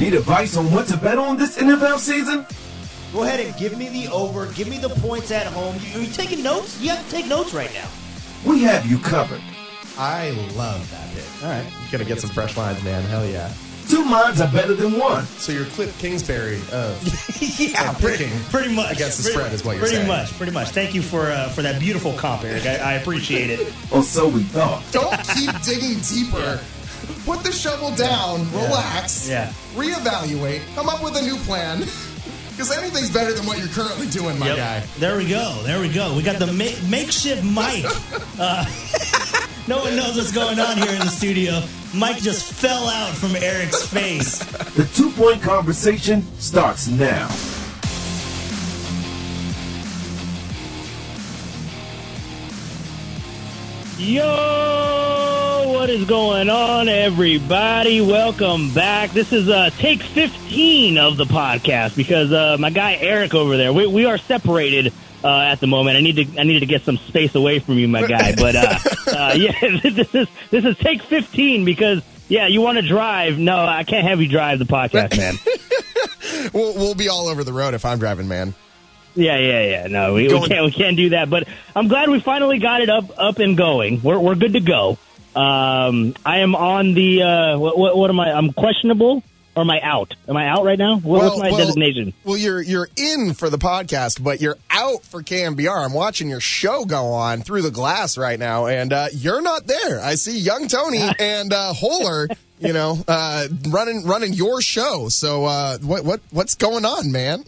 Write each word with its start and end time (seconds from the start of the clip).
Need 0.00 0.14
advice 0.14 0.56
on 0.56 0.72
what 0.72 0.86
to 0.86 0.96
bet 0.96 1.18
on 1.18 1.36
this 1.36 1.58
NFL 1.58 1.98
season? 1.98 2.46
Go 3.12 3.22
ahead 3.22 3.38
and 3.38 3.54
give 3.58 3.76
me 3.76 3.90
the 3.90 4.10
over. 4.10 4.46
Give 4.52 4.66
me 4.66 4.78
the 4.78 4.88
points 4.88 5.30
at 5.30 5.46
home. 5.46 5.76
You, 5.78 5.98
are 5.98 6.02
you 6.02 6.10
taking 6.10 6.42
notes? 6.42 6.80
You 6.80 6.88
have 6.88 7.04
to 7.04 7.10
take 7.10 7.26
notes 7.26 7.52
right 7.52 7.70
now. 7.74 7.86
We 8.46 8.62
have 8.62 8.86
you 8.86 8.96
covered. 8.96 9.42
I 9.98 10.30
love 10.56 10.90
that 10.90 11.14
pick. 11.14 11.44
All 11.44 11.50
right. 11.50 11.70
You're 11.82 11.90
going 11.90 12.02
to 12.02 12.06
get 12.06 12.18
some 12.18 12.30
fresh 12.30 12.56
lines, 12.56 12.82
man. 12.82 13.02
Hell 13.02 13.26
yeah. 13.26 13.52
Two 13.88 14.02
minds 14.02 14.40
are 14.40 14.50
better 14.50 14.72
than 14.72 14.98
one. 14.98 15.26
So 15.26 15.52
you're 15.52 15.66
Cliff 15.66 15.98
Kingsbury 15.98 16.62
of 16.72 17.38
yeah, 17.60 17.90
of 17.90 18.00
pretty, 18.00 18.24
picking 18.24 18.40
pretty 18.44 18.74
much 18.74 18.92
against 18.92 19.18
the 19.18 19.24
spread 19.24 19.52
is 19.52 19.66
what 19.66 19.72
you're 19.72 19.80
pretty 19.80 19.96
saying. 19.96 20.06
Pretty 20.06 20.22
much, 20.22 20.36
pretty 20.38 20.52
much. 20.52 20.70
Thank 20.70 20.94
you 20.94 21.02
for 21.02 21.26
uh, 21.26 21.50
for 21.50 21.60
that 21.60 21.78
beautiful 21.78 22.14
comp, 22.14 22.44
Eric. 22.44 22.64
I, 22.64 22.76
I 22.76 22.92
appreciate 22.94 23.50
it. 23.50 23.70
Or 23.92 24.02
so 24.02 24.28
we 24.28 24.44
thought. 24.44 24.82
Don't 24.92 25.20
keep 25.34 25.50
digging 25.62 25.98
deeper. 26.00 26.60
Put 27.24 27.42
the 27.44 27.52
shovel 27.52 27.90
down, 27.94 28.50
relax, 28.52 29.28
Yeah. 29.28 29.52
reevaluate, 29.74 30.62
come 30.74 30.88
up 30.88 31.02
with 31.02 31.16
a 31.16 31.22
new 31.22 31.36
plan. 31.38 31.84
Because 32.50 32.76
anything's 32.76 33.08
better 33.08 33.32
than 33.32 33.46
what 33.46 33.56
you're 33.56 33.68
currently 33.68 34.06
doing, 34.08 34.38
my 34.38 34.48
Yep. 34.48 34.56
guy. 34.58 34.82
There 34.98 35.16
we 35.16 35.26
go. 35.26 35.62
There 35.62 35.80
we 35.80 35.88
go. 35.88 36.12
We 36.12 36.22
got 36.22 36.38
the 36.38 36.46
ma- 36.48 36.88
makeshift 36.90 37.42
mic. 37.42 37.86
Uh, 38.38 38.66
no 39.66 39.78
one 39.78 39.96
knows 39.96 40.16
what's 40.16 40.30
going 40.32 40.58
on 40.60 40.76
here 40.76 40.90
in 40.92 40.98
the 40.98 41.08
studio. 41.08 41.62
Mike 41.94 42.18
just 42.18 42.52
fell 42.52 42.86
out 42.88 43.14
from 43.14 43.34
Eric's 43.36 43.86
face. 43.86 44.38
The 44.74 44.84
two 44.94 45.10
point 45.12 45.40
conversation 45.42 46.22
starts 46.38 46.86
now. 46.88 47.28
Yo, 53.98 55.09
what 55.70 55.88
is 55.88 56.04
going 56.04 56.50
on, 56.50 56.88
everybody? 56.88 58.00
Welcome 58.00 58.74
back. 58.74 59.10
This 59.12 59.32
is 59.32 59.48
uh, 59.48 59.70
take 59.78 60.02
15 60.02 60.98
of 60.98 61.16
the 61.16 61.24
podcast 61.24 61.96
because 61.96 62.32
uh, 62.32 62.56
my 62.58 62.70
guy 62.70 62.94
Eric 62.96 63.34
over 63.34 63.56
there, 63.56 63.72
we, 63.72 63.86
we 63.86 64.04
are 64.04 64.18
separated 64.18 64.92
uh, 65.22 65.28
at 65.28 65.60
the 65.60 65.68
moment. 65.68 65.96
I 65.96 66.00
need 66.00 66.16
to 66.16 66.40
I 66.40 66.42
needed 66.42 66.60
to 66.60 66.66
get 66.66 66.82
some 66.82 66.96
space 66.96 67.36
away 67.36 67.60
from 67.60 67.78
you, 67.78 67.86
my 67.86 68.04
guy. 68.04 68.34
But 68.34 68.56
uh, 68.56 68.78
uh, 69.06 69.34
yeah, 69.36 69.52
this 69.82 70.12
is 70.12 70.28
this 70.50 70.64
is 70.64 70.76
take 70.78 71.02
15 71.02 71.64
because 71.64 72.02
yeah, 72.28 72.48
you 72.48 72.60
want 72.60 72.78
to 72.78 72.86
drive? 72.86 73.38
No, 73.38 73.56
I 73.64 73.84
can't 73.84 74.06
have 74.06 74.20
you 74.20 74.28
drive 74.28 74.58
the 74.58 74.66
podcast, 74.66 75.16
man. 75.16 75.34
We'll, 76.54 76.74
we'll 76.74 76.94
be 76.94 77.08
all 77.08 77.28
over 77.28 77.44
the 77.44 77.52
road 77.52 77.74
if 77.74 77.84
I'm 77.84 77.98
driving, 77.98 78.26
man. 78.26 78.54
Yeah, 79.14 79.36
yeah, 79.38 79.62
yeah. 79.62 79.86
No, 79.88 80.14
we, 80.14 80.28
we 80.28 80.48
can't 80.48 80.64
we 80.64 80.72
can't 80.72 80.96
do 80.96 81.10
that. 81.10 81.28
But 81.28 81.46
I'm 81.76 81.86
glad 81.86 82.08
we 82.08 82.18
finally 82.20 82.58
got 82.58 82.80
it 82.80 82.88
up 82.88 83.04
up 83.18 83.38
and 83.38 83.56
going. 83.56 84.00
We're 84.02 84.18
we're 84.18 84.36
good 84.36 84.54
to 84.54 84.60
go. 84.60 84.98
Um, 85.34 86.14
I 86.24 86.38
am 86.38 86.54
on 86.54 86.94
the 86.94 87.22
uh, 87.22 87.58
what, 87.58 87.78
what 87.78 87.96
what 87.96 88.10
am 88.10 88.20
I? 88.20 88.32
I'm 88.32 88.52
questionable 88.52 89.22
or 89.56 89.62
am 89.62 89.70
I 89.70 89.80
out? 89.80 90.14
Am 90.28 90.36
I 90.36 90.48
out 90.48 90.64
right 90.64 90.78
now? 90.78 90.98
What, 90.98 91.22
what's 91.22 91.38
my 91.38 91.50
designation? 91.50 92.12
Well, 92.24 92.36
you're 92.36 92.62
you're 92.62 92.88
in 92.96 93.34
for 93.34 93.50
the 93.50 93.58
podcast, 93.58 94.22
but 94.22 94.40
you're 94.40 94.58
out 94.70 95.04
for 95.04 95.22
KNBR. 95.22 95.84
I'm 95.84 95.92
watching 95.92 96.28
your 96.28 96.40
show 96.40 96.84
go 96.84 97.06
on 97.06 97.42
through 97.42 97.62
the 97.62 97.70
glass 97.70 98.16
right 98.16 98.38
now, 98.38 98.66
and 98.66 98.92
uh, 98.92 99.08
you're 99.12 99.42
not 99.42 99.66
there. 99.66 100.00
I 100.00 100.14
see 100.14 100.38
young 100.38 100.68
Tony 100.68 101.02
and 101.18 101.52
uh, 101.52 101.72
Holler, 101.74 102.28
you 102.58 102.72
know, 102.72 102.98
uh, 103.06 103.48
running 103.68 104.06
running 104.06 104.32
your 104.32 104.60
show. 104.62 105.08
So 105.08 105.44
uh, 105.44 105.78
what 105.78 106.04
what 106.04 106.20
what's 106.30 106.54
going 106.54 106.84
on, 106.84 107.12
man? 107.12 107.44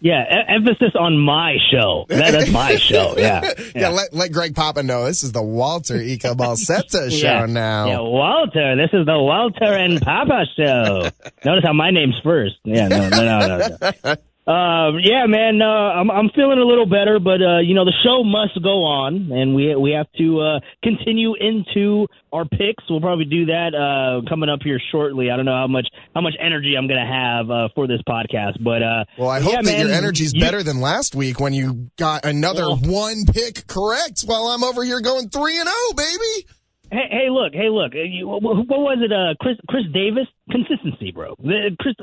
Yeah, 0.00 0.22
e- 0.22 0.54
emphasis 0.56 0.92
on 0.98 1.18
my 1.18 1.56
show. 1.70 2.06
That, 2.08 2.32
that's 2.32 2.50
my 2.50 2.76
show. 2.76 3.14
Yeah, 3.18 3.52
Yeah, 3.74 3.88
let, 3.88 4.14
let 4.14 4.32
Greg 4.32 4.54
Papa 4.54 4.82
know 4.82 5.04
this 5.04 5.22
is 5.22 5.32
the 5.32 5.42
Walter 5.42 5.94
Ica 5.94 6.34
Balsetta 6.34 7.10
show 7.20 7.26
yeah. 7.26 7.46
now. 7.46 7.86
Yeah, 7.86 8.00
Walter. 8.00 8.76
This 8.76 8.90
is 8.92 9.04
the 9.04 9.18
Walter 9.18 9.64
and 9.74 10.00
Papa 10.00 10.44
show. 10.56 11.10
Notice 11.44 11.64
how 11.64 11.72
my 11.74 11.90
name's 11.90 12.18
first. 12.24 12.56
Yeah, 12.64 12.88
no, 12.88 13.08
no, 13.08 13.18
no, 13.24 13.68
no. 13.80 13.92
no. 14.04 14.16
Um, 14.46 14.98
yeah, 15.04 15.26
man, 15.26 15.60
uh, 15.62 15.66
I'm 15.66 16.10
I'm 16.10 16.30
feeling 16.34 16.58
a 16.58 16.64
little 16.64 16.86
better, 16.86 17.20
but 17.20 17.40
uh, 17.42 17.58
you 17.58 17.74
know 17.74 17.84
the 17.84 17.92
show 18.02 18.24
must 18.24 18.60
go 18.62 18.82
on, 18.84 19.30
and 19.30 19.54
we 19.54 19.76
we 19.76 19.92
have 19.92 20.06
to 20.18 20.40
uh, 20.40 20.60
continue 20.82 21.34
into 21.38 22.06
our 22.32 22.44
picks. 22.46 22.82
We'll 22.88 23.00
probably 23.02 23.26
do 23.26 23.46
that 23.46 23.74
uh, 23.76 24.28
coming 24.28 24.48
up 24.48 24.60
here 24.64 24.80
shortly. 24.90 25.30
I 25.30 25.36
don't 25.36 25.44
know 25.44 25.54
how 25.54 25.66
much 25.68 25.86
how 26.14 26.22
much 26.22 26.34
energy 26.40 26.74
I'm 26.76 26.88
gonna 26.88 27.06
have 27.06 27.50
uh, 27.50 27.68
for 27.74 27.86
this 27.86 28.00
podcast, 28.08 28.64
but 28.64 28.82
uh, 28.82 29.04
Well, 29.18 29.28
I 29.28 29.40
hope 29.40 29.52
yeah, 29.52 29.62
that 29.62 29.78
your 29.78 29.88
man, 29.88 29.96
energy's 29.96 30.32
you- 30.32 30.40
better 30.40 30.62
than 30.62 30.80
last 30.80 31.14
week 31.14 31.38
when 31.38 31.52
you 31.52 31.90
got 31.96 32.24
another 32.24 32.62
Well- 32.68 32.78
one 32.82 33.26
pick 33.32 33.66
correct 33.68 34.22
while 34.24 34.46
I'm 34.46 34.64
over 34.64 34.82
here 34.82 35.00
going 35.02 35.28
3 35.28 35.58
and 35.60 35.68
0, 35.68 35.74
baby. 35.96 36.46
Hey, 36.90 37.06
hey, 37.10 37.30
look, 37.30 37.52
hey, 37.52 37.68
look. 37.70 37.92
uh, 37.94 38.26
what, 38.26 38.42
what 38.42 38.80
was 38.80 38.98
it? 39.00 39.12
Uh, 39.12 39.34
Khris, 39.40 39.56
Khris 39.68 39.84
Davis, 39.92 40.26
consistency, 40.50 41.12
bro. 41.12 41.36
The, 41.38 41.76
Khris, 41.80 41.94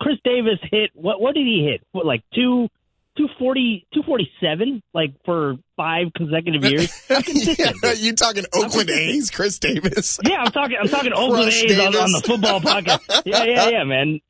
Khris 0.00 0.18
Davis 0.24 0.58
hit 0.70 0.90
what? 0.94 1.20
What 1.20 1.34
did 1.34 1.46
he 1.46 1.64
hit? 1.68 1.82
What, 1.92 2.06
like 2.06 2.22
two, 2.34 2.68
two 3.16 3.26
forty, 3.38 3.86
two 3.92 4.02
forty 4.04 4.30
seven, 4.40 4.80
like 4.94 5.12
for 5.24 5.56
five 5.76 6.08
consecutive 6.14 6.64
years. 6.70 6.90
Yeah, 7.10 7.92
you 7.96 8.12
talking 8.14 8.44
Oakland 8.54 8.90
A's, 8.90 9.30
Khris 9.30 9.58
Davis? 9.58 10.20
Yeah, 10.24 10.36
I'm 10.42 10.52
talking. 10.52 10.76
I'm 10.80 10.88
talking 10.88 11.12
Oakland 11.16 11.44
Crush 11.44 11.64
A's 11.64 11.78
on, 11.80 11.96
on 11.96 12.12
the 12.12 12.22
football 12.24 12.60
podcast. 12.60 13.22
Yeah, 13.24 13.42
yeah, 13.44 13.68
yeah, 13.70 13.84
man. 13.84 14.20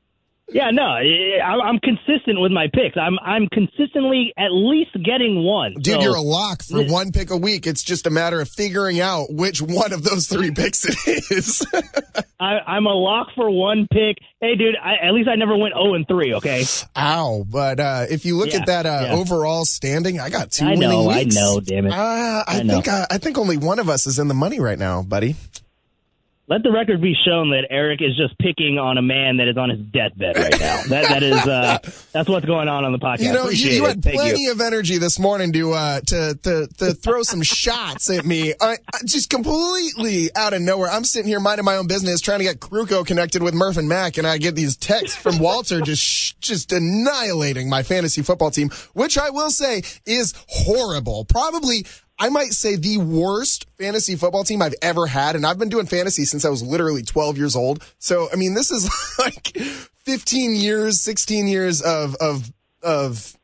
Yeah, 0.51 0.71
no, 0.71 0.83
I'm 0.83 1.79
consistent 1.79 2.41
with 2.41 2.51
my 2.51 2.67
picks. 2.73 2.97
I'm 2.97 3.19
I'm 3.19 3.47
consistently 3.49 4.33
at 4.37 4.51
least 4.51 4.91
getting 5.03 5.43
one. 5.43 5.73
Dude, 5.75 5.95
So- 5.95 6.01
you're 6.01 6.15
a 6.15 6.21
lock 6.21 6.63
for 6.63 6.83
one 6.85 7.11
pick 7.11 7.29
a 7.29 7.37
week. 7.37 7.67
It's 7.67 7.83
just 7.83 8.07
a 8.07 8.09
matter 8.09 8.41
of 8.41 8.49
figuring 8.49 8.99
out 8.99 9.31
which 9.31 9.61
one 9.61 9.93
of 9.93 10.03
those 10.03 10.27
three 10.27 10.51
picks 10.51 10.85
it 10.85 11.23
is. 11.31 11.65
I, 12.39 12.59
I'm 12.65 12.85
a 12.85 12.93
lock 12.93 13.27
for 13.35 13.49
one 13.51 13.87
pick. 13.91 14.17
Hey, 14.41 14.55
dude, 14.55 14.75
I, 14.81 14.95
at 15.07 15.13
least 15.13 15.27
I 15.29 15.35
never 15.35 15.57
went 15.57 15.73
0 15.75 15.93
and 15.95 16.07
three. 16.07 16.33
Okay. 16.35 16.63
Ow! 16.97 17.45
But 17.49 17.79
uh, 17.79 18.05
if 18.09 18.25
you 18.25 18.37
look 18.37 18.51
Yeah, 18.53 18.61
at 18.61 18.65
that 18.67 18.85
uh, 18.85 19.01
yeah. 19.07 19.13
overall 19.15 19.65
standing, 19.65 20.19
I 20.19 20.29
got 20.29 20.49
two 20.51 20.65
I 20.65 20.69
winning 20.69 20.89
know, 20.89 21.09
I 21.11 21.23
know, 21.25 21.59
damn 21.59 21.85
it. 21.85 21.91
Uh, 21.93 21.95
I, 21.95 22.43
I 22.59 22.63
know. 22.63 22.73
think 22.75 22.87
uh, 22.87 23.05
I 23.11 23.17
think 23.17 23.37
only 23.37 23.57
one 23.57 23.77
of 23.79 23.89
us 23.89 24.07
is 24.07 24.17
in 24.19 24.29
the 24.29 24.33
money 24.33 24.59
right 24.59 24.79
now, 24.79 25.03
buddy. 25.03 25.35
Let 26.49 26.63
the 26.63 26.71
record 26.71 26.99
be 26.99 27.13
shown 27.13 27.51
that 27.51 27.67
Eric 27.69 28.01
is 28.01 28.17
just 28.17 28.35
picking 28.39 28.79
on 28.79 28.97
a 28.97 29.03
man 29.03 29.37
that 29.37 29.47
is 29.47 29.55
on 29.55 29.69
his 29.69 29.77
deathbed 29.81 30.35
right 30.35 30.59
now. 30.59 30.81
that 30.89 31.07
that 31.07 31.21
is 31.21 31.37
uh, 31.45 31.77
that's 32.11 32.27
what's 32.27 32.47
going 32.47 32.67
on 32.67 32.83
on 32.85 32.91
the 32.91 32.97
podcast. 32.97 33.19
You 33.19 33.33
know, 33.33 33.43
Appreciate 33.43 33.75
you 33.75 33.85
it. 33.85 33.87
had 33.89 34.03
Thank 34.03 34.15
plenty 34.15 34.41
you. 34.45 34.51
of 34.51 34.59
energy 34.59 34.97
this 34.97 35.19
morning 35.19 35.53
to 35.53 35.73
uh, 35.73 36.01
to, 36.07 36.39
to 36.41 36.67
to 36.79 36.93
throw 36.95 37.21
some 37.21 37.41
shots 37.43 38.09
at 38.09 38.25
me. 38.25 38.55
I, 38.59 38.77
I 38.91 38.99
just 39.05 39.29
completely 39.29 40.35
out 40.35 40.53
of 40.53 40.63
nowhere. 40.63 40.89
I'm 40.89 41.03
sitting 41.03 41.27
here 41.27 41.39
minding 41.39 41.65
my 41.65 41.75
own 41.75 41.85
business, 41.85 42.19
trying 42.19 42.39
to 42.39 42.45
get 42.45 42.59
Krukow 42.59 43.05
connected 43.05 43.43
with 43.43 43.53
Murph 43.53 43.77
and 43.77 43.87
Mac, 43.87 44.17
and 44.17 44.25
I 44.25 44.39
get 44.39 44.55
these 44.55 44.75
texts 44.75 45.15
from 45.15 45.37
Walter 45.39 45.81
just 45.81 46.01
sh- 46.01 46.33
just 46.41 46.71
annihilating 46.73 47.69
my 47.69 47.83
fantasy 47.83 48.23
football 48.23 48.49
team, 48.49 48.71
which 48.93 49.19
I 49.19 49.29
will 49.29 49.51
say 49.51 49.83
is 50.07 50.33
horrible. 50.47 51.25
Probably. 51.25 51.85
I 52.19 52.29
might 52.29 52.51
say 52.51 52.75
the 52.75 52.97
worst 52.97 53.65
fantasy 53.77 54.15
football 54.17 54.43
team 54.43 54.61
I've 54.61 54.75
ever 54.81 55.07
had. 55.07 55.35
And 55.35 55.45
I've 55.45 55.57
been 55.57 55.69
doing 55.69 55.85
fantasy 55.85 56.25
since 56.25 56.43
I 56.43 56.49
was 56.49 56.61
literally 56.61 57.01
12 57.01 57.37
years 57.37 57.55
old. 57.55 57.83
So, 57.97 58.27
I 58.31 58.35
mean, 58.35 58.53
this 58.53 58.71
is 58.71 58.89
like 59.19 59.57
15 59.57 60.55
years, 60.55 60.99
16 60.99 61.47
years 61.47 61.81
of, 61.81 62.15
of, 62.15 62.51
of, 62.83 63.37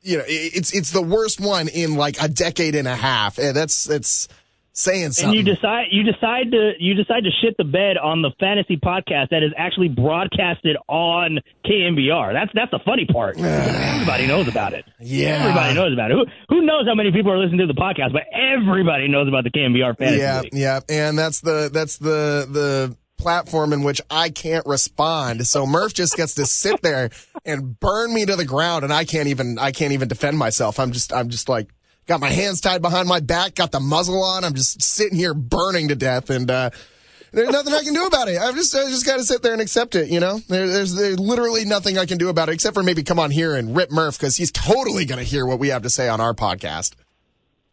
you 0.00 0.16
know, 0.16 0.24
it's, 0.26 0.72
it's 0.72 0.90
the 0.90 1.02
worst 1.02 1.38
one 1.38 1.68
in 1.68 1.96
like 1.96 2.16
a 2.22 2.28
decade 2.28 2.74
and 2.74 2.88
a 2.88 2.96
half. 2.96 3.36
And 3.38 3.54
that's, 3.54 3.84
that's 3.84 4.28
saying 4.78 5.12
something. 5.12 5.38
And 5.38 5.46
you 5.46 5.54
decide 5.54 5.86
you 5.90 6.04
decide 6.04 6.52
to 6.52 6.72
you 6.78 6.94
decide 6.94 7.24
to 7.24 7.30
shit 7.42 7.56
the 7.56 7.64
bed 7.64 7.98
on 7.98 8.22
the 8.22 8.30
fantasy 8.38 8.76
podcast 8.76 9.30
that 9.30 9.42
is 9.42 9.52
actually 9.56 9.88
broadcasted 9.88 10.76
on 10.88 11.40
KNBR. 11.66 12.32
That's 12.32 12.50
that's 12.54 12.70
the 12.70 12.80
funny 12.84 13.06
part. 13.06 13.38
everybody 13.38 14.26
knows 14.26 14.48
about 14.48 14.72
it. 14.72 14.84
Yeah. 15.00 15.40
Everybody 15.40 15.74
knows 15.74 15.92
about 15.92 16.10
it. 16.10 16.14
Who, 16.14 16.24
who 16.48 16.66
knows 16.66 16.86
how 16.86 16.94
many 16.94 17.10
people 17.10 17.32
are 17.32 17.38
listening 17.38 17.66
to 17.66 17.66
the 17.66 17.78
podcast? 17.78 18.12
But 18.12 18.22
everybody 18.32 19.08
knows 19.08 19.28
about 19.28 19.44
the 19.44 19.50
KNBR 19.50 19.98
fantasy. 19.98 20.20
yeah, 20.20 20.40
league. 20.40 20.54
yeah, 20.54 20.80
and 20.88 21.18
that's 21.18 21.40
the 21.40 21.70
that's 21.72 21.98
the 21.98 22.46
the 22.50 22.96
platform 23.18 23.72
in 23.72 23.82
which 23.82 24.00
I 24.08 24.30
can't 24.30 24.64
respond. 24.64 25.46
So 25.46 25.66
Murph 25.66 25.92
just 25.92 26.16
gets 26.16 26.34
to 26.34 26.46
sit 26.46 26.80
there 26.82 27.10
and 27.44 27.78
burn 27.78 28.14
me 28.14 28.24
to 28.26 28.36
the 28.36 28.44
ground, 28.44 28.84
and 28.84 28.92
I 28.92 29.04
can't 29.04 29.28
even 29.28 29.58
I 29.58 29.72
can't 29.72 29.92
even 29.92 30.08
defend 30.08 30.38
myself. 30.38 30.78
I'm 30.78 30.92
just 30.92 31.12
I'm 31.12 31.28
just 31.28 31.48
like 31.48 31.68
got 32.08 32.20
my 32.20 32.30
hands 32.30 32.60
tied 32.60 32.82
behind 32.82 33.06
my 33.06 33.20
back, 33.20 33.54
got 33.54 33.70
the 33.70 33.78
muzzle 33.78 34.22
on. 34.24 34.44
I'm 34.44 34.54
just 34.54 34.82
sitting 34.82 35.16
here 35.16 35.34
burning 35.34 35.88
to 35.88 35.94
death, 35.94 36.30
and 36.30 36.50
uh, 36.50 36.70
there's 37.32 37.50
nothing 37.50 37.74
I 37.74 37.84
can 37.84 37.94
do 37.94 38.06
about 38.06 38.28
it. 38.28 38.38
I've 38.38 38.56
just 38.56 38.74
I 38.74 38.86
just 38.86 39.06
got 39.06 39.18
to 39.18 39.24
sit 39.24 39.42
there 39.42 39.52
and 39.52 39.60
accept 39.60 39.94
it. 39.94 40.08
You 40.08 40.18
know, 40.18 40.40
there, 40.48 40.66
there's 40.66 40.94
there's 40.94 41.20
literally 41.20 41.64
nothing 41.64 41.98
I 41.98 42.06
can 42.06 42.18
do 42.18 42.30
about 42.30 42.48
it 42.48 42.52
except 42.52 42.74
for 42.74 42.82
maybe 42.82 43.04
come 43.04 43.20
on 43.20 43.30
here 43.30 43.54
and 43.54 43.76
rip 43.76 43.92
Murph 43.92 44.18
because 44.18 44.36
he's 44.36 44.50
totally 44.50 45.04
going 45.04 45.18
to 45.18 45.24
hear 45.24 45.46
what 45.46 45.58
we 45.58 45.68
have 45.68 45.82
to 45.82 45.90
say 45.90 46.08
on 46.08 46.20
our 46.20 46.34
podcast. 46.34 46.94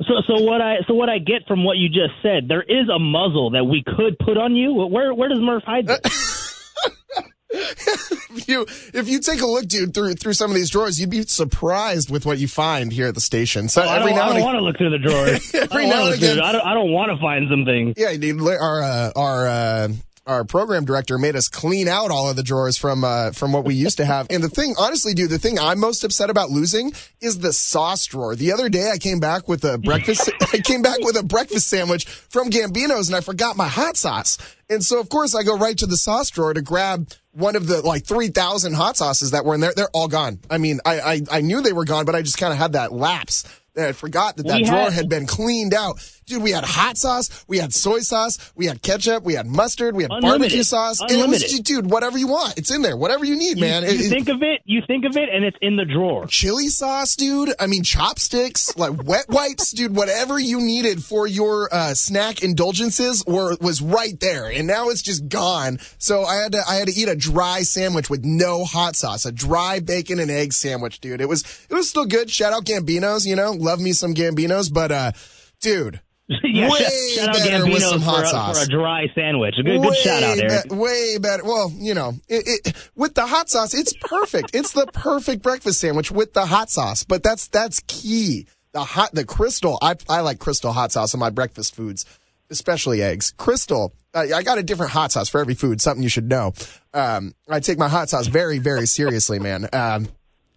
So, 0.02 0.16
so 0.28 0.44
what 0.44 0.62
I 0.62 0.78
so 0.88 0.94
what 0.94 1.10
I 1.10 1.20
get 1.20 1.48
from 1.48 1.64
what 1.64 1.78
you 1.78 1.88
just 1.88 2.22
said, 2.22 2.50
there 2.50 2.62
is 2.62 2.90
a 2.94 3.00
muzzle 3.00 3.52
that 3.52 3.64
we 3.64 3.82
could 3.84 4.20
put 4.20 4.38
on 4.38 4.56
you. 4.56 4.74
Where 4.74 5.14
where 5.14 5.30
does 5.30 5.40
Murph 5.40 5.64
hide 5.64 5.88
this? 5.88 6.74
if 7.52 8.48
you 8.48 8.66
if 8.94 9.08
you 9.08 9.20
take 9.20 9.42
a 9.42 9.46
look, 9.46 9.66
dude, 9.68 9.94
through 9.94 10.16
through 10.16 10.34
some 10.34 10.50
of 10.52 10.56
these 10.56 10.70
drawers, 10.70 11.00
you'd 11.00 11.10
be 11.10 11.22
surprised 11.24 12.10
with 12.10 12.26
what 12.26 12.38
you 12.38 12.48
find 12.48 12.92
here 12.92 13.08
at 13.08 13.16
the 13.16 13.22
station. 13.22 13.70
So 13.70 13.82
I 13.82 13.98
every 14.00 14.12
don't, 14.12 14.18
now 14.20 14.24
I 14.24 14.28
and 14.30 14.36
don't 14.38 14.44
want 14.46 14.58
to 14.58 14.62
look 14.64 14.78
through 14.78 14.90
the 14.92 14.98
drawers. 15.08 15.54
I 15.54 15.58
Every 15.60 15.84
don't 15.84 15.90
now 15.90 16.06
and 16.08 16.16
again- 16.16 16.40
I 16.42 16.52
don't, 16.52 16.66
I 16.66 16.74
don't 16.74 16.92
want 16.92 17.12
to 17.12 17.18
find 17.22 17.48
something. 17.50 17.94
yeah, 17.98 18.16
dude, 18.18 18.42
our 18.42 18.82
uh, 18.82 19.12
our 19.16 19.48
uh, 19.48 19.88
our 20.26 20.44
program 20.44 20.86
director 20.86 21.18
made 21.18 21.36
us 21.36 21.48
clean 21.48 21.88
out 21.88 22.10
all 22.10 22.30
of 22.30 22.36
the 22.36 22.44
drawers 22.44 22.78
from 22.78 23.04
uh, 23.04 23.32
from 23.32 23.52
what 23.52 23.64
we 23.64 23.76
used 23.76 23.98
to 23.98 24.06
have. 24.06 24.28
And 24.30 24.44
the 24.44 24.50
thing, 24.50 24.74
honestly, 24.78 25.14
dude, 25.14 25.30
the 25.30 25.40
thing 25.40 25.60
I'm 25.60 25.80
most 25.80 26.04
upset 26.04 26.30
about 26.30 26.50
losing 26.50 26.94
is 27.22 27.40
the 27.40 27.54
sauce 27.54 28.06
drawer. 28.06 28.36
The 28.36 28.52
other 28.52 28.70
day, 28.70 28.90
I 28.92 28.98
came 28.98 29.20
back 29.20 29.48
with 29.48 29.64
a 29.64 29.78
breakfast. 29.78 30.32
I 30.54 30.58
came 30.58 30.82
back 30.82 31.00
with 31.02 31.16
a 31.18 31.24
breakfast 31.24 31.68
sandwich 31.68 32.06
from 32.06 32.50
Gambino's, 32.50 33.08
and 33.08 33.16
I 33.16 33.22
forgot 33.22 33.56
my 33.56 33.68
hot 33.68 33.98
sauce. 33.98 34.38
And 34.70 34.84
so, 34.84 35.00
of 35.00 35.10
course, 35.10 35.36
I 35.36 35.44
go 35.44 35.58
right 35.58 35.78
to 35.78 35.86
the 35.86 35.98
sauce 35.98 36.32
drawer 36.32 36.54
to 36.54 36.62
grab 36.62 37.12
one 37.34 37.56
of 37.56 37.68
the 37.68 37.82
like 37.82 38.06
3,000 38.06 38.74
hot 38.74 38.98
sauces 38.98 39.32
that 39.32 39.46
were 39.46 39.54
in 39.54 39.62
there. 39.62 39.74
They're 39.76 39.90
all 39.94 40.08
gone. 40.08 40.40
I 40.50 40.58
mean, 40.58 40.80
I, 40.86 41.00
I, 41.00 41.22
I 41.32 41.42
knew 41.42 41.62
they 41.62 41.74
were 41.74 41.86
gone, 41.86 42.06
but 42.06 42.16
I 42.16 42.22
just 42.22 42.38
kind 42.38 42.52
of 42.52 42.58
had 42.58 42.74
that 42.74 42.92
lapse. 42.92 43.44
I 43.78 43.92
forgot 43.92 44.38
that 44.38 44.48
that 44.48 44.56
We 44.62 44.64
drawer 44.64 44.86
had- 44.86 44.94
had 44.94 45.10
been 45.10 45.26
cleaned 45.26 45.74
out. 45.74 46.00
Dude, 46.26 46.42
we 46.42 46.50
had 46.52 46.64
hot 46.64 46.98
sauce, 46.98 47.30
we 47.48 47.60
had 47.60 47.72
soy 47.72 48.00
sauce, 48.00 48.40
we 48.56 48.66
had 48.66 48.82
ketchup, 48.82 49.24
we 49.24 49.36
had 49.36 49.46
mustard, 49.46 49.96
we 49.96 50.02
had 50.02 50.12
Unlimited. 50.12 50.40
barbecue 50.40 50.64
sauce. 50.64 51.00
And 51.00 51.12
it 51.12 51.16
was, 51.18 51.24
Unlimited. 51.44 51.64
dude, 51.66 51.92
whatever 51.92 52.18
you 52.18 52.26
want. 52.28 52.58
It's 52.58 52.72
in 52.72 52.82
there. 52.82 52.98
Whatever 52.98 53.26
you 53.26 53.36
need, 53.36 53.60
man. 53.60 53.84
You, 53.84 53.90
It- 53.90 54.02
it- 54.02 54.10
think 54.10 54.30
of 54.30 54.42
it, 54.42 54.62
you 54.66 54.82
think 54.88 55.06
of 55.06 55.16
it, 55.18 55.30
and 55.32 55.46
it's 55.46 55.58
in 55.62 55.76
the 55.76 55.86
drawer. 55.86 56.26
chili 56.26 56.70
sauce, 56.70 57.16
dude. 57.16 57.54
I 57.60 57.68
mean, 57.68 57.84
chopsticks, 57.84 58.76
like 58.78 59.04
wet 59.06 59.26
wipes, 59.30 59.70
dude. 59.72 59.96
Whatever 59.96 60.40
you 60.40 60.60
needed 60.62 61.04
for 61.04 61.28
your 61.28 61.70
uh, 61.72 61.94
snack 61.94 62.42
indulgences 62.42 63.24
were 63.28 63.56
was 63.62 63.82
right 63.82 64.20
there, 64.20 64.48
and 64.50 64.66
now 64.68 64.90
it's 64.90 65.04
just 65.04 65.28
gone. 65.30 65.78
So 66.00 66.24
I 66.24 66.36
had 66.38 66.54
to 66.54 66.64
I 66.68 66.76
had 66.76 66.88
to 66.88 66.94
eat 66.94 67.08
a 67.08 67.16
dry 67.16 67.62
sandwich 67.62 68.10
with 68.10 68.26
no 68.26 68.64
hot 68.66 68.96
sauce, 68.96 69.26
a 69.26 69.32
dry 69.32 69.80
bacon 69.80 70.20
and 70.20 70.32
egg 70.32 70.54
sandwich, 70.54 71.00
dude. 71.02 71.22
It 71.22 71.30
was 71.30 71.44
it 71.70 71.74
was 71.76 71.88
still 71.90 72.06
good. 72.06 72.32
Shout 72.32 72.52
out 72.54 72.66
Gambinos, 72.66 73.26
you 73.28 73.36
know, 73.36 73.52
love 73.66 73.82
me 73.82 73.92
some 73.94 74.14
Gambinos, 74.14 74.72
but 74.72 74.92
uh, 74.92 75.12
dude. 75.60 76.00
yeah, 76.44 76.72
Way 76.72 76.80
shout, 76.80 76.92
shout 77.14 77.30
out 77.30 77.36
better 77.48 77.66
with 77.66 77.84
some 77.84 78.02
hot 78.02 78.16
for, 78.18 78.24
a, 78.24 78.28
sauce. 78.28 78.58
for 78.58 78.66
a 78.66 78.68
dry 78.68 79.06
sandwich. 79.14 79.56
A 79.60 79.64
good, 79.64 79.82
good 79.82 79.96
shout 79.98 80.24
out, 80.24 80.40
Eric. 80.40 80.70
be- 80.70 80.76
way 80.76 81.18
better. 81.20 81.44
Well, 81.44 81.72
you 81.76 81.94
know, 81.94 82.14
it, 82.28 82.66
it, 82.66 82.92
with 82.96 83.14
the 83.14 83.28
hot 83.28 83.48
sauce, 83.50 83.76
it's 83.76 83.94
perfect. 84.02 84.56
it's 84.56 84.72
the 84.74 84.88
perfect 84.88 85.44
breakfast 85.44 85.80
sandwich 85.80 86.12
with 86.12 86.34
the 86.34 86.46
hot 86.48 86.72
sauce. 86.72 87.04
But 87.04 87.22
that's 87.22 87.48
that's 87.50 87.80
key. 87.82 88.48
The 88.72 88.84
hot, 88.84 89.12
the 89.14 89.24
crystal. 89.24 89.78
I 89.84 89.96
I 90.10 90.22
like 90.22 90.40
crystal 90.40 90.72
hot 90.72 90.92
sauce 90.92 91.14
on 91.14 91.20
my 91.20 91.30
breakfast 91.30 91.76
foods, 91.76 92.06
especially 92.50 93.04
eggs. 93.04 93.32
Crystal. 93.38 93.94
I, 94.16 94.34
I 94.34 94.44
got 94.44 94.58
a 94.58 94.64
different 94.64 94.94
hot 94.94 95.12
sauce 95.12 95.30
for 95.30 95.40
every 95.40 95.54
food. 95.54 95.80
Something 95.80 96.02
you 96.02 96.10
should 96.10 96.28
know. 96.28 96.54
Um, 96.94 97.36
I 97.48 97.60
take 97.60 97.78
my 97.78 97.88
hot 97.88 98.10
sauce 98.10 98.26
very 98.26 98.58
very 98.58 98.88
seriously, 98.88 99.38
man. 99.38 99.70
Um, 99.74 100.08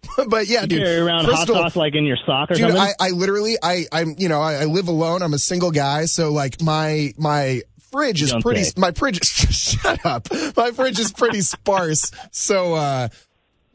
but 0.27 0.47
yeah, 0.47 0.65
dude. 0.65 0.81
Carry 0.81 0.97
around 0.97 1.25
hot 1.25 1.47
sauce 1.47 1.75
like 1.75 1.95
in 1.95 2.05
your 2.05 2.17
sock 2.25 2.51
or 2.51 2.55
Dude, 2.55 2.61
something. 2.61 2.79
I, 2.79 2.93
I 2.99 3.09
literally, 3.09 3.57
I, 3.61 3.85
I'm, 3.91 4.15
you 4.17 4.29
know, 4.29 4.41
I, 4.41 4.55
I 4.55 4.65
live 4.65 4.87
alone. 4.87 5.21
I'm 5.21 5.33
a 5.33 5.39
single 5.39 5.71
guy, 5.71 6.05
so 6.05 6.31
like 6.31 6.61
my 6.61 7.13
my 7.17 7.61
fridge 7.91 8.21
is 8.21 8.33
pretty. 8.41 8.63
say. 8.63 8.73
My 8.77 8.91
fridge, 8.91 9.23
shut 9.25 10.05
up. 10.05 10.27
My 10.55 10.71
fridge 10.71 10.99
is 10.99 11.11
pretty 11.11 11.41
sparse. 11.41 12.11
So, 12.31 12.75
uh, 12.75 13.09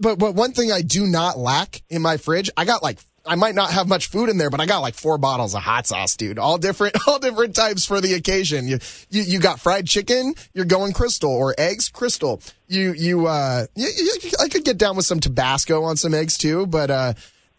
but 0.00 0.19
but 0.19 0.35
one 0.35 0.53
thing 0.53 0.73
I 0.73 0.82
do 0.82 1.06
not 1.06 1.38
lack 1.38 1.82
in 1.88 2.03
my 2.03 2.17
fridge, 2.17 2.50
I 2.56 2.65
got 2.65 2.82
like. 2.82 2.99
I 3.26 3.37
might 3.37 3.55
not 3.55 3.71
have 3.71 3.88
much 3.88 4.09
food 4.09 4.29
in 4.29 4.37
there, 4.38 4.50
but 4.50 4.61
I 4.61 4.67
got 4.67 4.81
like 4.81 4.94
four 4.94 5.17
bottles 5.19 5.55
of 5.55 5.62
hot 5.62 5.87
sauce, 5.87 6.17
dude. 6.17 6.38
All 6.38 6.59
different, 6.59 6.97
all 7.09 7.19
different 7.19 7.56
types 7.56 7.87
for 7.87 8.00
the 8.00 8.15
occasion. 8.15 8.69
You, 8.69 8.79
you, 9.11 9.23
you 9.23 9.38
got 9.41 9.61
fried 9.61 9.87
chicken, 9.87 10.35
you're 10.53 10.65
going 10.67 10.93
crystal, 10.93 11.31
or 11.32 11.55
eggs, 11.56 11.88
crystal. 11.88 12.43
You, 12.69 12.93
you, 12.93 13.26
uh, 13.26 13.67
you, 13.75 13.88
you, 13.97 14.31
I 14.43 14.49
could 14.49 14.65
get 14.65 14.76
down 14.79 14.97
with 14.97 15.06
some 15.06 15.21
Tabasco 15.21 15.85
on 15.85 15.97
some 15.97 16.12
eggs 16.15 16.37
too, 16.37 16.67
but, 16.67 16.91
uh, 16.91 17.15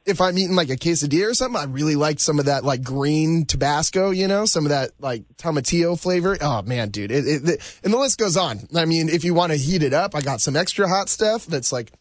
if 0.06 0.22
I'm 0.22 0.38
eating 0.38 0.56
like 0.56 0.70
a 0.70 0.76
quesadilla 0.76 1.32
or 1.32 1.34
something, 1.34 1.60
I 1.60 1.64
really 1.66 1.96
like 1.96 2.20
some 2.20 2.38
of 2.38 2.46
that 2.46 2.64
like 2.64 2.84
green 2.84 3.44
Tabasco, 3.46 4.12
you 4.12 4.28
know, 4.28 4.46
some 4.46 4.64
of 4.64 4.70
that 4.70 4.92
like 5.00 5.24
tomatillo 5.38 6.00
flavor. 6.00 6.38
Oh 6.40 6.62
man, 6.62 6.90
dude. 6.90 7.10
It, 7.10 7.26
it, 7.28 7.50
it- 7.50 7.80
and 7.84 7.92
the 7.92 7.98
list 7.98 8.20
goes 8.20 8.38
on. 8.38 8.60
I 8.76 8.86
mean, 8.86 9.10
if 9.10 9.24
you 9.24 9.34
want 9.34 9.52
to 9.52 9.58
heat 9.58 9.82
it 9.82 9.94
up, 9.94 10.14
I 10.14 10.22
got 10.22 10.42
some 10.42 10.56
extra 10.56 10.88
hot 10.88 11.10
stuff 11.10 11.48
that's 11.48 11.72
like 11.72 11.92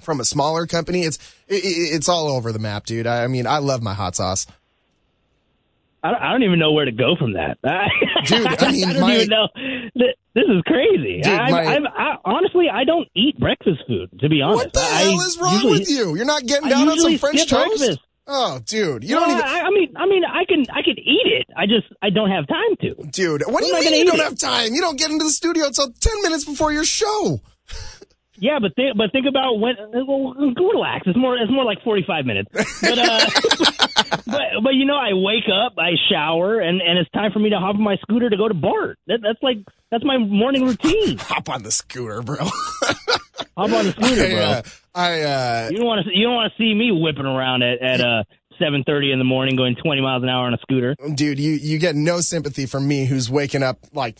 from 0.00 0.20
a 0.20 0.24
smaller 0.24 0.66
company. 0.66 1.02
It's, 1.02 1.16
it, 1.48 1.64
it- 1.64 1.94
it's 1.96 2.08
all 2.08 2.28
over 2.28 2.52
the 2.52 2.58
map, 2.58 2.86
dude. 2.86 3.06
I, 3.06 3.24
I 3.24 3.26
mean, 3.26 3.46
I 3.46 3.58
love 3.58 3.82
my 3.82 3.94
hot 3.94 4.16
sauce. 4.16 4.46
I, 6.02 6.10
don't, 6.12 6.22
I 6.22 6.30
don't 6.32 6.42
even 6.44 6.58
know 6.60 6.70
where 6.72 6.84
to 6.84 6.92
go 6.92 7.16
from 7.16 7.32
that. 7.32 7.58
Dude, 8.26 8.46
I 8.46 8.70
mean, 8.70 8.84
I 8.88 8.92
don't 8.92 9.00
my- 9.02 9.14
even 9.16 9.28
know. 9.28 9.48
This 9.96 10.44
is 10.48 10.62
crazy. 10.66 11.20
Dude, 11.22 11.32
I, 11.32 11.78
my- 11.78 11.90
I, 11.96 12.16
honestly, 12.24 12.66
I 12.72 12.84
don't 12.84 13.08
eat 13.16 13.40
breakfast 13.40 13.80
food. 13.88 14.10
To 14.20 14.28
be 14.28 14.40
honest, 14.40 14.66
What 14.66 14.72
the 14.74 14.80
I 14.80 14.84
hell 15.02 15.20
is 15.22 15.38
wrong 15.38 15.54
usually- 15.54 15.78
with 15.80 15.90
you? 15.90 16.14
You're 16.14 16.26
not 16.26 16.44
getting 16.46 16.68
down 16.68 16.88
on 16.88 17.00
some 17.00 17.18
French 17.18 17.48
toast? 17.48 17.78
breakfast. 17.78 18.00
Oh, 18.28 18.60
dude, 18.66 19.04
you 19.04 19.14
don't 19.14 19.30
even, 19.30 19.40
I, 19.42 19.60
I 19.62 19.70
mean, 19.70 19.92
I 19.96 20.06
mean, 20.06 20.24
I 20.24 20.44
can, 20.44 20.66
I 20.72 20.82
can 20.82 20.98
eat 20.98 21.26
it. 21.26 21.46
I 21.56 21.66
just, 21.66 21.86
I 22.02 22.10
don't 22.10 22.28
have 22.30 22.46
time 22.48 22.76
to. 22.80 22.94
dude. 23.10 23.42
What 23.46 23.60
do 23.60 23.66
you 23.68 23.74
mean 23.80 23.94
you 23.94 24.04
don't 24.04 24.18
it? 24.18 24.22
have 24.24 24.36
time? 24.38 24.74
You 24.74 24.80
don't 24.80 24.98
get 24.98 25.10
into 25.12 25.24
the 25.24 25.30
studio 25.30 25.66
until 25.66 25.92
ten 25.92 26.22
minutes 26.22 26.44
before 26.44 26.72
your 26.72 26.84
show. 26.84 27.40
Yeah, 28.38 28.58
but 28.60 28.74
think, 28.74 28.96
but 28.96 29.12
think 29.12 29.26
about 29.26 29.58
when. 29.58 29.76
Well, 29.92 30.34
relax. 30.34 31.06
It's 31.06 31.16
more, 31.16 31.36
it's 31.36 31.50
more 31.50 31.64
like 31.64 31.82
forty 31.82 32.04
five 32.06 32.26
minutes. 32.26 32.50
But, 32.52 32.98
uh, 32.98 33.26
but, 34.26 34.42
but 34.62 34.74
you 34.74 34.84
know, 34.84 34.96
I 34.96 35.14
wake 35.14 35.48
up, 35.52 35.74
I 35.78 35.92
shower, 36.10 36.60
and 36.60 36.80
and 36.80 36.98
it's 36.98 37.10
time 37.10 37.32
for 37.32 37.38
me 37.38 37.50
to 37.50 37.58
hop 37.58 37.76
on 37.76 37.82
my 37.82 37.96
scooter 38.02 38.28
to 38.30 38.36
go 38.36 38.48
to 38.48 38.54
Bart. 38.54 38.98
That, 39.06 39.20
that's 39.22 39.42
like, 39.42 39.58
that's 39.90 40.04
my 40.04 40.18
morning 40.18 40.64
routine. 40.64 41.18
Hop 41.26 41.48
on 41.48 41.62
the 41.62 41.70
scooter, 41.70 42.22
bro. 42.22 42.36
Hop 42.40 42.50
on 43.58 43.86
the 43.86 43.92
scooter, 43.92 44.28
bro. 44.28 44.40
I, 44.40 44.42
uh, 44.42 44.62
I 44.94 45.22
uh, 45.22 45.68
You 45.70 45.78
don't 45.78 45.86
want 45.86 46.06
to, 46.06 46.14
you 46.14 46.24
don't 46.26 46.34
want 46.34 46.52
to 46.52 46.58
see 46.58 46.74
me 46.74 46.92
whipping 46.92 47.26
around 47.26 47.62
at 47.62 47.80
at 47.82 48.00
uh 48.00 48.24
seven 48.58 48.84
thirty 48.84 49.12
in 49.12 49.18
the 49.18 49.24
morning, 49.24 49.56
going 49.56 49.76
twenty 49.76 50.02
miles 50.02 50.22
an 50.22 50.28
hour 50.28 50.46
on 50.46 50.54
a 50.54 50.58
scooter. 50.58 50.96
dude, 51.14 51.38
you 51.38 51.52
you 51.52 51.78
get 51.78 51.94
no 51.94 52.20
sympathy 52.20 52.66
from 52.66 52.86
me, 52.86 53.06
who's 53.06 53.30
waking 53.30 53.62
up 53.62 53.78
like 53.92 54.18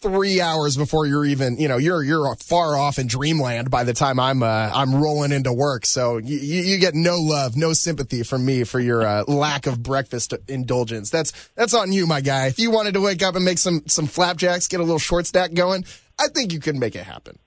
three 0.00 0.40
hours 0.40 0.76
before 0.76 1.06
you're 1.06 1.24
even, 1.24 1.58
you 1.58 1.68
know, 1.68 1.76
you're 1.76 2.02
you're 2.02 2.34
far 2.36 2.76
off 2.76 2.98
in 2.98 3.06
dreamland 3.06 3.70
by 3.70 3.84
the 3.84 3.92
time 3.94 4.20
I'm 4.20 4.42
uh, 4.42 4.70
I'm 4.72 4.94
rolling 4.94 5.32
into 5.32 5.52
work. 5.52 5.86
So 5.86 6.18
you, 6.18 6.38
you 6.38 6.78
get 6.78 6.94
no 6.94 7.18
love, 7.18 7.56
no 7.56 7.72
sympathy 7.72 8.22
from 8.22 8.44
me 8.44 8.64
for 8.64 8.80
your 8.80 9.06
uh, 9.06 9.24
lack 9.24 9.66
of 9.66 9.82
breakfast 9.82 10.34
indulgence. 10.48 11.10
That's 11.10 11.32
that's 11.54 11.74
on 11.74 11.92
you, 11.92 12.06
my 12.06 12.20
guy. 12.20 12.46
If 12.46 12.58
you 12.58 12.70
wanted 12.70 12.94
to 12.94 13.00
wake 13.00 13.22
up 13.22 13.36
and 13.36 13.44
make 13.44 13.58
some 13.58 13.82
some 13.86 14.06
flapjacks, 14.06 14.68
get 14.68 14.80
a 14.80 14.84
little 14.84 14.98
short 14.98 15.26
stack 15.26 15.54
going, 15.54 15.84
I 16.18 16.28
think 16.28 16.52
you 16.52 16.60
could 16.60 16.76
make 16.76 16.94
it 16.94 17.04
happen. 17.04 17.38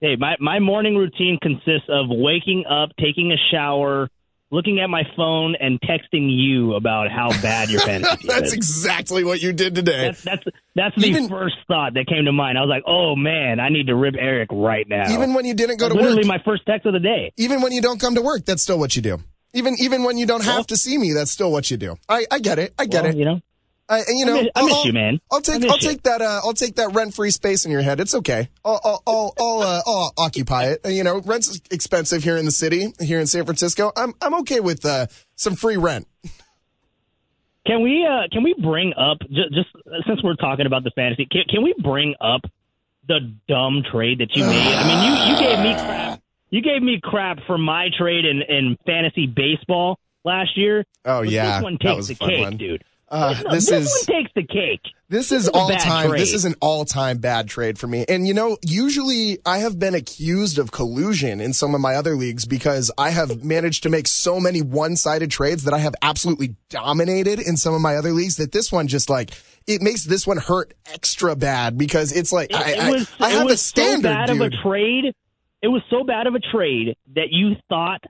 Hey, 0.00 0.16
my 0.16 0.36
my 0.40 0.58
morning 0.58 0.96
routine 0.96 1.38
consists 1.40 1.88
of 1.88 2.06
waking 2.08 2.64
up, 2.68 2.90
taking 3.00 3.32
a 3.32 3.36
shower, 3.50 4.08
looking 4.54 4.80
at 4.80 4.88
my 4.88 5.02
phone, 5.16 5.56
and 5.60 5.80
texting 5.80 6.30
you 6.30 6.74
about 6.74 7.10
how 7.10 7.28
bad 7.42 7.68
your 7.70 7.80
fantasy 7.90 8.26
That's 8.28 8.48
is. 8.48 8.52
exactly 8.54 9.24
what 9.24 9.42
you 9.42 9.52
did 9.52 9.74
today. 9.74 10.06
That's 10.06 10.22
that's 10.22 10.44
that's 10.74 10.96
the 10.96 11.06
Even- 11.08 11.28
first 11.28 11.56
thought 11.68 11.94
that 11.94 12.06
came 12.06 12.24
to 12.24 12.32
mind. 12.32 12.56
I 12.56 12.60
was 12.62 12.70
like, 12.70 12.84
"Oh 12.86 13.16
man, 13.16 13.60
I 13.60 13.68
need 13.68 13.88
to 13.88 13.94
rip 13.96 14.14
Eric 14.18 14.48
right 14.52 14.88
now." 14.88 15.12
Even 15.12 15.34
when 15.34 15.44
you 15.44 15.54
didn't 15.54 15.78
go 15.78 15.88
to 15.88 15.94
literally 15.94 16.18
work, 16.18 16.26
my 16.26 16.38
first 16.44 16.64
text 16.66 16.86
of 16.86 16.92
the 16.94 17.00
day. 17.00 17.32
even 17.36 17.60
when 17.60 17.72
you 17.72 17.82
don't 17.82 18.00
come 18.00 18.14
to 18.14 18.22
work, 18.22 18.44
that's 18.44 18.62
still 18.62 18.78
what 18.78 18.94
you 18.96 19.02
do. 19.02 19.18
Even 19.52 19.76
even 19.78 20.02
when 20.04 20.16
you 20.18 20.26
don't 20.26 20.44
have 20.44 20.66
to 20.68 20.76
see 20.76 20.96
me, 20.98 21.12
that's 21.12 21.30
still 21.30 21.52
what 21.52 21.70
you 21.70 21.76
do. 21.76 21.96
I, 22.08 22.26
I 22.30 22.38
get 22.40 22.58
it. 22.58 22.74
I 22.78 22.86
get 22.86 23.04
Well, 23.04 23.12
it. 23.12 23.16
You 23.18 23.24
know, 23.24 23.40
I, 23.88 23.98
and, 23.98 24.18
you 24.18 24.24
know, 24.24 24.36
I 24.36 24.42
miss, 24.42 24.50
I 24.54 24.62
miss 24.62 24.74
I'll, 24.74 24.86
you, 24.86 24.92
man. 24.92 25.20
I'll 25.30 25.40
take 25.40 25.64
I'll 25.64 25.76
you. 25.76 25.88
take 25.88 26.02
that 26.04 26.22
uh, 26.22 26.40
I'll 26.42 26.54
take 26.54 26.76
that 26.76 26.94
rent 26.94 27.14
free 27.14 27.30
space 27.30 27.64
in 27.66 27.70
your 27.70 27.82
head. 27.82 28.00
It's 28.00 28.14
okay. 28.14 28.48
I'll 28.64 28.80
I'll 28.82 29.02
I'll 29.06 29.34
I'll, 29.38 29.62
uh, 29.62 29.82
I'll 29.86 30.12
occupy 30.16 30.68
it. 30.68 30.80
You 30.86 31.04
know, 31.04 31.20
rent's 31.20 31.60
expensive 31.70 32.24
here 32.24 32.36
in 32.36 32.46
the 32.46 32.50
city, 32.50 32.94
here 33.00 33.20
in 33.20 33.26
San 33.26 33.44
Francisco. 33.44 33.92
I'm 33.96 34.14
I'm 34.22 34.34
okay 34.40 34.60
with 34.60 34.86
uh, 34.86 35.06
some 35.36 35.54
free 35.54 35.76
rent. 35.76 36.06
Can 37.66 37.82
we 37.82 38.06
uh 38.06 38.28
can 38.30 38.42
we 38.42 38.54
bring 38.60 38.92
up 38.94 39.18
just, 39.30 39.52
just 39.52 39.68
since 40.06 40.22
we're 40.22 40.36
talking 40.36 40.66
about 40.66 40.84
the 40.84 40.90
fantasy? 40.94 41.26
Can, 41.30 41.44
can 41.48 41.62
we 41.62 41.74
bring 41.82 42.14
up 42.20 42.42
the 43.06 43.34
dumb 43.48 43.82
trade 43.90 44.20
that 44.20 44.34
you 44.34 44.44
made? 44.46 44.74
I 44.74 44.86
mean, 44.86 45.04
you 45.04 45.32
you 45.32 45.48
gave 45.48 45.58
me 45.58 45.74
crap. 45.74 46.22
You 46.50 46.62
gave 46.62 46.82
me 46.82 47.00
crap 47.02 47.38
for 47.46 47.58
my 47.58 47.88
trade 47.98 48.24
in 48.24 48.42
in 48.42 48.78
fantasy 48.86 49.26
baseball 49.26 49.98
last 50.24 50.56
year. 50.56 50.84
Oh 51.04 51.22
yeah, 51.22 51.56
this 51.56 51.64
one 51.64 51.78
that 51.80 51.88
takes 51.88 51.96
was 51.96 52.10
a 52.10 52.14
the 52.14 52.26
cake, 52.26 52.40
one. 52.40 52.56
dude. 52.56 52.84
Uh, 53.08 53.34
No, 53.44 53.50
this 53.52 53.66
this 53.68 53.86
is 53.86 54.06
one 54.08 54.16
takes 54.22 54.30
the 54.34 54.42
cake. 54.46 54.80
This 55.08 55.30
is 55.30 55.44
is 55.44 55.48
all 55.50 55.68
time. 55.70 56.10
This 56.12 56.32
is 56.32 56.44
an 56.44 56.54
all 56.60 56.84
time 56.84 57.18
bad 57.18 57.48
trade 57.48 57.78
for 57.78 57.86
me. 57.86 58.04
And 58.08 58.26
you 58.26 58.34
know, 58.34 58.56
usually 58.62 59.38
I 59.46 59.58
have 59.58 59.78
been 59.78 59.94
accused 59.94 60.58
of 60.58 60.72
collusion 60.72 61.40
in 61.40 61.52
some 61.52 61.74
of 61.74 61.80
my 61.80 61.94
other 61.94 62.16
leagues 62.16 62.44
because 62.46 62.90
I 62.98 63.10
have 63.10 63.44
managed 63.44 63.82
to 63.84 63.90
make 63.90 64.08
so 64.08 64.40
many 64.40 64.62
one 64.62 64.96
sided 64.96 65.30
trades 65.30 65.64
that 65.64 65.74
I 65.74 65.78
have 65.78 65.94
absolutely 66.02 66.56
dominated 66.70 67.38
in 67.38 67.56
some 67.56 67.74
of 67.74 67.80
my 67.80 67.96
other 67.96 68.10
leagues 68.12 68.36
that 68.36 68.52
this 68.52 68.72
one 68.72 68.88
just 68.88 69.08
like, 69.10 69.30
it 69.66 69.82
makes 69.82 70.04
this 70.04 70.26
one 70.26 70.38
hurt 70.38 70.74
extra 70.92 71.36
bad 71.36 71.76
because 71.78 72.10
it's 72.10 72.32
like, 72.32 72.50
It, 72.50 72.56
I, 72.56 72.70
it 72.70 72.78
I- 72.80 72.90
was 72.90 73.12
I, 73.20 73.28
it 73.28 73.32
have 73.34 73.44
was 73.44 73.54
a 73.54 73.58
standard, 73.58 74.08
so 74.08 74.14
bad 74.14 74.26
dude. 74.28 74.40
of 74.40 74.52
a 74.52 74.62
trade. 74.62 75.14
It 75.62 75.68
was 75.68 75.82
so 75.90 76.04
bad 76.04 76.26
of 76.26 76.34
a 76.34 76.40
trade 76.40 76.96
that 77.14 77.28
you 77.30 77.54
thought 77.68 78.02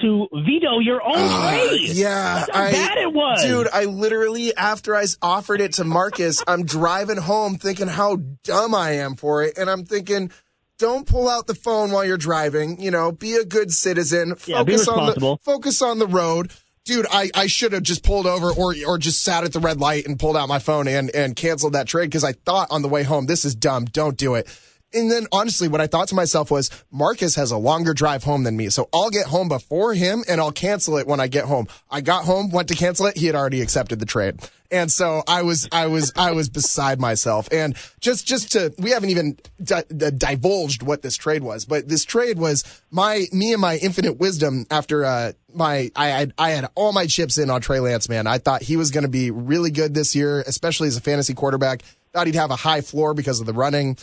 to 0.00 0.28
veto 0.32 0.78
your 0.80 1.02
own 1.02 1.14
uh, 1.16 1.50
trade. 1.50 1.90
Yeah, 1.90 2.44
That's 2.46 2.50
how 2.56 2.62
I, 2.64 2.70
bad 2.72 2.98
it 2.98 3.12
was. 3.12 3.42
dude. 3.42 3.68
I 3.72 3.84
literally, 3.84 4.54
after 4.56 4.94
I 4.94 5.04
offered 5.22 5.60
it 5.60 5.74
to 5.74 5.84
Marcus, 5.84 6.42
I'm 6.46 6.64
driving 6.64 7.16
home 7.16 7.56
thinking 7.56 7.88
how 7.88 8.16
dumb 8.44 8.74
I 8.74 8.92
am 8.92 9.14
for 9.16 9.42
it, 9.42 9.56
and 9.56 9.70
I'm 9.70 9.84
thinking, 9.84 10.30
don't 10.78 11.06
pull 11.06 11.28
out 11.28 11.46
the 11.46 11.54
phone 11.54 11.90
while 11.92 12.04
you're 12.04 12.18
driving. 12.18 12.80
You 12.80 12.90
know, 12.90 13.10
be 13.12 13.34
a 13.36 13.44
good 13.44 13.72
citizen. 13.72 14.34
Yeah, 14.46 14.62
be 14.62 14.72
Focus 14.72 14.88
on 14.88 14.96
the 14.96 15.02
responsible. 15.12 15.40
focus 15.42 15.80
on 15.82 15.98
the 15.98 16.06
road. 16.06 16.52
dude, 16.84 17.06
I, 17.10 17.30
I 17.34 17.46
should 17.46 17.72
have 17.72 17.82
just 17.82 18.02
pulled 18.04 18.26
over 18.26 18.50
or 18.52 18.74
or 18.86 18.98
just 18.98 19.22
sat 19.22 19.44
at 19.44 19.52
the 19.54 19.60
red 19.60 19.80
light 19.80 20.06
and 20.06 20.18
pulled 20.18 20.36
out 20.36 20.48
my 20.50 20.58
phone 20.58 20.86
and 20.88 21.08
and 21.14 21.34
canceled 21.34 21.72
that 21.72 21.86
trade 21.86 22.06
because 22.10 22.24
I 22.24 22.32
thought 22.32 22.68
on 22.70 22.82
the 22.82 22.88
way 22.88 23.02
home, 23.04 23.24
this 23.24 23.46
is 23.46 23.54
dumb. 23.54 23.86
Don't 23.86 24.18
do 24.18 24.34
it. 24.34 24.46
And 24.94 25.10
then 25.10 25.26
honestly, 25.32 25.68
what 25.68 25.80
I 25.80 25.88
thought 25.88 26.08
to 26.08 26.14
myself 26.14 26.50
was 26.50 26.70
Marcus 26.90 27.34
has 27.34 27.50
a 27.50 27.58
longer 27.58 27.92
drive 27.92 28.22
home 28.24 28.44
than 28.44 28.56
me. 28.56 28.68
So 28.68 28.88
I'll 28.94 29.10
get 29.10 29.26
home 29.26 29.48
before 29.48 29.94
him 29.94 30.24
and 30.28 30.40
I'll 30.40 30.52
cancel 30.52 30.96
it 30.96 31.06
when 31.06 31.20
I 31.20 31.26
get 31.26 31.44
home. 31.44 31.66
I 31.90 32.00
got 32.00 32.24
home, 32.24 32.50
went 32.50 32.68
to 32.68 32.74
cancel 32.74 33.06
it. 33.06 33.16
He 33.16 33.26
had 33.26 33.34
already 33.34 33.60
accepted 33.60 33.98
the 33.98 34.06
trade. 34.06 34.40
And 34.70 34.90
so 34.90 35.22
I 35.28 35.42
was, 35.42 35.68
I 35.70 35.88
was, 35.88 36.12
I 36.16 36.32
was 36.32 36.48
beside 36.48 37.00
myself. 37.00 37.48
And 37.52 37.76
just, 38.00 38.26
just 38.26 38.52
to, 38.52 38.74
we 38.78 38.90
haven't 38.90 39.10
even 39.10 39.38
di- 39.62 39.84
di- 39.94 40.10
divulged 40.10 40.82
what 40.82 41.02
this 41.02 41.16
trade 41.16 41.42
was, 41.42 41.64
but 41.64 41.88
this 41.88 42.04
trade 42.04 42.38
was 42.38 42.64
my, 42.90 43.26
me 43.32 43.52
and 43.52 43.60
my 43.60 43.76
infinite 43.76 44.18
wisdom 44.18 44.66
after, 44.70 45.04
uh, 45.04 45.32
my, 45.54 45.90
I 45.94 46.08
had, 46.08 46.32
I 46.38 46.50
had 46.50 46.68
all 46.74 46.92
my 46.92 47.06
chips 47.06 47.38
in 47.38 47.50
on 47.50 47.60
Trey 47.60 47.80
Lance, 47.80 48.08
man. 48.08 48.26
I 48.26 48.38
thought 48.38 48.62
he 48.62 48.76
was 48.76 48.90
going 48.90 49.04
to 49.04 49.10
be 49.10 49.30
really 49.30 49.70
good 49.70 49.94
this 49.94 50.14
year, 50.14 50.40
especially 50.46 50.88
as 50.88 50.96
a 50.96 51.00
fantasy 51.00 51.34
quarterback. 51.34 51.82
Thought 52.12 52.26
he'd 52.26 52.36
have 52.36 52.50
a 52.50 52.56
high 52.56 52.80
floor 52.80 53.14
because 53.14 53.40
of 53.40 53.46
the 53.46 53.52
running. 53.52 53.96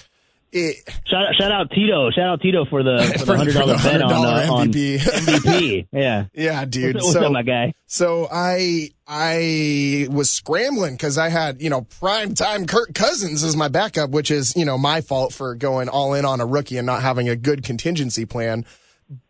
It, 0.56 0.88
Shout, 1.08 1.34
shout 1.36 1.52
out 1.52 1.72
Tito. 1.72 2.12
Shout 2.12 2.26
out 2.28 2.42
Tito 2.42 2.66
for 2.66 2.84
the 2.84 3.04
for 3.18 3.18
the 3.20 3.26
For- 3.26 3.36
hundred 3.36 3.54
for 3.54 3.60
dollar 3.62 3.76
the 3.76 3.84
bet 3.84 4.02
on, 4.04 4.12
uh, 4.12 4.46
$100 4.46 4.50
on 4.52 4.72
MVP. 4.72 4.98
MVP. 5.00 5.88
Yeah. 5.92 6.26
yeah, 6.32 6.66
dude. 6.66 6.96
What's, 6.98 7.14
so, 7.14 7.26
up, 7.26 7.32
my 7.32 7.42
guy? 7.42 7.74
So 7.88 8.28
I 8.32 8.90
I 9.08 10.08
was 10.12 10.30
scrambling 10.30 10.94
because 10.94 11.18
I 11.18 11.30
had 11.30 11.60
you 11.60 11.72
know 11.72 11.82
prime 11.82 12.36
time 12.36 12.68
Kirk 12.68 12.94
Cousins 12.94 13.44
as 13.44 13.56
my 13.56 13.68
backup, 13.68 14.12
which 14.12 14.30
is 14.30 14.56
you 14.56 14.64
know 14.66 14.78
my 14.78 15.02
fault 15.02 15.34
for 15.34 15.56
going 15.56 15.90
all 15.90 16.14
in 16.14 16.24
on 16.24 16.40
a 16.40 16.46
rookie 16.46 16.78
and 16.78 16.86
not 16.86 17.02
having 17.02 17.30
a 17.30 17.36
good 17.36 17.64
contingency 17.64 18.26
plan. 18.26 18.64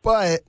But 0.01 0.41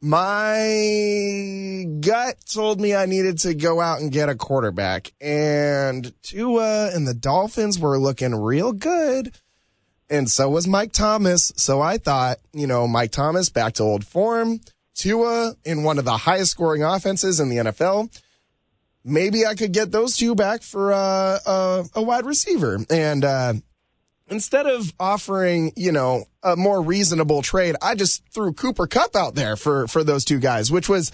my 0.00 1.84
gut 2.00 2.36
told 2.50 2.80
me 2.80 2.94
I 2.94 3.04
needed 3.06 3.38
to 3.40 3.54
go 3.54 3.80
out 3.80 4.00
and 4.00 4.10
get 4.10 4.28
a 4.30 4.34
quarterback, 4.34 5.12
and 5.20 6.12
Tua 6.22 6.90
and 6.94 7.06
the 7.06 7.14
Dolphins 7.14 7.78
were 7.78 7.98
looking 7.98 8.34
real 8.34 8.72
good. 8.72 9.34
And 10.08 10.30
so 10.30 10.48
was 10.48 10.68
Mike 10.68 10.92
Thomas. 10.92 11.52
So 11.56 11.80
I 11.80 11.98
thought, 11.98 12.38
you 12.52 12.66
know, 12.66 12.86
Mike 12.86 13.10
Thomas 13.10 13.48
back 13.48 13.74
to 13.74 13.82
old 13.82 14.06
form. 14.06 14.60
Tua 14.94 15.54
in 15.64 15.82
one 15.82 15.98
of 15.98 16.04
the 16.04 16.16
highest 16.16 16.52
scoring 16.52 16.82
offenses 16.82 17.38
in 17.38 17.48
the 17.48 17.56
NFL. 17.56 18.10
Maybe 19.04 19.46
I 19.46 19.54
could 19.54 19.72
get 19.72 19.92
those 19.92 20.16
two 20.16 20.34
back 20.34 20.62
for 20.62 20.92
uh, 20.92 21.84
a 21.94 22.02
wide 22.02 22.24
receiver. 22.24 22.78
And 22.90 23.24
uh, 23.24 23.54
instead 24.28 24.66
of 24.66 24.92
offering, 24.98 25.72
you 25.76 25.92
know, 25.92 26.24
a 26.42 26.56
more 26.56 26.82
reasonable 26.82 27.42
trade, 27.42 27.76
I 27.82 27.94
just 27.94 28.26
threw 28.30 28.52
Cooper 28.52 28.86
Kupp 28.86 29.14
out 29.14 29.34
there 29.34 29.56
for 29.56 29.86
for 29.86 30.02
those 30.02 30.24
two 30.24 30.38
guys, 30.38 30.70
which 30.70 30.88
was. 30.88 31.12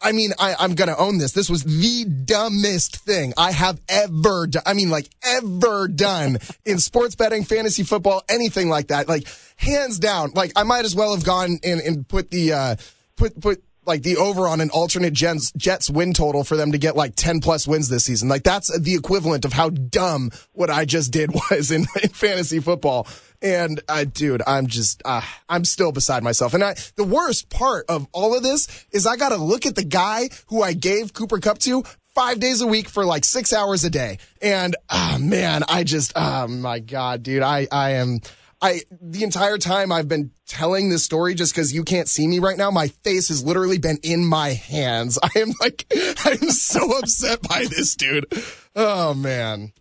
I 0.00 0.12
mean, 0.12 0.32
I, 0.38 0.54
I'm 0.58 0.74
going 0.74 0.88
to 0.88 0.96
own 0.96 1.18
this. 1.18 1.32
This 1.32 1.48
was 1.48 1.64
the 1.64 2.04
dumbest 2.04 2.96
thing 2.98 3.32
I 3.36 3.52
have 3.52 3.80
ever 3.88 4.46
done. 4.46 4.62
I 4.66 4.74
mean, 4.74 4.90
like 4.90 5.08
ever 5.22 5.88
done 5.88 6.38
in 6.64 6.78
sports 6.78 7.14
betting, 7.14 7.44
fantasy 7.44 7.82
football, 7.82 8.22
anything 8.28 8.68
like 8.68 8.88
that. 8.88 9.08
Like 9.08 9.26
hands 9.56 9.98
down, 9.98 10.32
like 10.34 10.52
I 10.54 10.64
might 10.64 10.84
as 10.84 10.94
well 10.94 11.14
have 11.14 11.24
gone 11.24 11.58
and, 11.64 11.80
and 11.80 12.06
put 12.06 12.30
the, 12.30 12.52
uh, 12.52 12.76
put, 13.16 13.40
put 13.40 13.62
like 13.86 14.02
the 14.02 14.16
over 14.16 14.48
on 14.48 14.60
an 14.60 14.70
alternate 14.70 15.12
Jets, 15.12 15.52
Jets 15.56 15.88
win 15.88 16.12
total 16.12 16.44
for 16.44 16.56
them 16.56 16.72
to 16.72 16.78
get 16.78 16.96
like 16.96 17.14
10 17.16 17.40
plus 17.40 17.66
wins 17.66 17.88
this 17.88 18.04
season. 18.04 18.28
Like 18.28 18.42
that's 18.42 18.76
the 18.78 18.94
equivalent 18.94 19.44
of 19.44 19.52
how 19.52 19.70
dumb 19.70 20.30
what 20.52 20.70
I 20.70 20.84
just 20.84 21.12
did 21.12 21.30
was 21.50 21.70
in, 21.70 21.86
in 22.02 22.08
fantasy 22.10 22.60
football. 22.60 23.06
And 23.42 23.80
uh, 23.88 24.04
dude, 24.04 24.42
I'm 24.46 24.66
just, 24.66 25.02
uh, 25.04 25.22
I'm 25.48 25.64
still 25.64 25.92
beside 25.92 26.22
myself. 26.22 26.54
And 26.54 26.64
I, 26.64 26.74
the 26.96 27.04
worst 27.04 27.50
part 27.50 27.86
of 27.88 28.06
all 28.12 28.36
of 28.36 28.42
this 28.42 28.86
is 28.90 29.06
I 29.06 29.16
got 29.16 29.28
to 29.30 29.36
look 29.36 29.66
at 29.66 29.76
the 29.76 29.84
guy 29.84 30.30
who 30.48 30.62
I 30.62 30.72
gave 30.72 31.12
Cooper 31.12 31.38
Kupp 31.38 31.58
to 31.60 31.84
five 32.14 32.40
days 32.40 32.62
a 32.62 32.66
week 32.66 32.88
for 32.88 33.04
like 33.04 33.24
six 33.24 33.52
hours 33.52 33.84
a 33.84 33.90
day. 33.90 34.18
And, 34.40 34.74
ah, 34.88 35.18
man, 35.20 35.64
I 35.68 35.84
just, 35.84 36.12
oh 36.16 36.48
my 36.48 36.78
God, 36.78 37.22
dude, 37.22 37.42
I, 37.42 37.68
I 37.70 37.90
am, 37.92 38.20
I, 38.62 38.80
the 39.02 39.22
entire 39.22 39.58
time 39.58 39.92
I've 39.92 40.08
been 40.08 40.30
telling 40.46 40.88
this 40.88 41.04
story 41.04 41.34
just 41.34 41.54
because 41.54 41.74
you 41.74 41.84
can't 41.84 42.08
see 42.08 42.26
me 42.26 42.38
right 42.38 42.56
now, 42.56 42.70
my 42.70 42.88
face 42.88 43.28
has 43.28 43.44
literally 43.44 43.78
been 43.78 43.98
in 44.02 44.24
my 44.24 44.50
hands. 44.50 45.18
I 45.22 45.28
am 45.36 45.52
like, 45.60 45.84
I'm 46.24 46.48
so 46.50 46.96
upset 46.98 47.42
by 47.42 47.66
this, 47.68 47.94
dude. 47.96 48.26
Oh 48.74 49.12
man. 49.14 49.72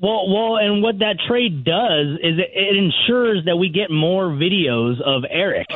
Well, 0.00 0.28
well, 0.28 0.56
and 0.58 0.82
what 0.82 0.98
that 0.98 1.16
trade 1.26 1.64
does 1.64 2.18
is 2.20 2.38
it, 2.38 2.50
it 2.52 2.76
ensures 2.76 3.44
that 3.46 3.56
we 3.56 3.68
get 3.68 3.90
more 3.90 4.26
videos 4.26 5.00
of 5.00 5.24
Eric. 5.30 5.66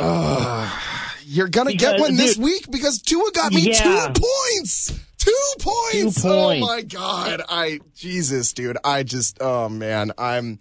You're 1.31 1.49
gonna 1.49 1.73
get 1.75 1.97
Because, 1.97 2.01
one 2.01 2.17
this 2.17 2.35
dude- 2.37 2.45
week 2.45 2.71
because 2.71 3.03
Tua 3.03 3.31
got 3.33 3.53
me 3.53 3.63
Yeah. 3.63 4.13
two 4.13 4.21
points. 4.23 4.93
Two 5.19 5.33
points. 5.61 6.23
Two 6.23 6.29
Oh 6.29 6.45
points. 6.47 6.63
Oh 6.65 6.67
my 6.67 6.83
god. 6.83 7.43
I 7.49 7.81
Jesus, 7.95 8.53
dude. 8.53 8.79
I 8.85 9.03
just 9.03 9.39
oh 9.41 9.69
man. 9.69 10.13
I'm 10.17 10.59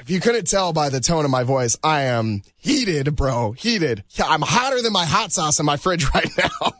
if 0.00 0.10
you 0.10 0.20
couldn't 0.20 0.46
tell 0.48 0.72
by 0.72 0.88
the 0.88 1.00
tone 1.00 1.24
of 1.24 1.30
my 1.30 1.42
voice, 1.44 1.76
I 1.82 2.02
am 2.02 2.42
heated, 2.56 3.14
bro. 3.16 3.52
Heated. 3.52 4.04
I'm 4.22 4.42
hotter 4.42 4.80
than 4.82 4.92
my 4.92 5.04
hot 5.04 5.32
sauce 5.32 5.58
in 5.60 5.66
my 5.66 5.76
fridge 5.76 6.04
right 6.14 6.30
now. 6.38 6.72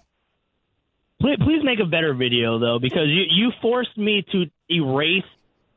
Please, 1.20 1.38
please 1.42 1.64
make 1.64 1.80
a 1.80 1.86
better 1.86 2.14
video 2.14 2.58
though, 2.58 2.78
because 2.80 3.08
you 3.08 3.24
you 3.30 3.50
forced 3.60 3.96
me 3.98 4.24
to 4.32 4.44
erase 4.70 5.24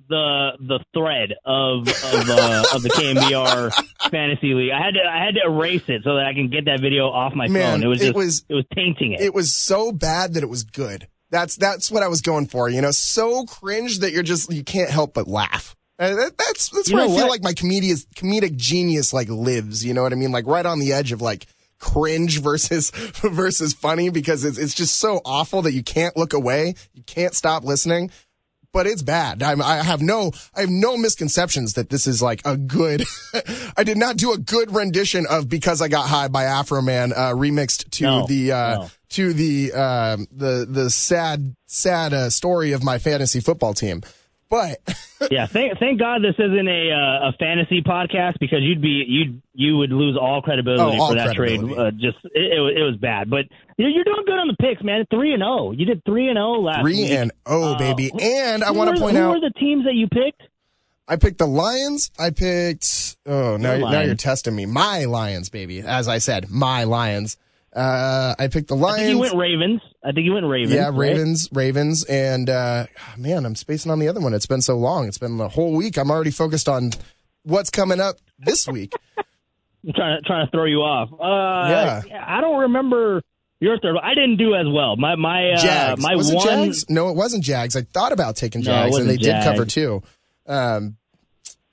the 0.07 0.51
the 0.59 0.79
thread 0.93 1.33
of 1.45 1.87
of 1.87 2.29
uh, 2.29 2.63
of 2.75 2.83
the 2.83 2.89
KNBR 2.89 3.73
fantasy 4.11 4.53
league. 4.53 4.71
I 4.71 4.77
had 4.77 4.93
to 4.93 4.99
I 5.09 5.23
had 5.25 5.35
to 5.35 5.41
erase 5.45 5.83
it 5.87 6.03
so 6.03 6.15
that 6.17 6.25
I 6.25 6.33
can 6.33 6.49
get 6.49 6.65
that 6.65 6.79
video 6.81 7.07
off 7.09 7.33
my 7.33 7.47
Man, 7.47 7.79
phone. 7.79 7.83
It 7.83 7.87
was 7.87 8.01
it 8.03 8.13
was- 8.15 8.45
it 8.49 8.53
was 8.53 8.65
tainting 8.75 9.13
it. 9.13 9.21
It 9.21 9.33
was 9.33 9.55
so 9.55 9.91
bad 9.91 10.35
that 10.35 10.43
it 10.43 10.49
was 10.49 10.63
good. 10.63 11.07
That's 11.31 11.55
that's 11.55 11.89
what 11.89 12.03
I 12.03 12.07
was 12.07 12.21
going 12.21 12.45
for. 12.47 12.69
You 12.69 12.81
know, 12.81 12.91
so 12.91 13.45
cringe 13.45 13.99
that 13.99 14.11
you're 14.11 14.21
just 14.21 14.51
you 14.51 14.63
can't 14.63 14.89
help 14.89 15.13
but 15.13 15.27
laugh. 15.27 15.75
Uh, 16.01 16.15
that- 16.15 16.37
that's 16.37 16.69
that's 16.69 16.89
You 16.89 16.95
where 16.97 17.05
I 17.05 17.07
feel 17.07 17.15
what? 17.17 17.29
like 17.29 17.43
my 17.43 17.53
comedic 17.53 18.05
comedic 18.15 18.55
genius 18.57 19.13
like 19.13 19.29
lives. 19.29 19.85
You 19.85 19.93
know 19.93 20.01
what 20.03 20.11
I 20.11 20.15
mean? 20.15 20.31
Like 20.31 20.47
right 20.47 20.65
on 20.65 20.79
the 20.79 20.91
edge 20.93 21.11
of 21.11 21.21
like 21.21 21.45
cringe 21.79 22.41
versus 22.41 22.89
versus 23.23 23.73
funny 23.73 24.09
because 24.09 24.43
it's 24.43 24.57
it's 24.57 24.73
just 24.73 24.97
so 24.97 25.21
awful 25.25 25.61
that 25.63 25.73
you 25.73 25.83
can't 25.83 26.17
look 26.17 26.33
away. 26.33 26.73
You 26.93 27.03
can't 27.03 27.33
stop 27.35 27.63
listening. 27.63 28.11
But 28.73 28.87
it's 28.87 29.01
bad. 29.01 29.43
I'm, 29.43 29.61
I 29.61 29.83
have 29.83 30.01
no, 30.01 30.31
I 30.55 30.61
have 30.61 30.69
no 30.69 30.95
misconceptions 30.95 31.73
that 31.73 31.89
this 31.89 32.07
is 32.07 32.21
like 32.21 32.41
a 32.45 32.55
good. 32.55 33.03
I 33.75 33.83
did 33.83 33.97
not 33.97 34.15
do 34.15 34.31
a 34.31 34.37
good 34.37 34.73
rendition 34.73 35.25
of 35.29 35.49
"Because 35.49 35.81
I 35.81 35.89
Got 35.89 36.07
High" 36.07 36.29
by 36.29 36.45
Afroman, 36.45 37.11
uh, 37.11 37.33
remixed 37.33 37.89
to 37.91 38.03
No, 38.03 38.27
the 38.27 38.53
uh, 38.53 38.75
no. 38.75 38.89
to 39.09 39.33
the 39.33 39.73
um, 39.73 40.25
the 40.31 40.65
the 40.69 40.89
sad 40.89 41.53
sad 41.67 42.13
uh, 42.13 42.29
story 42.29 42.71
of 42.71 42.81
my 42.81 42.97
fantasy 42.97 43.41
football 43.41 43.73
team. 43.73 44.03
But 44.51 44.79
yeah, 45.31 45.47
thank 45.47 45.79
thank 45.79 45.97
God 45.97 46.21
this 46.21 46.35
isn't 46.37 46.67
a 46.67 46.91
uh, 46.91 47.29
a 47.29 47.33
fantasy 47.39 47.81
podcast 47.81 48.33
because 48.39 48.59
you'd 48.61 48.81
be 48.81 49.03
you'd 49.07 49.41
you 49.53 49.77
would 49.77 49.91
lose 49.91 50.17
all 50.21 50.41
credibility 50.41 50.83
Oh, 50.83 51.01
all 51.01 51.09
for 51.09 51.15
that 51.15 51.35
credibility. 51.37 51.73
trade. 51.73 51.87
Uh, 51.87 51.91
just 51.91 52.17
it, 52.35 52.51
it, 52.53 52.59
was- 52.59 52.73
it 52.77 52.81
was 52.83 52.97
bad, 52.97 53.29
but 53.29 53.45
you're, 53.77 53.89
you're 53.89 54.03
doing 54.03 54.23
good 54.25 54.37
on 54.37 54.47
the 54.49 54.57
picks, 54.59 54.83
man. 54.83 55.05
Three 55.09 55.33
and 55.33 55.41
zero. 55.41 55.71
You 55.71 55.85
did 55.85 56.03
three 56.05 56.27
and 56.27 56.35
zero 56.35 56.59
last 56.59 56.81
three 56.81 57.01
week. 57.03 57.11
and 57.11 57.31
oh 57.45 57.73
Uh, 57.73 57.77
baby, 57.77 58.11
and 58.21 58.61
I 58.63 58.71
want 58.71 58.93
to 58.95 59.01
point 59.01 59.15
out 59.17 59.21
who 59.21 59.27
out 59.37 59.41
were 59.41 59.49
the 59.49 59.57
teams 59.57 59.85
that 59.85 59.95
you 59.95 60.07
picked. 60.09 60.41
I 61.07 61.15
picked 61.15 61.37
the 61.39 61.47
Lions. 61.47 62.11
I 62.19 62.31
picked 62.31 63.15
oh 63.25 63.55
now 63.57 63.77
now 63.77 64.01
you're 64.01 64.15
testing 64.15 64.55
me. 64.55 64.65
My 64.65 65.05
Lions, 65.05 65.49
baby. 65.49 65.79
As 65.79 66.07
I 66.09 66.17
said, 66.17 66.49
my 66.49 66.83
Lions. 66.83 67.37
Uh, 67.73 68.35
I 68.37 68.47
picked 68.49 68.67
the 68.67 68.75
I 68.75 68.79
Lions. 68.79 68.99
think 68.99 69.09
you 69.11 69.19
went 69.19 69.35
Ravens. 69.35 69.81
I 70.03 70.11
think 70.11 70.25
you 70.25 70.33
went 70.33 70.45
Ravens. 70.45 70.73
Yeah, 70.73 70.85
right? 70.89 70.93
Ravens, 70.97 71.49
Ravens, 71.53 72.03
and 72.05 72.49
uh, 72.49 72.87
man, 73.17 73.45
I'm 73.45 73.55
spacing 73.55 73.91
on 73.91 73.99
the 73.99 74.07
other 74.09 74.19
one. 74.19 74.33
It's 74.33 74.45
been 74.45 74.61
so 74.61 74.75
long. 74.77 75.07
It's 75.07 75.17
been 75.17 75.37
the 75.37 75.47
whole 75.47 75.73
week. 75.73 75.97
I'm 75.97 76.11
already 76.11 76.31
focused 76.31 76.67
on 76.67 76.91
what's 77.43 77.69
coming 77.69 77.99
up 78.01 78.17
this 78.39 78.67
week. 78.67 78.93
I'm 79.17 79.93
trying 79.93 80.17
to 80.21 80.27
trying 80.27 80.45
to 80.47 80.51
throw 80.51 80.65
you 80.65 80.79
off. 80.79 81.09
Uh, 81.13 82.03
Yeah. 82.07 82.25
I 82.27 82.41
don't 82.41 82.59
remember 82.61 83.21
your 83.61 83.79
third. 83.79 83.95
I 84.03 84.15
didn't 84.15 84.37
do 84.37 84.53
as 84.53 84.65
well. 84.67 84.95
My 84.97 85.15
my 85.15 85.51
uh, 85.51 85.57
Jags. 85.61 86.01
my 86.03 86.15
was 86.15 86.29
it 86.29 86.35
one. 86.35 86.45
Jags? 86.65 86.89
No, 86.89 87.09
it 87.09 87.15
wasn't 87.15 87.43
Jags. 87.43 87.75
I 87.77 87.81
thought 87.83 88.11
about 88.11 88.35
taking 88.35 88.61
No, 88.61 88.65
Jags, 88.65 88.97
and 88.97 89.07
they 89.09 89.13
wasn't 89.17 89.23
did 89.23 89.43
cover 89.43 89.63
Jags. 89.65 89.73
two. 89.73 90.03
Um, 90.45 90.97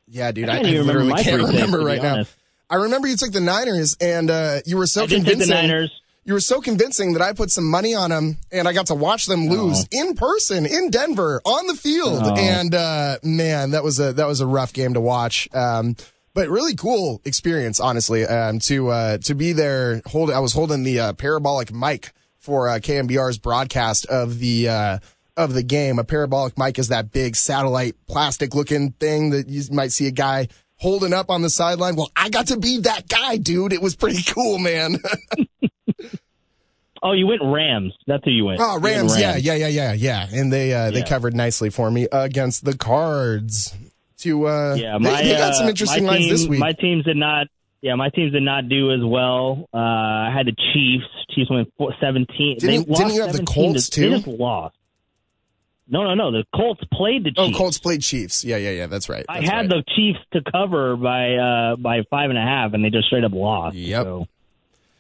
yeah, 0.07 0.31
dude, 0.33 0.49
I 0.49 0.59
I, 0.59 0.63
can't 0.63 0.77
I 0.77 0.81
literally 0.81 1.23
can't 1.23 1.43
remember 1.49 1.81
right 1.81 2.01
now. 2.01 2.13
honest. 2.15 2.35
I 2.71 2.77
remember 2.77 3.09
you 3.09 3.17
took 3.17 3.33
the 3.33 3.41
Niners, 3.41 3.97
and 4.01 4.31
uh, 4.31 4.61
you 4.67 4.77
were 4.77 4.87
so 4.87 5.05
I 5.05 5.07
take 5.07 5.25
the 5.25 5.31
convincing. 5.31 5.55
Niners. 5.55 6.03
You 6.25 6.35
were 6.35 6.41
so 6.41 6.61
convincing 6.61 7.15
that 7.15 7.23
I 7.23 7.33
put 7.33 7.51
some 7.51 7.65
money 7.65 7.95
on 7.95 8.11
them, 8.11 8.37
and 8.53 8.69
I 8.69 8.75
got 8.75 8.89
to 8.89 8.95
watch 8.95 9.25
them 9.25 9.47
lose 9.47 9.87
in 9.91 10.15
person 10.15 10.67
in 10.67 10.91
Denver 10.91 11.41
on 11.47 11.67
the 11.67 11.75
field. 11.75 12.21
Oh. 12.23 12.37
And 12.37 12.75
uh, 12.75 13.17
man, 13.23 13.71
that 13.71 13.83
was 13.83 13.99
a 13.99 14.13
that 14.13 14.27
was 14.27 14.43
a 14.43 14.47
rough 14.47 14.75
game 14.75 14.93
to 14.93 15.01
watch. 15.01 15.49
Um, 15.55 15.97
but 16.35 16.51
really 16.51 16.75
cool 16.75 17.23
experience, 17.25 17.81
honestly. 17.81 18.27
Um, 18.27 18.59
to 18.61 18.89
uh, 18.89 19.19
to 19.19 19.35
be 19.35 19.53
there, 19.53 20.03
hold. 20.05 20.31
I 20.31 20.41
was 20.41 20.53
holding 20.53 20.83
the 20.83 21.01
uh, 21.01 21.13
parabolic 21.15 21.73
mic 21.73 22.13
for 22.37 22.69
uh, 22.69 22.75
KNBR's 22.75 23.39
broadcast 23.39 24.05
of 24.07 24.39
the. 24.39 24.69
Uh, 24.69 24.99
of 25.37 25.55
the 25.55 25.63
game, 25.63 26.01
a 26.01 26.05
parabolic 26.05 26.59
mic 26.59 26.81
is 26.81 26.89
that 26.89 27.13
big 27.13 27.37
satellite 27.37 27.95
plastic 28.09 28.57
looking 28.57 28.91
thing 28.91 29.31
that 29.31 29.49
you 29.49 29.63
might 29.71 29.93
see 29.93 30.09
a 30.09 30.11
guy 30.11 30.49
holding 30.79 31.13
up 31.13 31.31
on 31.31 31.43
the 31.43 31.51
sideline. 31.51 31.97
Well, 31.97 32.11
I 32.17 32.31
got 32.31 32.49
to 32.49 32.57
be 32.57 32.79
that 32.81 33.09
guy, 33.09 33.37
dude. 33.37 33.73
It 33.73 33.83
was 33.83 33.95
pretty 33.97 34.23
cool, 34.33 34.59
man. 34.59 34.97
Oh, 37.01 37.13
you 37.13 37.29
went 37.29 37.41
Rams. 37.45 37.95
That's 38.09 38.25
who 38.25 38.33
you 38.33 38.45
went. 38.47 38.59
Oh, 38.61 38.73
went 38.81 38.83
Rams. 38.97 39.21
Yeah, 39.21 39.37
yeah, 39.37 39.55
yeah, 39.55 39.69
yeah, 39.69 39.93
yeah. 39.93 40.27
And 40.33 40.53
they 40.53 40.73
uh, 40.75 40.91
they 40.91 41.05
covered 41.05 41.33
nicely 41.33 41.71
for 41.71 41.89
me 41.91 42.09
against 42.11 42.65
the 42.65 42.77
Cards. 42.77 43.73
To 44.23 44.49
uh, 44.49 44.75
Yeah, 44.75 44.95
they- 44.95 45.05
my 45.05 45.23
they, 45.23 45.37
got 45.37 45.55
some 45.55 45.67
uh, 45.67 45.71
interesting 45.71 46.05
my 46.05 46.11
lines 46.15 46.25
team, 46.25 46.33
this 46.33 46.47
week. 46.49 46.59
My 46.59 46.73
teams 46.73 47.05
did 47.05 47.17
not. 47.17 47.47
Yeah, 47.83 47.95
my 47.95 48.09
teams 48.09 48.33
did 48.33 48.43
not 48.43 48.69
do 48.69 48.91
as 48.93 48.99
well. 49.05 49.69
Uh, 49.73 49.77
I 49.79 50.35
had 50.37 50.47
the 50.49 50.57
Chiefs. 50.75 51.07
Chiefs 51.31 51.49
went 51.49 51.73
four- 51.79 51.95
seventeen. 52.01 52.59
they 52.61 52.67
Didn't- 52.79 52.89
lost 52.89 53.01
didn't 53.03 53.15
you 53.15 53.21
have 53.21 53.31
the 53.31 53.39
17 53.47 53.55
Colts, 53.55 53.89
to- 53.91 54.01
They 54.01 54.11
just 54.17 54.27
lost. 54.27 54.75
No, 55.89 56.05
no, 56.05 56.15
no. 56.15 56.31
The 56.31 56.45
Colts 56.55 56.83
played 56.93 57.25
the 57.25 57.33
Chiefs. 57.33 57.55
oh, 57.55 57.59
Colts 57.59 57.79
played 57.79 58.03
Chiefs. 58.03 58.45
Yeah, 58.45 58.57
yeah, 58.57 58.71
yeah. 58.71 58.87
That's 58.87 59.09
right. 59.09 59.25
I 59.29 59.41
had 59.41 59.57
right. 59.57 59.69
the 59.69 59.85
Chiefs 59.97 60.19
to 60.33 60.43
cover 60.51 60.97
by 60.97 61.35
uh, 61.35 61.77
by 61.77 62.03
five 62.11 62.31
and 62.31 62.39
a 62.39 62.43
half, 62.43 62.75
and 62.75 62.85
they 62.85 62.91
just 62.91 63.07
straight 63.07 63.25
up 63.25 63.33
lost. 63.33 63.77
Yep. 63.77 64.05
So 64.05 64.27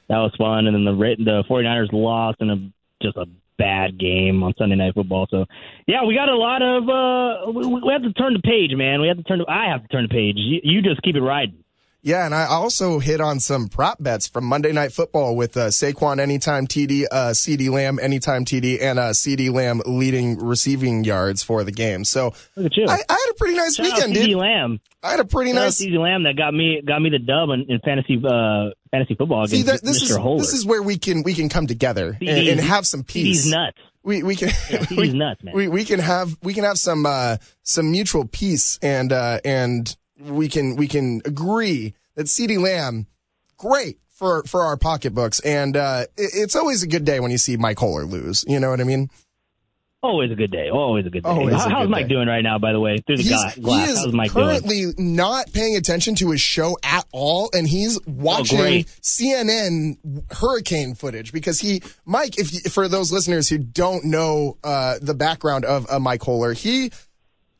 that 0.08 0.18
was 0.18 0.34
fun. 0.38 0.66
And 0.66 0.74
then 0.74 0.84
the 0.84 1.14
the 1.18 1.44
49ers 1.48 1.92
lost 1.92 2.40
in 2.40 2.50
a 2.50 2.56
just 3.02 3.16
a 3.16 3.26
bad 3.58 3.98
game 3.98 4.42
on 4.42 4.54
Sunday 4.56 4.76
Night 4.76 4.94
Football. 4.94 5.26
So 5.30 5.44
yeah, 5.86 6.04
we 6.04 6.14
got 6.14 6.28
a 6.28 6.36
lot 6.36 6.62
of. 6.62 6.88
Uh, 6.88 7.52
we, 7.52 7.66
we 7.66 7.92
have 7.92 8.02
to 8.02 8.12
turn 8.14 8.32
the 8.32 8.40
page, 8.40 8.70
man. 8.74 9.00
We 9.02 9.08
have 9.08 9.18
to 9.18 9.22
turn. 9.24 9.40
The, 9.40 9.46
I 9.46 9.70
have 9.70 9.82
to 9.82 9.88
turn 9.88 10.04
the 10.04 10.08
page. 10.08 10.36
You, 10.38 10.60
you 10.62 10.82
just 10.82 11.02
keep 11.02 11.16
it 11.16 11.20
riding. 11.20 11.62
Yeah, 12.00 12.24
and 12.24 12.34
I 12.34 12.44
also 12.46 13.00
hit 13.00 13.20
on 13.20 13.40
some 13.40 13.68
prop 13.68 14.00
bets 14.00 14.28
from 14.28 14.44
Monday 14.44 14.70
Night 14.72 14.92
Football 14.92 15.34
with 15.34 15.56
uh, 15.56 15.66
Saquon 15.66 16.20
anytime 16.20 16.66
TD, 16.68 17.06
uh, 17.10 17.30
CeeDee 17.30 17.70
Lamb 17.70 17.98
anytime 18.00 18.44
TD, 18.44 18.80
and 18.80 18.98
uh, 19.00 19.10
CeeDee 19.10 19.52
Lamb 19.52 19.82
leading 19.84 20.38
receiving 20.38 21.02
yards 21.02 21.42
for 21.42 21.64
the 21.64 21.72
game. 21.72 22.04
So 22.04 22.32
Look 22.54 22.66
at 22.66 22.76
you. 22.76 22.86
I, 22.88 22.98
I 23.08 23.12
had 23.12 23.30
a 23.30 23.34
pretty 23.34 23.56
nice 23.56 23.74
Shout 23.74 23.86
out 23.86 23.92
weekend, 23.94 24.14
dude. 24.14 24.36
Lamb. 24.36 24.80
I 25.02 25.10
had 25.10 25.20
a 25.20 25.24
pretty 25.24 25.50
Shout 25.50 25.62
nice. 25.62 25.82
CeeDee 25.82 25.98
Lamb 26.00 26.22
that 26.22 26.36
got 26.36 26.54
me 26.54 26.80
got 26.86 27.02
me 27.02 27.10
the 27.10 27.18
dub 27.18 27.50
in, 27.50 27.66
in 27.68 27.80
fantasy 27.80 28.16
uh, 28.24 28.70
fantasy 28.92 29.16
football 29.16 29.46
See, 29.48 29.62
that, 29.62 29.82
this 29.82 30.04
Mr. 30.04 30.10
is 30.10 30.18
Holer. 30.18 30.38
this 30.38 30.52
is 30.52 30.64
where 30.64 30.82
we 30.82 30.98
can 30.98 31.24
we 31.24 31.34
can 31.34 31.48
come 31.48 31.66
together 31.66 32.16
and, 32.20 32.28
and 32.48 32.60
have 32.60 32.86
some 32.86 33.02
peace. 33.02 33.42
CeeDee's 33.44 33.50
nuts. 33.50 33.78
We 34.04 34.22
we 34.22 34.36
can 34.36 34.50
CeeDee's 34.50 34.90
we, 34.96 35.12
nuts, 35.14 35.42
man. 35.42 35.54
we 35.54 35.66
we 35.66 35.84
can 35.84 35.98
have 35.98 36.36
we 36.42 36.54
can 36.54 36.62
have 36.62 36.78
some 36.78 37.04
uh 37.06 37.38
some 37.64 37.90
mutual 37.90 38.24
peace 38.24 38.78
and 38.82 39.12
uh 39.12 39.40
and 39.44 39.94
we 40.20 40.48
can 40.48 40.76
we 40.76 40.88
can 40.88 41.20
agree 41.24 41.94
that 42.14 42.26
CeeDee 42.26 42.58
Lamb 42.60 43.06
great 43.56 43.98
for 44.08 44.42
for 44.44 44.62
our 44.62 44.76
pocketbooks 44.76 45.38
and 45.40 45.76
uh 45.76 46.04
it, 46.16 46.30
it's 46.34 46.56
always 46.56 46.82
a 46.82 46.86
good 46.88 47.04
day 47.04 47.20
when 47.20 47.30
you 47.30 47.38
see 47.38 47.56
Mike 47.56 47.78
Holler 47.78 48.04
lose. 48.04 48.44
You 48.48 48.58
know 48.60 48.70
what 48.70 48.80
I 48.80 48.84
mean? 48.84 49.10
Always 50.00 50.30
a 50.30 50.36
good 50.36 50.52
day. 50.52 50.70
Always 50.70 51.06
a 51.06 51.10
good 51.10 51.24
day. 51.24 51.28
Always 51.28 51.56
How, 51.56 51.68
how's 51.70 51.88
Mike 51.88 52.06
day. 52.06 52.14
doing 52.14 52.28
right 52.28 52.42
now? 52.42 52.56
By 52.60 52.70
the 52.72 52.78
way, 52.78 52.98
through 53.04 53.16
the 53.16 53.22
He's, 53.24 53.54
gla- 53.56 53.74
he 53.74 53.82
is 53.90 53.98
How's 53.98 54.12
Mike 54.12 54.32
doing? 54.32 54.46
currently 54.46 54.84
not 54.96 55.52
paying 55.52 55.74
attention 55.74 56.14
to 56.16 56.30
his 56.30 56.40
show 56.40 56.78
at 56.84 57.04
all, 57.12 57.50
and 57.52 57.66
he's 57.66 57.98
watching 58.06 58.60
Oh. 58.60 58.84
CNN 59.02 59.96
hurricane 60.32 60.94
footage 60.94 61.32
because 61.32 61.58
he, 61.58 61.82
Mike, 62.06 62.38
if 62.38 62.72
for 62.72 62.86
those 62.86 63.10
listeners 63.10 63.48
who 63.48 63.58
don't 63.58 64.04
know 64.04 64.56
uh, 64.62 64.98
the 65.02 65.14
background 65.14 65.64
of 65.64 65.84
uh, 65.90 65.98
Mike 65.98 66.22
Holler, 66.22 66.52
he 66.52 66.92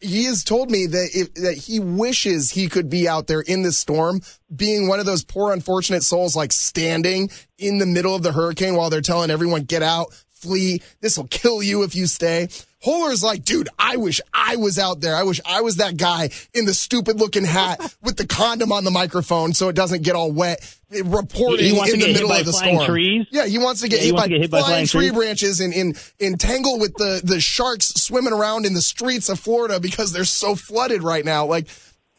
he 0.00 0.24
has 0.24 0.44
told 0.44 0.70
me 0.70 0.86
that 0.86 1.10
if, 1.14 1.34
that 1.34 1.54
he 1.54 1.80
wishes 1.80 2.50
he 2.50 2.68
could 2.68 2.88
be 2.88 3.08
out 3.08 3.26
there 3.26 3.40
in 3.40 3.62
the 3.62 3.72
storm, 3.72 4.20
being 4.54 4.88
one 4.88 5.00
of 5.00 5.06
those 5.06 5.24
poor 5.24 5.52
unfortunate 5.52 6.02
souls, 6.02 6.36
like 6.36 6.52
standing 6.52 7.30
in 7.58 7.78
the 7.78 7.86
middle 7.86 8.14
of 8.14 8.22
the 8.22 8.32
hurricane 8.32 8.76
while 8.76 8.90
they're 8.90 9.00
telling 9.00 9.30
everyone 9.30 9.62
get 9.62 9.82
out, 9.82 10.14
flee. 10.40 10.82
This 11.00 11.16
will 11.16 11.26
kill 11.28 11.62
you 11.62 11.82
if 11.82 11.94
you 11.94 12.06
stay. 12.06 12.48
Holer's 12.80 13.24
like, 13.24 13.44
dude, 13.44 13.68
I 13.76 13.96
wish 13.96 14.20
I 14.32 14.54
was 14.54 14.78
out 14.78 15.00
there. 15.00 15.16
I 15.16 15.24
wish 15.24 15.40
I 15.44 15.62
was 15.62 15.76
that 15.76 15.96
guy 15.96 16.30
in 16.54 16.64
the 16.64 16.72
stupid 16.72 17.18
looking 17.18 17.44
hat 17.44 17.96
with 18.02 18.16
the 18.16 18.26
condom 18.26 18.70
on 18.70 18.84
the 18.84 18.92
microphone 18.92 19.52
so 19.52 19.68
it 19.68 19.74
doesn't 19.74 20.04
get 20.04 20.14
all 20.14 20.30
wet, 20.30 20.60
eh, 20.92 21.02
reporting 21.04 21.76
in 21.76 21.98
the 21.98 22.12
middle 22.12 22.30
of 22.30 22.46
the 22.46 22.52
flying 22.52 22.76
storm. 22.76 22.86
trees? 22.88 23.26
Yeah, 23.32 23.46
he 23.46 23.58
wants 23.58 23.80
to 23.80 23.88
get, 23.88 23.98
Yeah, 23.98 24.06
hit, 24.06 24.14
wants 24.14 24.22
by 24.22 24.28
to 24.28 24.34
get 24.34 24.40
hit 24.42 24.50
by 24.52 24.58
flying 24.60 24.70
flying 24.70 24.86
tree 24.86 25.08
trees? 25.08 25.12
branches 25.18 25.60
and 25.60 25.74
in 25.74 25.94
entangle 26.20 26.78
with 26.78 26.94
the 26.94 27.20
the 27.24 27.40
sharks 27.40 27.88
swimming 28.00 28.32
around 28.32 28.64
in 28.64 28.74
the 28.74 28.80
streets 28.82 29.28
of 29.28 29.40
Florida 29.40 29.80
because 29.80 30.12
they're 30.12 30.24
so 30.24 30.54
flooded 30.54 31.02
right 31.02 31.24
now. 31.24 31.46
Like 31.46 31.66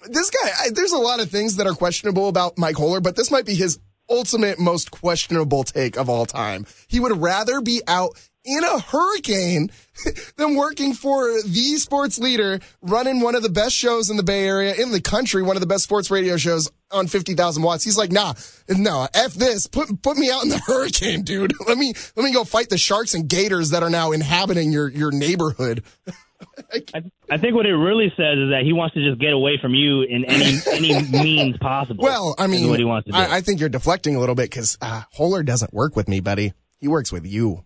this 0.07 0.29
guy, 0.29 0.49
I, 0.59 0.69
there's 0.71 0.91
a 0.91 0.97
lot 0.97 1.21
of 1.21 1.29
things 1.29 1.55
that 1.55 1.67
are 1.67 1.73
questionable 1.73 2.27
about 2.27 2.57
Mike 2.57 2.75
Holler, 2.75 2.99
but 2.99 3.15
this 3.15 3.31
might 3.31 3.45
be 3.45 3.55
his 3.55 3.79
ultimate 4.09 4.59
most 4.59 4.91
questionable 4.91 5.63
take 5.63 5.97
of 5.97 6.09
all 6.09 6.25
time. 6.25 6.65
He 6.87 6.99
would 6.99 7.21
rather 7.21 7.61
be 7.61 7.81
out 7.87 8.11
in 8.45 8.63
a 8.63 8.79
hurricane 8.79 9.69
than 10.37 10.55
working 10.55 10.93
for 10.93 11.41
the 11.43 11.77
sports 11.77 12.17
leader 12.17 12.59
running 12.81 13.19
one 13.21 13.35
of 13.35 13.43
the 13.43 13.49
best 13.49 13.75
shows 13.75 14.09
in 14.09 14.17
the 14.17 14.23
Bay 14.23 14.47
Area 14.47 14.73
in 14.75 14.91
the 14.91 15.01
country, 15.01 15.43
one 15.43 15.55
of 15.55 15.61
the 15.61 15.67
best 15.67 15.83
sports 15.83 16.09
radio 16.09 16.37
shows 16.37 16.71
on 16.91 17.07
50,000 17.07 17.61
watts. 17.61 17.83
He's 17.83 17.97
like, 17.97 18.11
nah, 18.11 18.33
no, 18.69 19.07
F 19.13 19.33
this. 19.33 19.67
Put, 19.67 20.01
put 20.01 20.17
me 20.17 20.31
out 20.31 20.43
in 20.43 20.49
the 20.49 20.57
hurricane, 20.65 21.23
dude. 21.23 21.53
Let 21.67 21.77
me, 21.77 21.93
let 22.15 22.23
me 22.23 22.33
go 22.33 22.43
fight 22.43 22.69
the 22.69 22.77
sharks 22.77 23.13
and 23.13 23.27
gators 23.27 23.71
that 23.71 23.83
are 23.83 23.89
now 23.89 24.11
inhabiting 24.11 24.71
your, 24.71 24.89
your 24.89 25.11
neighborhood. 25.11 25.83
I, 26.93 27.03
I 27.29 27.37
think 27.37 27.55
what 27.55 27.65
it 27.65 27.75
really 27.75 28.09
says 28.15 28.37
is 28.37 28.49
that 28.51 28.61
he 28.63 28.73
wants 28.73 28.93
to 28.95 29.03
just 29.07 29.19
get 29.19 29.33
away 29.33 29.57
from 29.61 29.73
you 29.75 30.01
in 30.03 30.25
any 30.25 30.57
any 30.71 31.01
means 31.09 31.57
possible. 31.57 32.03
Well, 32.03 32.35
I 32.37 32.47
mean, 32.47 32.69
what 32.69 32.79
he 32.79 32.85
wants 32.85 33.07
to 33.07 33.11
do. 33.11 33.17
I, 33.17 33.37
I 33.37 33.41
think 33.41 33.59
you're 33.59 33.69
deflecting 33.69 34.15
a 34.15 34.19
little 34.19 34.35
bit 34.35 34.49
because 34.49 34.77
uh, 34.81 35.03
Holler 35.13 35.43
doesn't 35.43 35.73
work 35.73 35.95
with 35.95 36.07
me, 36.07 36.19
buddy. 36.19 36.53
He 36.79 36.87
works 36.87 37.11
with 37.11 37.25
you. 37.25 37.63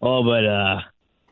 oh, 0.00 0.22
but 0.22 0.44
uh, 0.46 0.80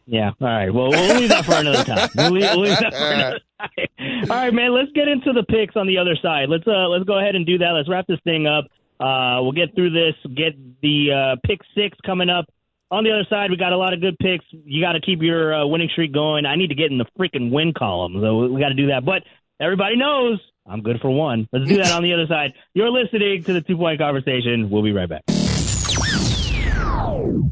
yeah. 0.06 0.30
All 0.40 0.46
right. 0.48 0.72
Well, 0.74 0.90
we'll 0.90 1.16
leave 1.20 1.28
that 1.28 1.44
for 1.44 1.54
another 1.54 1.84
time. 1.84 2.08
We'll 2.16 2.30
leave, 2.32 2.50
we'll 2.50 2.60
leave 2.60 2.78
that 2.78 2.92
for 2.92 3.04
another 3.04 3.40
time. 3.60 4.30
All 4.30 4.36
right, 4.36 4.52
man. 4.52 4.74
Let's 4.74 4.90
get 4.92 5.06
into 5.08 5.32
the 5.32 5.44
picks 5.44 5.76
on 5.76 5.86
the 5.86 5.98
other 5.98 6.16
side. 6.20 6.48
Let's 6.48 6.66
uh, 6.66 6.88
let's 6.88 7.04
go 7.04 7.18
ahead 7.18 7.34
and 7.36 7.46
do 7.46 7.58
that. 7.58 7.70
Let's 7.70 7.88
wrap 7.88 8.06
this 8.08 8.18
thing 8.24 8.46
up. 8.46 8.64
Uh, 8.98 9.42
we'll 9.42 9.52
get 9.52 9.74
through 9.74 9.90
this. 9.90 10.14
Get 10.34 10.54
the 10.80 11.12
uh, 11.12 11.36
pick 11.46 11.60
six 11.74 11.96
coming 12.04 12.30
up. 12.30 12.46
On 12.92 13.04
the 13.04 13.10
other 13.10 13.24
side, 13.30 13.50
we 13.50 13.56
got 13.56 13.72
a 13.72 13.78
lot 13.78 13.94
of 13.94 14.02
good 14.02 14.18
picks. 14.18 14.44
You 14.50 14.82
got 14.82 14.92
to 14.92 15.00
keep 15.00 15.22
your 15.22 15.54
uh, 15.54 15.66
winning 15.66 15.88
streak 15.90 16.12
going. 16.12 16.44
I 16.44 16.56
need 16.56 16.68
to 16.68 16.74
get 16.74 16.90
in 16.90 16.98
the 16.98 17.06
freaking 17.18 17.50
win 17.50 17.72
column, 17.72 18.20
so 18.20 18.46
we 18.48 18.60
got 18.60 18.68
to 18.68 18.74
do 18.74 18.88
that. 18.88 19.02
But 19.02 19.22
everybody 19.58 19.96
knows 19.96 20.38
I'm 20.66 20.82
good 20.82 21.00
for 21.00 21.08
one. 21.08 21.48
Let's 21.54 21.66
do 21.66 21.78
that 21.78 21.90
on 21.90 22.02
the 22.02 22.12
other 22.12 22.26
side. 22.26 22.52
You're 22.74 22.90
listening 22.90 23.44
to 23.44 23.54
the 23.54 23.62
two 23.62 23.78
point 23.78 23.98
conversation. 23.98 24.68
We'll 24.68 24.82
be 24.82 24.92
right 24.92 25.08
back. 25.08 25.22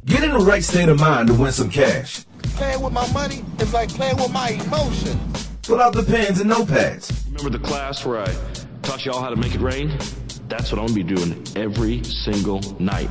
Get 0.05 0.25
in 0.25 0.33
the 0.33 0.45
right 0.47 0.63
state 0.63 0.91
of 0.91 1.01
mind 1.01 1.29
to 1.29 1.35
win 1.35 1.53
some 1.53 1.71
cash. 1.71 2.27
Playing 2.57 2.83
with 2.83 2.93
my 2.93 3.11
money 3.13 3.43
is 3.61 3.73
like 3.73 3.89
playing 3.89 4.17
with 4.17 4.31
my 4.35 4.51
emotions. 4.51 5.49
Pull 5.63 5.81
out 5.81 5.95
the 5.95 6.03
pens 6.03 6.43
and 6.43 6.51
notepads. 6.51 7.25
Remember 7.29 7.57
the 7.57 7.65
class 7.65 8.05
where 8.05 8.21
I 8.21 8.35
taught 8.83 9.07
y'all 9.07 9.23
how 9.23 9.31
to 9.31 9.37
make 9.37 9.55
it 9.55 9.63
rain? 9.63 9.89
That's 10.49 10.71
what 10.71 10.81
I'm 10.81 10.89
gonna 10.89 10.93
be 10.93 11.03
doing 11.03 11.43
every 11.57 12.05
single 12.05 12.61
night. 12.79 13.09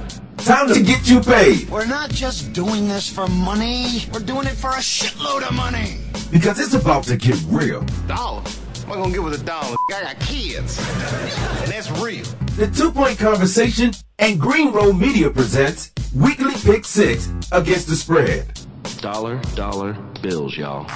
Time 0.49 0.67
to 0.73 0.81
get 0.81 1.07
you 1.07 1.21
paid 1.21 1.69
We're 1.69 1.85
not 1.85 2.09
just 2.09 2.53
doing 2.53 2.87
this 2.87 3.07
for 3.07 3.27
money. 3.27 4.05
We're 4.11 4.19
doing 4.19 4.47
it 4.47 4.55
for 4.55 4.71
a 4.71 4.81
shitload 4.81 5.47
of 5.47 5.53
money. 5.53 5.99
because 6.31 6.59
it's 6.59 6.73
about 6.73 7.03
to 7.03 7.17
get 7.17 7.39
real. 7.49 7.81
Dollar. 8.07 8.41
What 8.41 8.85
am 8.87 8.91
I 8.93 8.95
gonna 8.95 9.11
get 9.11 9.21
with 9.21 9.39
a 9.39 9.45
dollar? 9.45 9.75
I 9.93 10.01
got 10.01 10.19
kids. 10.21 10.79
And 10.79 11.71
that's 11.71 11.91
real. 12.01 12.25
The 12.57 12.65
Two 12.75 12.91
Point 12.91 13.19
Conversation 13.19 13.91
and 14.17 14.39
Green 14.39 14.71
Road 14.71 14.93
Media 14.93 15.29
presents 15.29 15.91
Weekly 16.15 16.55
Pick 16.63 16.83
Six 16.83 17.31
Against 17.51 17.87
the 17.87 17.95
Spread. 17.95 18.59
Dollar, 19.01 19.39
dollar 19.53 19.93
bills, 20.23 20.57
y'all. 20.57 20.89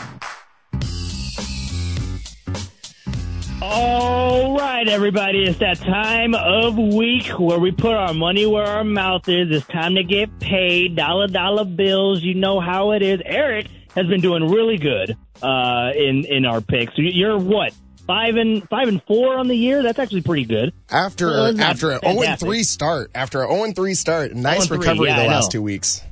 All 3.65 4.57
right, 4.57 4.85
everybody, 4.89 5.45
it's 5.45 5.59
that 5.59 5.77
time 5.77 6.35
of 6.35 6.77
week 6.77 7.27
where 7.39 7.57
we 7.59 7.71
put 7.71 7.93
our 7.93 8.13
money 8.13 8.45
where 8.45 8.65
our 8.67 8.83
mouth 8.83 9.29
is. 9.29 9.55
It's 9.55 9.65
time 9.67 9.95
to 9.95 10.03
get 10.03 10.37
paid. 10.41 10.97
Dollar 10.97 11.27
dollar 11.27 11.63
bills. 11.63 12.21
You 12.21 12.33
know 12.35 12.59
how 12.59 12.91
it 12.91 13.01
is. 13.01 13.21
Eric 13.23 13.67
has 13.95 14.05
been 14.07 14.19
doing 14.19 14.49
really 14.51 14.77
good 14.77 15.15
uh, 15.41 15.91
in 15.95 16.25
in 16.25 16.43
our 16.45 16.59
picks. 16.59 16.91
You're 16.97 17.37
what 17.39 17.73
five 18.05 18.35
and 18.35 18.67
five 18.67 18.89
and 18.89 19.01
four 19.07 19.37
on 19.37 19.47
the 19.47 19.55
year. 19.55 19.81
That's 19.81 19.97
actually 19.97 20.23
pretty 20.23 20.43
good. 20.43 20.73
After 20.89 21.27
Well, 21.27 21.61
after 21.61 21.91
an 21.91 22.01
0 22.01 22.15
fantastic. 22.15 22.45
3 22.45 22.63
start, 22.63 23.11
after 23.15 23.43
a 23.43 23.47
0 23.47 23.71
3 23.71 23.93
start, 23.93 24.33
nice 24.33 24.69
recovery 24.69 25.07
yeah, 25.07 25.19
the 25.19 25.23
I 25.23 25.27
last 25.27 25.45
know. 25.45 25.49
two 25.59 25.61
weeks. 25.61 26.03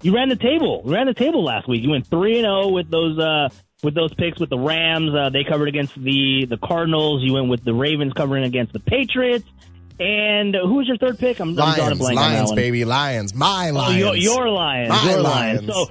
You 0.00 0.14
ran 0.14 0.30
the 0.30 0.36
table. 0.36 0.80
You 0.86 0.94
ran 0.94 1.06
the 1.08 1.14
table 1.14 1.44
last 1.44 1.68
week. 1.68 1.82
You 1.82 1.90
went 1.90 2.06
three 2.06 2.38
and 2.38 2.44
zero 2.46 2.68
with 2.68 2.90
those 2.90 3.18
uh, 3.18 3.50
with 3.84 3.94
those 3.94 4.12
picks 4.14 4.40
with 4.40 4.50
the 4.50 4.58
Rams. 4.58 5.14
Uh, 5.14 5.28
they 5.30 5.44
covered 5.44 5.68
against 5.68 5.94
the 5.94 6.46
the 6.46 6.56
Cardinals. 6.56 7.22
You 7.22 7.34
went 7.34 7.48
with 7.48 7.62
the 7.64 7.74
Ravens 7.74 8.12
covering 8.14 8.44
against 8.44 8.72
the 8.72 8.80
Patriots. 8.80 9.44
And 10.00 10.56
who 10.56 10.74
was 10.74 10.88
your 10.88 10.96
third 10.96 11.20
pick? 11.20 11.38
I'm, 11.38 11.50
I'm 11.50 11.54
drawing 11.54 11.78
a 11.78 11.82
Lions, 11.82 12.00
on 12.00 12.14
that 12.16 12.20
Lions, 12.20 12.48
one. 12.48 12.56
baby, 12.56 12.84
Lions, 12.84 13.32
my 13.34 13.70
Oh, 13.70 13.74
Lions. 13.74 13.98
your, 14.00 14.16
your 14.16 14.48
Lions. 14.48 14.88
My 14.88 15.10
your 15.10 15.20
Lions. 15.20 15.72
So, 15.72 15.86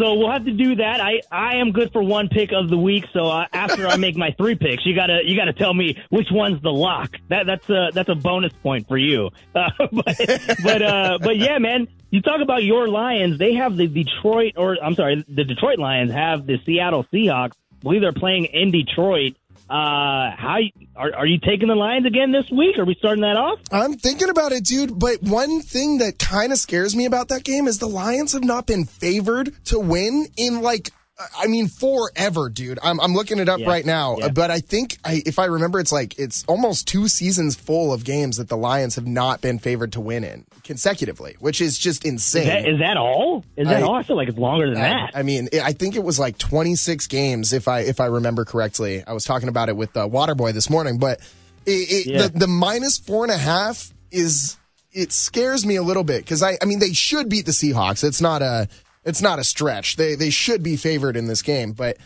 so 0.00 0.14
we'll 0.14 0.30
have 0.30 0.46
to 0.46 0.52
do 0.52 0.76
that. 0.76 1.00
I, 1.00 1.20
I 1.30 1.56
am 1.56 1.72
good 1.72 1.92
for 1.92 2.02
one 2.02 2.28
pick 2.28 2.52
of 2.52 2.70
the 2.70 2.78
week. 2.78 3.04
So 3.12 3.26
uh, 3.26 3.46
after 3.52 3.86
I 3.86 3.96
make 3.96 4.16
my 4.16 4.30
three 4.32 4.54
picks, 4.54 4.86
you 4.86 4.94
gotta 4.94 5.20
you 5.24 5.36
gotta 5.36 5.52
tell 5.52 5.74
me 5.74 6.02
which 6.08 6.28
one's 6.30 6.62
the 6.62 6.72
lock. 6.72 7.16
That 7.28 7.44
that's 7.44 7.68
a 7.68 7.90
that's 7.92 8.08
a 8.08 8.14
bonus 8.14 8.52
point 8.54 8.88
for 8.88 8.96
you. 8.96 9.30
Uh, 9.52 9.68
but 9.92 10.16
but 10.62 10.82
uh, 10.82 11.18
but 11.20 11.36
yeah, 11.36 11.58
man. 11.58 11.88
You 12.12 12.20
talk 12.22 12.40
about 12.40 12.64
your 12.64 12.88
Lions. 12.88 13.38
They 13.38 13.54
have 13.54 13.76
the 13.76 13.86
Detroit, 13.86 14.54
or 14.56 14.76
I'm 14.82 14.94
sorry, 14.94 15.24
the 15.28 15.44
Detroit 15.44 15.78
Lions 15.78 16.10
have 16.10 16.44
the 16.44 16.58
Seattle 16.66 17.04
Seahawks. 17.12 17.52
I 17.52 17.82
believe 17.82 18.00
they're 18.00 18.12
playing 18.12 18.46
in 18.46 18.72
Detroit 18.72 19.36
Uh, 19.70 20.34
how 20.36 20.58
are 20.96 21.14
are 21.14 21.26
you 21.26 21.38
taking 21.38 21.68
the 21.68 21.76
Lions 21.76 22.04
again 22.04 22.32
this 22.32 22.50
week? 22.50 22.76
Are 22.76 22.84
we 22.84 22.96
starting 22.98 23.22
that 23.22 23.36
off? 23.36 23.60
I'm 23.70 23.94
thinking 23.94 24.28
about 24.28 24.50
it, 24.50 24.64
dude. 24.64 24.98
But 24.98 25.22
one 25.22 25.60
thing 25.60 25.98
that 25.98 26.18
kind 26.18 26.50
of 26.50 26.58
scares 26.58 26.96
me 26.96 27.04
about 27.04 27.28
that 27.28 27.44
game 27.44 27.68
is 27.68 27.78
the 27.78 27.86
Lions 27.88 28.32
have 28.32 28.42
not 28.42 28.66
been 28.66 28.84
favored 28.84 29.52
to 29.66 29.78
win 29.78 30.26
in 30.36 30.60
like, 30.60 30.90
I 31.38 31.46
mean, 31.46 31.68
forever, 31.68 32.48
dude. 32.48 32.78
I'm, 32.82 33.00
I'm 33.00 33.14
looking 33.14 33.38
it 33.38 33.48
up 33.48 33.60
Yeah, 33.60 33.68
right 33.68 33.84
now. 33.84 34.16
yeah. 34.18 34.28
But 34.28 34.50
I 34.50 34.60
think, 34.60 34.98
I, 35.04 35.22
if 35.26 35.38
I 35.38 35.46
remember, 35.46 35.78
it's 35.80 35.92
like, 35.92 36.18
it's 36.18 36.44
almost 36.44 36.86
two 36.88 37.08
seasons 37.08 37.56
full 37.56 37.92
of 37.92 38.04
games 38.04 38.36
that 38.38 38.48
the 38.48 38.56
Lions 38.56 38.94
have 38.96 39.06
not 39.06 39.40
been 39.40 39.58
favored 39.58 39.92
to 39.92 40.00
win 40.00 40.24
in 40.24 40.44
consecutively, 40.64 41.36
which 41.40 41.60
is 41.60 41.78
just 41.78 42.04
insane. 42.04 42.42
Is 42.42 42.48
that, 42.48 42.68
is 42.68 42.78
that 42.78 42.96
all? 42.96 43.44
Is 43.56 43.68
that 43.68 43.82
I- 43.82 44.02
feel 44.02 44.16
like 44.16 44.28
it's 44.28 44.38
longer 44.38 44.68
than 44.68 44.78
I, 44.78 44.88
that. 44.88 45.10
I 45.14 45.22
mean, 45.22 45.48
I 45.62 45.72
think 45.72 45.96
it 45.96 46.02
was 46.04 46.18
like 46.18 46.38
26 46.38 47.06
games, 47.08 47.52
if 47.52 47.68
I 47.68 47.80
if 47.80 48.00
I 48.00 48.06
remember 48.06 48.44
correctly. 48.44 49.02
I 49.06 49.12
was 49.12 49.24
talking 49.24 49.48
about 49.48 49.68
it 49.68 49.76
with 49.76 49.94
uh, 49.96 50.08
Waterboy 50.08 50.52
this 50.52 50.70
morning, 50.70 50.98
but 50.98 51.20
it, 51.66 51.70
it, 51.70 52.06
Yeah. 52.06 52.22
the 52.28 52.38
the 52.40 52.46
minus 52.46 52.98
four 52.98 53.24
and 53.24 53.32
a 53.32 53.36
half 53.36 53.92
is 54.10 54.56
it 54.92 55.12
scares 55.12 55.66
me 55.66 55.76
a 55.76 55.82
little 55.82 56.02
bit 56.04 56.24
because 56.24 56.42
I 56.42 56.56
I 56.62 56.64
mean 56.64 56.78
they 56.78 56.92
should 56.94 57.28
beat 57.28 57.46
the 57.46 57.52
Seahawks. 57.52 58.02
It's 58.02 58.20
not 58.20 58.42
a 58.42 58.68
it's 59.04 59.22
not 59.22 59.38
a 59.38 59.44
stretch. 59.44 59.96
They 59.96 60.14
they 60.14 60.30
should 60.30 60.62
be 60.62 60.76
favored 60.76 61.16
in 61.16 61.26
this 61.26 61.42
game, 61.42 61.72
but 61.72 61.96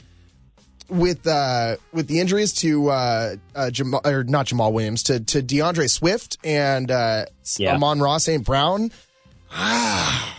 with 0.88 1.26
uh 1.26 1.76
with 1.92 2.06
the 2.08 2.20
injuries 2.20 2.52
to 2.52 2.88
uh, 2.90 3.36
uh 3.54 3.70
Jamaal 3.72 4.06
or 4.06 4.22
not 4.24 4.46
Jamaal 4.46 4.72
Williams 4.72 5.02
to 5.04 5.18
to 5.20 5.42
D'Andre 5.42 5.86
Swift 5.86 6.36
and 6.44 6.90
uh 6.90 7.24
Yeah. 7.56 7.74
Amon-Ra 7.74 8.18
St. 8.18 8.44
Brown 8.44 8.90
ah 9.50 10.38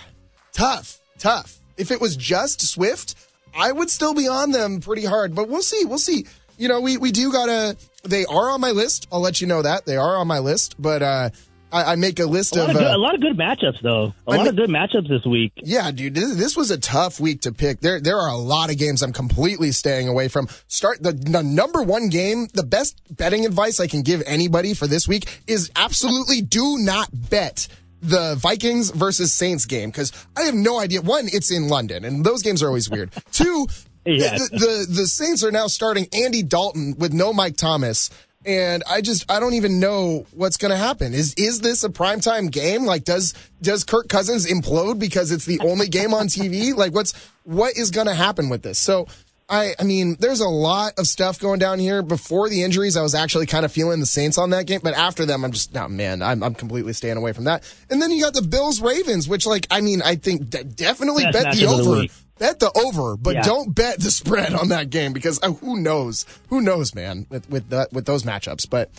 tough 0.53 0.99
tough 1.17 1.57
if 1.77 1.89
it 1.91 1.99
was 1.99 2.15
just 2.15 2.61
Swift 2.61 3.15
I 3.57 3.71
would 3.71 3.89
still 3.89 4.13
be 4.13 4.27
on 4.27 4.51
them 4.51 4.81
pretty 4.81 5.03
hard 5.05 5.33
but 5.33 5.49
we'll 5.49 5.63
see 5.63 5.83
we'll 5.85 5.97
see 5.97 6.25
you 6.57 6.67
know 6.67 6.79
we 6.79 6.97
we 6.97 7.11
do 7.11 7.31
gotta 7.31 7.75
they 8.03 8.25
are 8.25 8.51
on 8.51 8.61
my 8.61 8.71
list 8.71 9.07
I'll 9.11 9.21
let 9.21 9.41
you 9.41 9.47
know 9.47 9.63
that 9.63 9.85
they 9.85 9.97
are 9.97 10.17
on 10.17 10.27
my 10.27 10.39
list 10.39 10.75
but 10.79 11.01
uh 11.01 11.29
I, 11.75 11.91
I 11.93 11.95
make 11.95 12.19
a 12.19 12.25
list 12.25 12.55
a, 12.55 12.63
of 12.63 12.69
of 12.69 12.75
good, 12.77 12.83
uh, 12.87 12.95
a 12.95 12.97
lot 12.97 13.15
of 13.15 13.21
good 13.21 13.37
matchups 13.37 13.81
though. 13.81 14.13
A 14.27 14.31
I 14.31 14.35
lot 14.37 14.43
mean- 14.43 14.47
of 14.47 14.55
good 14.55 14.69
matchups 14.69 15.09
this 15.09 15.25
week. 15.25 15.51
yeah, 15.57 15.91
dude, 15.91 16.15
this, 16.15 16.35
this 16.35 16.55
was 16.57 16.71
a 16.71 16.77
tough 16.77 17.19
week 17.19 17.41
to 17.41 17.51
pick. 17.51 17.79
There, 17.81 17.99
there 17.99 18.17
are 18.17 18.29
a 18.29 18.37
lot 18.37 18.69
of 18.71 18.77
games 18.77 19.01
I'm 19.03 19.13
completely 19.13 19.71
staying 19.71 20.07
away 20.07 20.27
from. 20.27 20.47
Start 20.67 21.03
the, 21.03 21.11
the 21.11 21.43
number 21.43 21.81
one 21.83 22.09
game. 22.09 22.47
The 22.53 22.63
best 22.63 22.99
betting 23.15 23.45
advice 23.45 23.79
I 23.79 23.87
can 23.87 24.01
give 24.01 24.23
anybody 24.25 24.73
for 24.73 24.87
this 24.87 25.07
week 25.07 25.41
is 25.47 25.71
absolutely 25.75 26.41
do 26.41 26.77
not 26.79 27.09
bet 27.11 27.67
the 28.01 28.35
Vikings 28.35 28.91
versus 28.91 29.33
Saints 29.33 29.65
game 29.65 29.89
because 29.89 30.11
I 30.37 30.43
have 30.43 30.53
no 30.55 30.79
idea. 30.79 31.01
One, 31.01 31.25
it's 31.27 31.51
in 31.51 31.67
London, 31.67 32.05
and 32.05 32.23
those 32.23 32.41
games 32.43 32.61
are 32.61 32.67
always 32.67 32.89
weird. 32.89 33.11
Two, 33.31 33.67
Yeah. 34.05 34.37
the, 34.37 34.49
the 34.51 34.93
the 35.01 35.07
Saints 35.07 35.43
are 35.43 35.51
now 35.51 35.65
starting 35.67 36.05
Andy 36.13 36.43
Dalton 36.43 36.95
with 36.99 37.13
no 37.13 37.33
Mike 37.33 37.57
Thomas. 37.57 38.11
And 38.45 38.83
I 38.89 39.01
just 39.01 39.29
I 39.29 39.39
don't 39.39 39.53
even 39.53 39.79
know 39.79 40.25
what's 40.31 40.57
going 40.57 40.71
to 40.71 40.77
happen. 40.77 41.13
Is 41.13 41.33
is 41.35 41.61
this 41.61 41.83
a 41.83 41.89
primetime 41.89 42.51
game? 42.51 42.85
Like 42.85 43.03
does 43.03 43.33
does 43.61 43.83
Kirk 43.83 44.07
Cousins 44.07 44.45
implode 44.45 44.99
because 44.99 45.31
it's 45.31 45.45
the 45.45 45.59
only 45.61 45.87
game 45.87 46.13
on 46.13 46.27
TV? 46.27 46.75
Like 46.75 46.93
what's 46.93 47.13
what 47.43 47.75
is 47.77 47.91
going 47.91 48.07
to 48.07 48.13
happen 48.13 48.49
with 48.49 48.61
this? 48.61 48.77
So 48.77 49.07
I 49.47 49.75
I 49.79 49.83
mean 49.83 50.15
there's 50.19 50.39
a 50.39 50.47
lot 50.47 50.93
of 50.97 51.07
stuff 51.07 51.39
going 51.39 51.59
down 51.59 51.77
here. 51.79 52.01
Before 52.01 52.49
the 52.49 52.63
injuries, 52.63 52.97
I 52.97 53.01
was 53.03 53.13
actually 53.13 53.45
kind 53.45 53.63
of 53.65 53.71
feeling 53.71 53.99
the 53.99 54.05
Saints 54.05 54.37
on 54.37 54.49
that 54.51 54.65
game, 54.65 54.79
but 54.83 54.95
after 54.95 55.25
them, 55.25 55.43
I'm 55.45 55.51
just 55.51 55.73
no 55.73 55.87
man. 55.87 56.21
I'm 56.21 56.41
I'm 56.43 56.55
completely 56.55 56.93
staying 56.93 57.17
away 57.17 57.31
from 57.33 57.43
that. 57.43 57.63
And 57.89 58.01
then 58.01 58.11
you 58.11 58.23
got 58.23 58.33
the 58.33 58.41
Bills 58.41 58.81
Ravens, 58.81 59.27
which 59.29 59.45
like 59.45 59.67
I 59.69 59.81
mean 59.81 60.01
I 60.01 60.15
think 60.15 60.49
de- 60.49 60.63
definitely 60.63 61.25
bet 61.31 61.55
the 61.55 61.65
of 61.65 61.77
the 61.77 61.83
over 61.91 62.05
bet 62.39 62.59
the 62.59 62.71
over, 62.75 63.15
but 63.15 63.35
Yeah. 63.35 63.43
don't 63.43 63.73
bet 63.73 63.99
the 63.99 64.11
spread 64.21 64.53
on 64.53 64.69
that 64.69 64.89
game 64.89 65.13
because 65.13 65.39
uh, 65.43 65.51
who 65.51 65.79
knows? 65.79 66.25
Who 66.49 66.59
knows, 66.61 66.95
man? 66.95 67.27
With 67.29 67.47
with 67.49 67.71
with 67.91 68.05
those 68.05 68.23
matchups, 68.23 68.67
but 68.69 68.89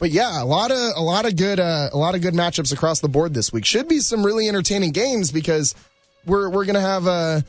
but 0.00 0.10
yeah, 0.10 0.42
a 0.42 0.44
lot 0.44 0.72
of 0.72 0.78
a 0.96 1.00
lot 1.02 1.26
of 1.26 1.36
good 1.36 1.60
uh, 1.60 1.90
a 1.92 1.96
lot 1.96 2.16
of 2.16 2.22
good 2.22 2.34
matchups 2.34 2.72
across 2.72 2.98
the 3.00 3.08
board 3.08 3.34
this 3.34 3.52
week. 3.52 3.64
Should 3.64 3.86
be 3.86 4.00
some 4.00 4.26
really 4.26 4.48
entertaining 4.48 4.90
games 4.90 5.30
because 5.30 5.76
we're 6.26 6.48
we're 6.50 6.64
gonna 6.64 6.80
have 6.80 7.06
uh, 7.06 7.40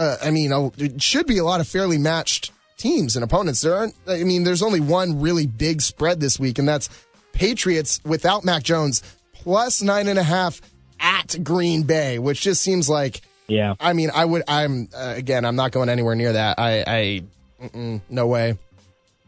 uh 0.00 0.16
I 0.22 0.30
mean 0.30 0.52
a, 0.52 0.66
it 0.78 1.02
should 1.02 1.26
be 1.26 1.38
a 1.38 1.44
lot 1.44 1.60
of 1.60 1.68
fairly 1.68 1.98
matched 1.98 2.52
teams 2.80 3.14
and 3.14 3.22
opponents. 3.22 3.60
There 3.60 3.76
aren't. 3.76 3.94
I 4.08 4.24
mean, 4.24 4.42
there's 4.42 4.62
only 4.62 4.80
one 4.80 5.20
really 5.20 5.46
big 5.46 5.82
spread 5.82 6.18
this 6.18 6.40
week, 6.40 6.58
and 6.58 6.66
that's 6.66 6.88
Patriots 7.32 8.00
without 8.04 8.44
Mac 8.44 8.62
Jones 8.62 9.02
plus 9.32 9.82
nine 9.82 10.08
and 10.08 10.18
a 10.18 10.22
half 10.22 10.60
at 10.98 11.42
Green 11.44 11.84
Bay, 11.84 12.18
which 12.18 12.40
just 12.40 12.62
seems 12.62 12.88
like. 12.88 13.20
Yeah. 13.46 13.74
I 13.80 13.92
mean, 13.92 14.10
I 14.14 14.24
would. 14.24 14.42
I'm 14.48 14.88
uh, 14.96 15.14
again. 15.16 15.44
I'm 15.44 15.56
not 15.56 15.72
going 15.72 15.88
anywhere 15.88 16.14
near 16.14 16.32
that. 16.32 16.58
I. 16.58 16.84
I 16.86 17.22
no 18.08 18.26
way. 18.26 18.56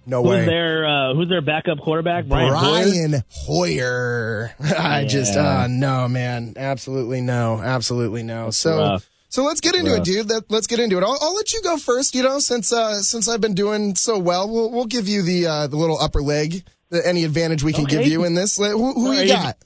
No 0.06 0.22
way. 0.22 0.38
Who's 0.38 0.46
their 0.46 0.87
uh, 0.87 1.14
Who's 1.14 1.28
their 1.28 1.42
backup 1.42 1.78
quarterback? 1.80 2.26
Brian. 2.26 2.52
Hoyer? 2.52 2.85
Brian 2.85 3.24
Hoyer. 3.30 4.54
I 4.78 5.04
just. 5.04 5.35
Yeah. 5.35 5.62
Uh, 5.62 5.66
no, 5.68 6.08
man. 6.08 6.54
Absolutely 6.56 7.20
no. 7.20 7.61
Absolutely 7.61 8.22
no. 8.22 8.50
so. 8.50 8.78
rough. 8.78 9.08
So 9.32 9.44
let's 9.44 9.60
get 9.62 9.74
into 9.74 9.94
it, 9.94 10.04
dude. 10.04 10.28
Let, 10.28 10.50
let's 10.50 10.66
get 10.66 10.78
into 10.78 10.98
it. 10.98 11.02
I'll, 11.02 11.16
I'll 11.20 11.34
let 11.34 11.54
you 11.54 11.62
go 11.62 11.78
first. 11.78 12.14
You 12.14 12.22
know, 12.22 12.38
since 12.38 12.70
uh, 12.70 13.00
since 13.00 13.28
I've 13.30 13.40
been 13.40 13.54
doing 13.54 13.96
so 13.96 14.18
well, 14.18 14.46
we'll 14.46 14.70
we'll 14.70 14.84
give 14.84 15.08
you 15.08 15.22
the 15.22 15.46
uh, 15.46 15.66
the 15.68 15.76
little 15.76 15.98
upper 15.98 16.20
leg. 16.20 16.64
The, 16.90 17.00
any 17.06 17.24
advantage 17.24 17.62
we 17.64 17.72
can 17.72 17.84
Okay. 17.84 17.96
give 17.96 18.06
you 18.06 18.24
in 18.24 18.34
this. 18.34 18.58
Who, 18.58 18.92
who 18.92 19.12
you 19.12 19.26
got? 19.28 19.56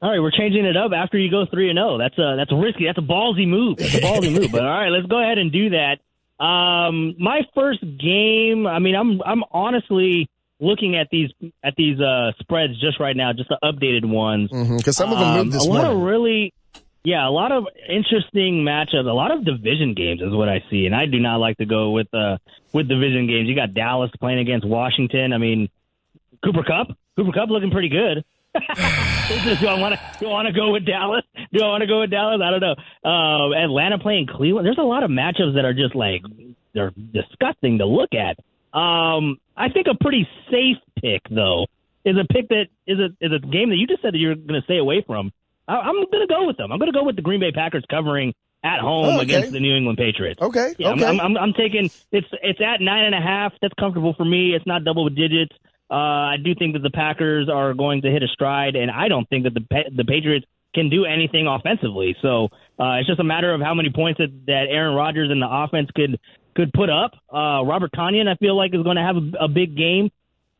All 0.00 0.10
right, 0.10 0.20
we're 0.20 0.30
changing 0.30 0.64
it 0.64 0.74
up 0.76 0.90
after 0.96 1.18
you 1.18 1.30
go 1.30 1.44
three 1.52 1.68
and 1.68 1.76
zero. 1.76 1.98
That's 1.98 2.16
a 2.18 2.34
that's 2.38 2.50
a 2.50 2.56
risky. 2.56 2.86
That's 2.86 2.96
a 2.98 3.02
ballsy 3.02 3.46
move. 3.46 3.76
That's 3.76 3.94
a 3.94 3.98
ballsy 3.98 4.32
move. 4.32 4.50
But 4.50 4.62
all 4.62 4.80
right, 4.80 4.88
let's 4.88 5.06
go 5.06 5.22
ahead 5.22 5.36
and 5.36 5.52
do 5.52 5.68
that. 5.70 5.98
Um, 6.42 7.14
my 7.18 7.42
first 7.54 7.80
game. 7.82 8.66
I 8.66 8.78
mean, 8.78 8.94
I'm 8.96 9.20
I'm 9.22 9.44
honestly 9.52 10.30
looking 10.60 10.96
at 10.96 11.08
these 11.12 11.28
at 11.62 11.74
these 11.76 12.00
uh, 12.00 12.32
spreads 12.40 12.80
just 12.80 12.98
right 12.98 13.14
now, 13.14 13.34
just 13.34 13.50
the 13.50 13.58
updated 13.62 14.06
ones. 14.06 14.48
Because 14.50 14.66
Mm-hmm, 14.66 14.90
some 14.92 15.12
of 15.12 15.18
them 15.18 15.28
Um, 15.28 15.36
moved 15.36 15.52
this 15.52 15.62
a 15.62 15.68
lot 15.68 15.84
morning. 15.84 15.98
of 15.98 16.02
really, 16.02 16.54
yeah, 17.04 17.26
a 17.26 17.30
lot 17.30 17.50
of 17.50 17.66
interesting 17.88 18.64
matchups. 18.64 19.06
A 19.06 19.12
lot 19.12 19.32
of 19.32 19.44
division 19.44 19.94
games 19.94 20.20
is 20.20 20.32
what 20.32 20.48
I 20.48 20.62
see, 20.70 20.86
and 20.86 20.94
I 20.94 21.06
do 21.06 21.18
not 21.18 21.38
like 21.38 21.58
to 21.58 21.66
go 21.66 21.90
with 21.90 22.12
uh 22.14 22.38
with 22.72 22.88
division 22.88 23.26
games. 23.26 23.48
You 23.48 23.56
got 23.56 23.74
Dallas 23.74 24.10
playing 24.20 24.38
against 24.38 24.66
Washington. 24.66 25.32
I 25.32 25.38
mean, 25.38 25.68
Cooper 26.44 26.62
Kupp, 26.62 26.96
Cooper 27.16 27.32
Kupp 27.32 27.50
looking 27.50 27.70
pretty 27.70 27.88
good. 27.88 28.24
do 28.54 28.60
I 28.60 29.78
want 29.80 29.94
to 29.94 30.00
do 30.20 30.26
I 30.26 30.30
want 30.30 30.46
to 30.46 30.52
go 30.52 30.72
with 30.72 30.84
Dallas? 30.84 31.24
Do 31.52 31.64
I 31.64 31.68
want 31.68 31.80
to 31.80 31.86
go 31.86 32.00
with 32.00 32.10
Dallas? 32.10 32.40
I 32.44 32.50
don't 32.50 32.60
know. 32.60 32.74
Uh, 33.04 33.64
Atlanta 33.64 33.98
playing 33.98 34.26
Cleveland. 34.26 34.66
There's 34.66 34.78
a 34.78 34.82
lot 34.82 35.02
of 35.02 35.10
matchups 35.10 35.54
that 35.54 35.64
are 35.64 35.72
just 35.72 35.94
like 35.94 36.22
they're 36.74 36.92
disgusting 37.12 37.78
to 37.78 37.86
look 37.86 38.10
at. 38.14 38.38
Um, 38.78 39.38
I 39.56 39.70
think 39.70 39.86
a 39.90 39.96
pretty 40.00 40.28
safe 40.50 40.78
pick 41.00 41.22
though 41.30 41.66
is 42.04 42.16
a 42.16 42.26
pick 42.32 42.48
that 42.48 42.66
is 42.86 42.98
a 42.98 43.06
is 43.24 43.32
a 43.32 43.38
game 43.38 43.70
that 43.70 43.76
you 43.76 43.86
just 43.86 44.02
said 44.02 44.14
that 44.14 44.18
you're 44.18 44.34
going 44.34 44.60
to 44.60 44.64
stay 44.64 44.78
away 44.78 45.02
from. 45.06 45.32
I, 45.72 45.78
I'm 45.88 45.94
going 45.94 46.26
to 46.26 46.26
go 46.28 46.46
with 46.46 46.56
them. 46.56 46.72
I'm 46.72 46.78
going 46.78 46.92
to 46.92 46.98
go 46.98 47.04
with 47.04 47.16
the 47.16 47.22
Green 47.22 47.40
Bay 47.40 47.52
Packers 47.52 47.84
covering 47.90 48.34
at 48.64 48.78
home 48.80 49.06
Oh, 49.06 49.14
okay. 49.16 49.22
against 49.22 49.52
the 49.52 49.60
New 49.60 49.74
England 49.76 49.98
Patriots. 49.98 50.40
Okay. 50.40 50.74
Yeah, 50.78 50.90
okay. 50.92 51.04
I'm, 51.06 51.20
I'm, 51.20 51.36
I'm 51.36 51.52
taking 51.52 51.90
it's 52.12 52.26
it's 52.42 52.60
at 52.60 52.80
nine 52.80 53.04
and 53.04 53.14
a 53.14 53.20
half. 53.20 53.52
That's 53.60 53.74
comfortable 53.78 54.14
for 54.16 54.24
me. 54.24 54.54
It's 54.54 54.66
not 54.66 54.84
double 54.84 55.08
digits. 55.08 55.52
Uh, 55.90 55.94
I 55.94 56.36
do 56.42 56.54
think 56.54 56.72
that 56.74 56.82
the 56.82 56.90
Packers 56.90 57.48
are 57.52 57.74
going 57.74 58.02
to 58.02 58.10
hit 58.10 58.22
a 58.22 58.28
stride, 58.28 58.76
and 58.76 58.90
I 58.90 59.08
don't 59.08 59.28
think 59.28 59.44
that 59.44 59.54
the 59.54 59.64
the 59.94 60.04
Patriots 60.04 60.46
can 60.74 60.88
do 60.88 61.04
anything 61.04 61.46
offensively. 61.46 62.16
So 62.22 62.46
uh, 62.78 62.96
it's 63.00 63.06
just 63.06 63.20
a 63.20 63.24
matter 63.24 63.52
of 63.52 63.60
how 63.60 63.74
many 63.74 63.90
points 63.94 64.18
that, 64.18 64.30
that 64.46 64.66
Aaron 64.70 64.94
Rodgers 64.94 65.28
and 65.30 65.42
the 65.42 65.48
offense 65.50 65.90
could 65.94 66.18
could 66.56 66.72
put 66.72 66.88
up. 66.88 67.12
Uh, 67.32 67.64
Robert 67.64 67.90
Tonyan, 67.92 68.26
I 68.28 68.36
feel 68.36 68.56
like, 68.56 68.74
is 68.74 68.82
going 68.82 68.96
to 68.96 69.02
have 69.02 69.16
a, 69.16 69.44
a 69.44 69.48
big 69.48 69.76
game. 69.76 70.10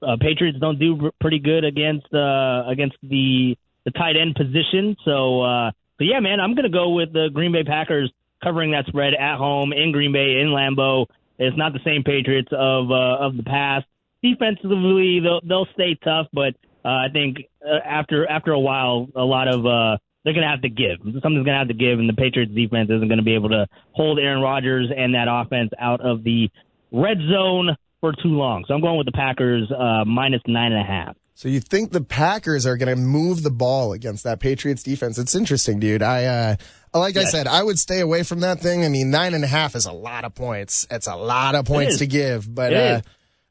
Uh, 0.03 0.16
Patriots 0.20 0.59
don't 0.61 0.79
do 0.79 1.11
pretty 1.20 1.38
good 1.38 1.64
against 1.64 2.12
uh, 2.12 2.64
against 2.68 2.96
the 3.03 3.57
the 3.85 3.90
tight 3.90 4.16
end 4.16 4.35
position. 4.35 4.97
So 5.05 5.42
uh, 5.42 5.71
so 5.99 6.05
yeah, 6.05 6.21
man, 6.21 6.40
I'm 6.40 6.55
going 6.55 6.64
to 6.64 6.71
go 6.71 6.90
with 6.90 7.12
the 7.12 7.29
Green 7.33 7.53
Bay 7.53 7.64
Packers 7.64 8.12
covering 8.42 8.73
that 8.73 8.87
spread 8.87 9.14
at 9.14 9.37
home 9.37 9.73
in 9.73 9.92
Green 9.92 10.12
Bay 10.12 10.40
in 10.40 10.49
Lambeau. 10.49 11.07
It's 11.38 11.57
not 11.57 11.73
the 11.73 11.81
same 11.85 12.03
Patriots 12.03 12.49
of 12.53 12.90
uh, 12.90 13.25
of 13.25 13.37
the 13.37 13.42
past. 13.42 13.87
Defensively, 14.23 15.21
they'll 15.21 15.40
they'll 15.47 15.68
stay 15.75 15.99
tough, 16.03 16.27
but 16.33 16.55
uh, 16.85 16.88
I 16.88 17.07
think 17.12 17.38
uh, 17.64 17.79
after 17.85 18.29
after 18.29 18.53
a 18.53 18.61
while, 18.61 19.09
a 19.14 19.23
lot 19.23 19.49
of 19.49 19.66
uh, 19.66 19.99
they're 20.25 20.35
going 20.35 20.47
to 20.47 20.51
have 20.51 20.62
to 20.62 20.68
give. 20.68 20.99
Something's 21.03 21.45
going 21.45 21.55
to 21.55 21.59
have 21.59 21.68
to 21.68 21.75
give, 21.75 21.99
and 21.99 22.09
the 22.09 22.14
Patriots 22.14 22.53
defense 22.55 22.90
isn't 22.90 23.09
going 23.09 23.18
to 23.18 23.25
be 23.25 23.35
able 23.35 23.49
to 23.51 23.66
hold 23.92 24.18
Aaron 24.18 24.42
Rodgers 24.42 24.88
and 24.97 25.14
that 25.14 25.27
offense 25.29 25.71
out 25.79 26.01
of 26.01 26.23
the 26.23 26.49
red 26.92 27.18
zone 27.31 27.77
for 28.01 28.12
too 28.12 28.35
long. 28.35 28.64
So 28.66 28.75
I'm 28.75 28.81
going 28.81 28.99
with 28.99 29.07
the 29.07 29.12
Packers 29.12 29.71
uh, 29.71 30.05
minus 30.05 30.42
nine 30.47 30.73
and 30.73 30.81
a 30.81 30.85
half. 30.85 31.16
So 31.35 31.49
you 31.49 31.61
think 31.61 31.92
the 31.92 32.03
Packers 32.03 32.66
are 32.66 32.77
going 32.77 32.95
to 32.95 33.01
move 33.01 33.42
the 33.42 33.51
ball 33.51 33.92
against 33.92 34.25
that 34.25 34.38
Patriots 34.38 34.83
defense? 34.83 35.18
It's 35.18 35.35
interesting, 35.35 35.81
dude. 35.81 36.03
I, 36.03 36.25
uh, 36.25 36.57
like 36.95 37.16
I 37.16 37.25
said, 37.25 37.47
I 37.47 37.62
would 37.62 37.79
stay 37.79 38.01
away 38.01 38.23
from 38.23 38.40
that 38.40 38.61
thing. 38.61 38.85
I 38.85 38.88
mean, 38.88 39.11
nine 39.11 39.35
and 39.35 39.42
a 39.42 39.47
half 39.47 39.75
is 39.75 39.87
a 39.87 39.92
lot 39.92 40.25
of 40.25 40.35
points. 40.35 40.87
It's 40.90 41.07
a 41.07 41.16
lot 41.16 41.55
of 41.55 41.64
points 41.64 41.99
to 41.99 42.07
give, 42.07 42.53
but, 42.55 42.73
uh. 42.75 43.01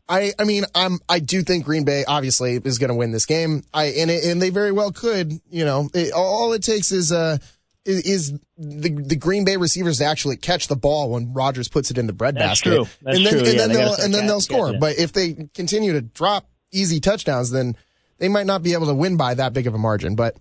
I, 0.09 0.33
I 0.37 0.43
mean, 0.43 0.65
I'm, 0.75 0.99
I 1.07 1.19
do 1.19 1.41
think 1.41 1.63
Green 1.63 1.85
Bay 1.85 2.03
obviously 2.05 2.59
is 2.63 2.79
going 2.79 2.89
to 2.89 2.95
win 2.95 3.11
this 3.11 3.25
game. 3.25 3.63
I, 3.73 3.85
and, 3.85 4.11
it, 4.11 4.25
and 4.25 4.41
they 4.41 4.49
very 4.49 4.73
well 4.73 4.91
could, 4.91 5.31
you 5.49 5.63
know, 5.63 5.89
it, 5.93 6.11
all 6.13 6.51
it 6.51 6.63
takes 6.63 6.91
is, 6.91 7.13
uh, 7.13 7.37
is, 7.85 8.01
is 8.05 8.39
the 8.57 8.89
the 8.89 9.15
Green 9.15 9.45
Bay 9.45 9.57
receivers 9.57 9.99
to 9.99 10.05
actually 10.05 10.37
catch 10.37 10.67
the 10.67 10.75
ball 10.75 11.11
when 11.11 11.33
Rodgers 11.33 11.67
puts 11.67 11.89
it 11.91 11.97
in 11.97 12.07
the 12.07 12.13
breadbasket. 12.13 12.73
and 13.05 13.25
then, 13.25 13.31
true. 13.31 13.39
And 13.39 13.47
Yeah, 13.47 13.55
then 13.55 13.69
they'll 13.69 13.93
and 13.95 14.13
then 14.13 14.27
they'll 14.27 14.41
score. 14.41 14.73
But 14.77 14.97
if 14.97 15.13
they 15.13 15.49
continue 15.55 15.93
to 15.93 16.01
drop 16.01 16.47
easy 16.71 16.99
touchdowns, 16.99 17.51
then 17.51 17.75
they 18.17 18.27
might 18.29 18.45
not 18.45 18.63
be 18.63 18.73
able 18.73 18.87
to 18.87 18.93
win 18.93 19.17
by 19.17 19.33
that 19.33 19.53
big 19.53 19.67
of 19.67 19.73
a 19.73 19.77
margin. 19.77 20.15
But 20.15 20.37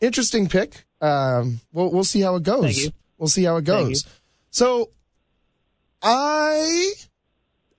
interesting 0.00 0.48
pick. 0.48 0.84
Um, 1.00 1.60
we'll 1.72 1.90
we'll 1.90 2.04
see 2.04 2.20
how 2.20 2.36
it 2.36 2.42
goes. 2.42 2.90
We'll 3.18 3.28
see 3.28 3.44
how 3.44 3.56
it 3.56 3.64
goes. 3.64 4.04
So, 4.50 4.90
I, 6.02 6.92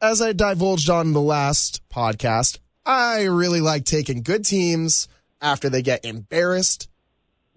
as 0.02 0.22
I 0.22 0.34
divulged 0.34 0.90
on 0.90 1.14
the 1.14 1.22
last 1.22 1.82
podcast, 1.90 2.60
I 2.86 3.24
really 3.24 3.62
like 3.62 3.86
taking 3.86 4.22
good 4.24 4.46
teams 4.46 5.08
after 5.42 5.70
they 5.70 5.82
get 5.82 6.06
embarrassed 6.06 6.90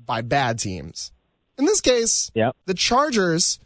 by 0.05 0.21
bad 0.23 0.59
teams. 0.59 1.12
In 1.59 1.64
this 1.64 1.81
case, 1.81 2.31
Yep. 2.35 2.57
the 2.67 2.75
Chargers 2.75 3.59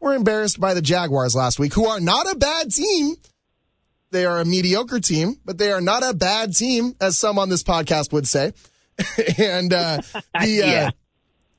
were 0.00 0.14
embarrassed 0.14 0.60
by 0.60 0.74
the 0.74 0.82
Jaguars 0.82 1.34
last 1.34 1.58
week, 1.58 1.74
who 1.74 1.86
are 1.86 2.00
not 2.00 2.30
a 2.30 2.36
bad 2.36 2.72
team. 2.74 3.16
They 4.12 4.24
are 4.24 4.40
a 4.40 4.44
mediocre 4.44 5.00
team, 5.00 5.36
but 5.44 5.58
they 5.58 5.72
are 5.72 5.80
not 5.80 6.02
a 6.08 6.14
bad 6.14 6.54
team, 6.54 6.94
as 7.00 7.18
some 7.18 7.38
on 7.38 7.48
this 7.48 7.62
podcast 7.62 8.12
would 8.12 8.26
say. 8.28 8.52
and 9.38 9.72
uh, 9.72 10.00
the 10.12 10.62
uh, 10.62 10.66
Yeah. 10.66 10.90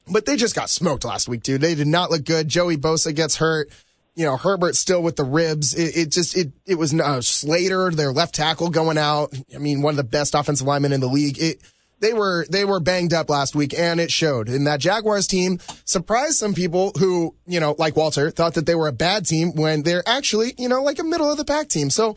but 0.08 0.26
they 0.26 0.36
just 0.38 0.56
got 0.56 0.70
smoked 0.70 1.06
last 1.06 1.28
week, 1.28 1.44
dude. 1.44 1.62
They 1.62 1.76
did 1.76 1.88
not 1.88 2.10
look 2.10 2.24
good. 2.24 2.48
Joey 2.48 2.78
Bosa 2.78 3.14
gets 3.14 3.36
hurt. 3.38 3.70
You 4.16 4.26
know, 4.26 4.38
Herbert 4.38 4.76
still 4.76 5.04
with 5.04 5.16
the 5.16 5.24
ribs. 5.24 5.76
It, 5.76 5.96
it 5.96 6.10
just 6.10 6.36
it 6.36 6.52
it 6.66 6.76
was 6.76 6.92
uh, 6.94 7.22
Slater, 7.22 7.92
their 7.92 8.12
left 8.12 8.34
tackle, 8.34 8.70
going 8.72 8.98
out. 8.98 9.32
I 9.54 9.60
mean, 9.60 9.84
one 9.84 9.92
of 9.92 9.98
the 9.98 10.04
best 10.04 10.34
offensive 10.34 10.66
linemen 10.66 10.92
in 10.94 11.02
the 11.02 11.08
league. 11.08 11.38
It 11.40 11.62
they 12.00 12.14
were 12.14 12.48
they 12.50 12.66
were 12.66 12.80
banged 12.80 13.14
up 13.14 13.30
last 13.30 13.56
week, 13.56 13.78
and 13.78 14.00
it 14.00 14.10
showed. 14.10 14.50
And 14.50 14.66
that 14.66 14.80
Jaguars 14.80 15.28
team 15.28 15.60
surprised 15.86 16.38
some 16.38 16.56
people 16.56 16.94
who 16.98 17.36
you 17.46 17.60
know, 17.60 17.76
like 17.78 17.96
Walter, 17.96 18.32
thought 18.32 18.56
that 18.56 18.66
they 18.66 18.74
were 18.74 18.88
a 18.88 18.92
bad 18.92 19.28
team 19.28 19.54
when 19.54 19.84
they're 19.84 20.08
actually 20.08 20.56
you 20.58 20.68
know 20.70 20.82
like 20.82 20.98
a 20.98 21.04
middle 21.04 21.30
of 21.30 21.38
the 21.38 21.46
pack 21.46 21.68
team. 21.68 21.92
So 21.92 22.16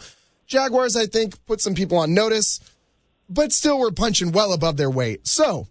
Jaguars, 0.51 0.97
I 0.97 1.07
think, 1.07 1.43
put 1.47 1.61
some 1.61 1.75
people 1.75 1.97
on 1.97 2.13
notice, 2.13 2.61
but 3.29 3.53
still 3.53 3.79
were 3.79 3.93
punching 3.93 4.33
well 4.33 4.53
above 4.53 4.77
their 4.77 4.91
weight. 4.91 5.27
So 5.27 5.69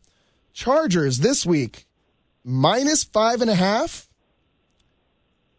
Chargers 0.53 1.19
this 1.19 1.45
week 1.45 1.85
minus 2.45 3.03
five 3.03 3.41
and 3.41 3.49
a 3.49 3.55
half. 3.55 4.07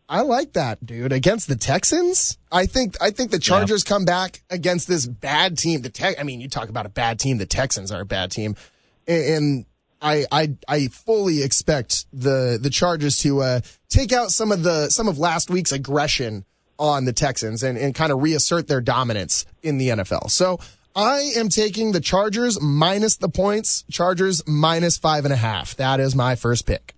I 0.08 0.22
like 0.22 0.54
that, 0.54 0.84
dude. 0.84 1.12
Against 1.12 1.46
the 1.46 1.54
Texans, 1.54 2.36
I 2.50 2.66
think 2.66 2.96
I 3.00 3.10
think 3.10 3.30
the 3.30 3.38
Chargers 3.38 3.84
come 3.84 4.04
back 4.04 4.42
against 4.50 4.88
this 4.88 5.06
bad 5.06 5.56
team. 5.56 5.82
The 5.82 5.90
Tex, 5.90 6.18
I 6.18 6.24
mean, 6.24 6.40
you 6.40 6.48
talk 6.48 6.68
about 6.68 6.86
a 6.86 6.88
bad 6.88 7.20
team. 7.20 7.38
The 7.38 7.46
Texans 7.46 7.92
are 7.92 8.00
a 8.00 8.06
bad 8.06 8.32
team, 8.32 8.56
and, 9.06 9.24
and 9.24 9.66
I 10.02 10.24
I 10.32 10.56
I 10.66 10.88
fully 10.88 11.44
expect 11.44 12.06
the 12.12 12.58
the 12.60 12.70
Chargers 12.70 13.18
to 13.18 13.42
uh, 13.42 13.60
take 13.88 14.12
out 14.12 14.30
some 14.30 14.50
of 14.50 14.64
the 14.64 14.88
some 14.88 15.06
of 15.06 15.18
last 15.18 15.48
week's 15.48 15.70
aggression 15.70 16.44
on 16.80 17.04
the 17.04 17.12
Texans 17.12 17.62
and 17.62 17.78
and 17.78 17.94
kind 17.94 18.10
of 18.10 18.22
reassert 18.22 18.66
their 18.66 18.80
dominance 18.80 19.46
in 19.62 19.78
the 19.78 19.90
NFL. 19.90 20.30
So. 20.30 20.58
I 20.92 21.34
am 21.36 21.50
taking 21.50 21.92
the 21.92 22.00
Chargers 22.00 22.60
minus 22.60 23.14
the 23.14 23.28
points. 23.28 23.84
Chargers 23.92 24.42
minus 24.48 24.98
five 24.98 25.24
and 25.24 25.32
a 25.32 25.36
half. 25.36 25.76
That 25.76 26.00
is 26.00 26.16
my 26.16 26.34
first 26.34 26.66
pick. 26.66 26.96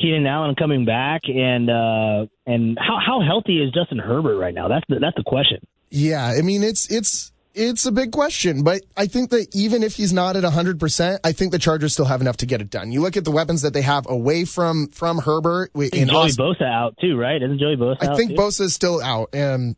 Keenan 0.00 0.26
Allen 0.26 0.54
coming 0.54 0.84
back, 0.84 1.22
and 1.26 1.70
uh, 1.70 2.26
and 2.46 2.78
how 2.78 2.98
how 3.04 3.20
healthy 3.20 3.62
is 3.62 3.72
Justin 3.72 3.98
Herbert 3.98 4.38
right 4.38 4.54
now? 4.54 4.68
That's 4.68 4.84
the 4.88 4.98
that's 4.98 5.16
the 5.16 5.24
question. 5.24 5.58
Yeah, 5.90 6.24
I 6.24 6.42
mean 6.42 6.62
it's 6.62 6.90
it's 6.90 7.32
it's 7.56 7.86
a 7.86 7.92
big 7.92 8.12
question, 8.12 8.62
but 8.62 8.82
I 8.96 9.06
think 9.06 9.30
that 9.30 9.48
even 9.54 9.82
if 9.82 9.96
he's 9.96 10.12
not 10.12 10.36
at 10.36 10.44
100%, 10.44 11.18
I 11.24 11.32
think 11.32 11.52
the 11.52 11.58
Chargers 11.58 11.94
still 11.94 12.04
have 12.04 12.20
enough 12.20 12.36
to 12.38 12.46
get 12.46 12.60
it 12.60 12.70
done. 12.70 12.92
You 12.92 13.00
look 13.00 13.16
at 13.16 13.24
the 13.24 13.30
weapons 13.30 13.62
that 13.62 13.72
they 13.72 13.82
have 13.82 14.08
away 14.08 14.44
from 14.44 14.88
from 14.88 15.18
Herbert 15.18 15.70
in 15.74 16.02
And 16.02 16.10
Joey 16.10 16.16
Austin. 16.16 16.44
Bosa 16.44 16.62
out 16.62 16.96
too, 17.00 17.16
right? 17.16 17.42
Isn't 17.42 17.58
Joey 17.58 17.76
Bosa 17.76 17.96
I 18.02 18.06
out 18.08 18.16
think 18.16 18.32
too? 18.32 18.36
Bosa 18.36 18.60
is 18.62 18.74
still 18.74 19.02
out. 19.02 19.34
Um, 19.34 19.74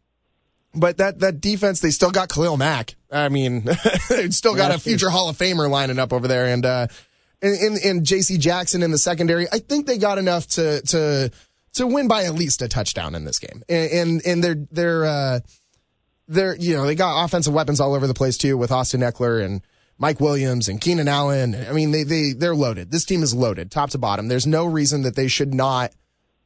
but 0.74 0.98
that, 0.98 1.20
that 1.20 1.40
defense, 1.40 1.80
they 1.80 1.90
still 1.90 2.10
got 2.10 2.28
Khalil 2.28 2.56
Mack. 2.56 2.96
I 3.10 3.28
mean, 3.28 3.64
they've 4.10 4.34
still 4.34 4.54
got 4.54 4.74
a 4.74 4.78
future 4.78 5.08
Hall 5.08 5.28
of 5.28 5.38
Famer 5.38 5.70
lining 5.70 5.98
up 5.98 6.12
over 6.12 6.28
there. 6.28 6.46
And, 6.46 6.66
uh, 6.66 6.88
and, 7.40 7.54
and, 7.54 7.78
and 7.78 8.02
JC 8.02 8.38
Jackson 8.38 8.82
in 8.82 8.90
the 8.90 8.98
secondary, 8.98 9.46
I 9.50 9.60
think 9.60 9.86
they 9.86 9.98
got 9.98 10.18
enough 10.18 10.46
to, 10.48 10.82
to, 10.82 11.30
to 11.74 11.86
win 11.86 12.08
by 12.08 12.24
at 12.24 12.34
least 12.34 12.60
a 12.60 12.68
touchdown 12.68 13.14
in 13.14 13.24
this 13.24 13.38
game. 13.38 13.62
And, 13.68 13.90
and, 13.90 14.26
and 14.26 14.44
they're, 14.44 14.66
they're, 14.70 15.04
uh, 15.04 15.40
they're, 16.28 16.56
you 16.56 16.76
know, 16.76 16.86
they 16.86 16.94
got 16.94 17.24
offensive 17.24 17.54
weapons 17.54 17.80
all 17.80 17.94
over 17.94 18.06
the 18.06 18.14
place 18.14 18.36
too 18.36 18.56
with 18.56 18.70
Austin 18.70 19.00
Ekeler 19.00 19.44
and 19.44 19.62
Mike 19.98 20.20
Williams 20.20 20.68
and 20.68 20.80
Keenan 20.80 21.08
Allen. 21.08 21.54
I 21.54 21.72
mean, 21.72 21.90
they, 21.90 22.04
they, 22.04 22.32
they're 22.32 22.54
loaded. 22.54 22.90
This 22.92 23.04
team 23.04 23.22
is 23.22 23.34
loaded 23.34 23.70
top 23.70 23.90
to 23.90 23.98
bottom. 23.98 24.28
There's 24.28 24.46
no 24.46 24.66
reason 24.66 25.02
that 25.02 25.16
they 25.16 25.26
should 25.26 25.52
not 25.52 25.92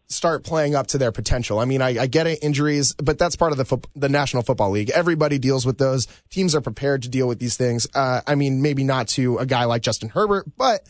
start 0.08 0.44
playing 0.44 0.74
up 0.74 0.86
to 0.88 0.98
their 0.98 1.12
potential. 1.12 1.58
I 1.58 1.64
mean, 1.64 1.82
I, 1.82 2.02
I 2.02 2.06
get 2.06 2.26
it, 2.26 2.38
injuries, 2.42 2.94
but 2.94 3.18
that's 3.18 3.36
part 3.36 3.52
of 3.52 3.58
the 3.58 3.64
foot, 3.64 3.86
the 3.96 4.08
National 4.08 4.42
Football 4.42 4.70
League. 4.70 4.90
Everybody 4.90 5.38
deals 5.38 5.66
with 5.66 5.78
those. 5.78 6.06
Teams 6.30 6.54
are 6.54 6.60
prepared 6.60 7.02
to 7.02 7.08
deal 7.08 7.26
with 7.26 7.38
these 7.38 7.56
things. 7.56 7.86
Uh, 7.94 8.20
I 8.26 8.34
mean, 8.34 8.62
maybe 8.62 8.84
not 8.84 9.08
to 9.08 9.38
a 9.38 9.46
guy 9.46 9.64
like 9.64 9.82
Justin 9.82 10.10
Herbert, 10.10 10.46
but 10.56 10.86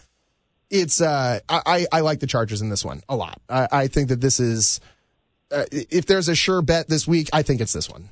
it's 0.70 1.00
uh, 1.00 1.40
I, 1.48 1.62
I 1.66 1.87
I 1.92 2.00
like 2.00 2.20
the 2.20 2.26
Chargers 2.26 2.62
in 2.62 2.70
this 2.70 2.85
one 2.85 3.02
a 3.09 3.14
lot. 3.14 3.40
I, 3.48 3.68
I 3.70 3.87
think 3.88 4.09
that 4.09 4.20
this 4.20 4.40
is 4.40 4.81
uh, 5.50 5.64
if 5.70 6.07
there's 6.07 6.28
a 6.28 6.35
sure 6.35 6.62
bet 6.62 6.88
this 6.88 7.07
week, 7.07 7.28
I 7.33 7.42
think 7.42 7.61
it's 7.61 7.72
this 7.72 7.90
one. 7.90 8.09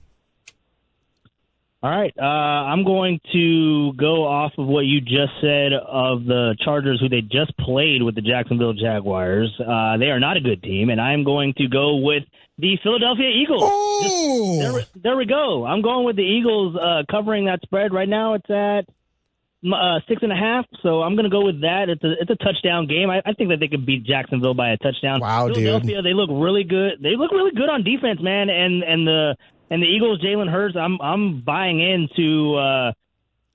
All 1.82 1.90
right, 1.90 2.12
uh, 2.20 2.22
I'm 2.22 2.84
going 2.84 3.20
to 3.32 3.94
go 3.94 4.26
off 4.26 4.52
of 4.58 4.66
what 4.66 4.84
you 4.84 5.00
just 5.00 5.32
said 5.40 5.72
of 5.72 6.26
the 6.26 6.54
Chargers, 6.62 7.00
who 7.00 7.08
they 7.08 7.22
just 7.22 7.56
played 7.56 8.02
with 8.02 8.14
the 8.14 8.20
Jacksonville 8.20 8.74
Jaguars. 8.74 9.50
Uh, 9.58 9.96
they 9.96 10.10
are 10.10 10.20
not 10.20 10.36
a 10.36 10.40
good 10.42 10.62
team, 10.62 10.90
and 10.90 11.00
I'm 11.00 11.24
going 11.24 11.54
to 11.56 11.68
go 11.68 11.96
with 11.96 12.24
the 12.58 12.76
Philadelphia 12.82 13.30
Eagles. 13.30 13.62
Oh, 13.64 14.56
There, 14.60 14.72
we- 14.74 15.00
there 15.00 15.16
we 15.16 15.24
go. 15.24 15.64
I'm 15.64 15.80
going 15.80 16.04
with 16.04 16.16
the 16.16 16.22
Eagles 16.22 16.76
uh, 16.76 17.04
covering 17.10 17.46
that 17.46 17.62
spread. 17.62 17.94
Right 17.94 18.08
now, 18.10 18.34
it's 18.34 18.50
at 18.50 18.82
uh, 19.64 20.00
six 20.06 20.22
and 20.22 20.32
a 20.32 20.36
half. 20.36 20.66
So 20.82 21.00
I'm 21.00 21.14
going 21.16 21.24
to 21.24 21.30
go 21.30 21.46
with 21.46 21.62
that. 21.62 21.88
It's 21.88 22.04
a 22.04 22.12
it's 22.20 22.30
a 22.30 22.36
touchdown 22.44 22.88
game. 22.88 23.08
I, 23.08 23.22
I 23.24 23.32
think 23.32 23.48
that 23.48 23.56
they 23.60 23.68
could 23.68 23.86
beat 23.86 24.04
Jacksonville 24.04 24.52
by 24.52 24.72
a 24.72 24.76
touchdown. 24.76 25.20
Wow, 25.20 25.46
dude. 25.48 25.56
Philadelphia, 25.56 26.02
they 26.02 26.12
look 26.12 26.28
really 26.30 26.64
good. 26.64 26.98
They 27.02 27.16
look 27.16 27.30
really 27.32 27.52
good 27.52 27.70
on 27.70 27.84
defense, 27.84 28.20
man. 28.20 28.50
And 28.50 28.82
and 28.82 29.06
the 29.06 29.36
and 29.70 29.82
the 29.82 29.86
Eagles, 29.86 30.20
Jalen 30.20 30.50
Hurts. 30.50 30.76
I'm 30.76 31.00
I'm 31.00 31.40
buying 31.42 31.80
into. 31.80 32.56
Uh, 32.56 32.92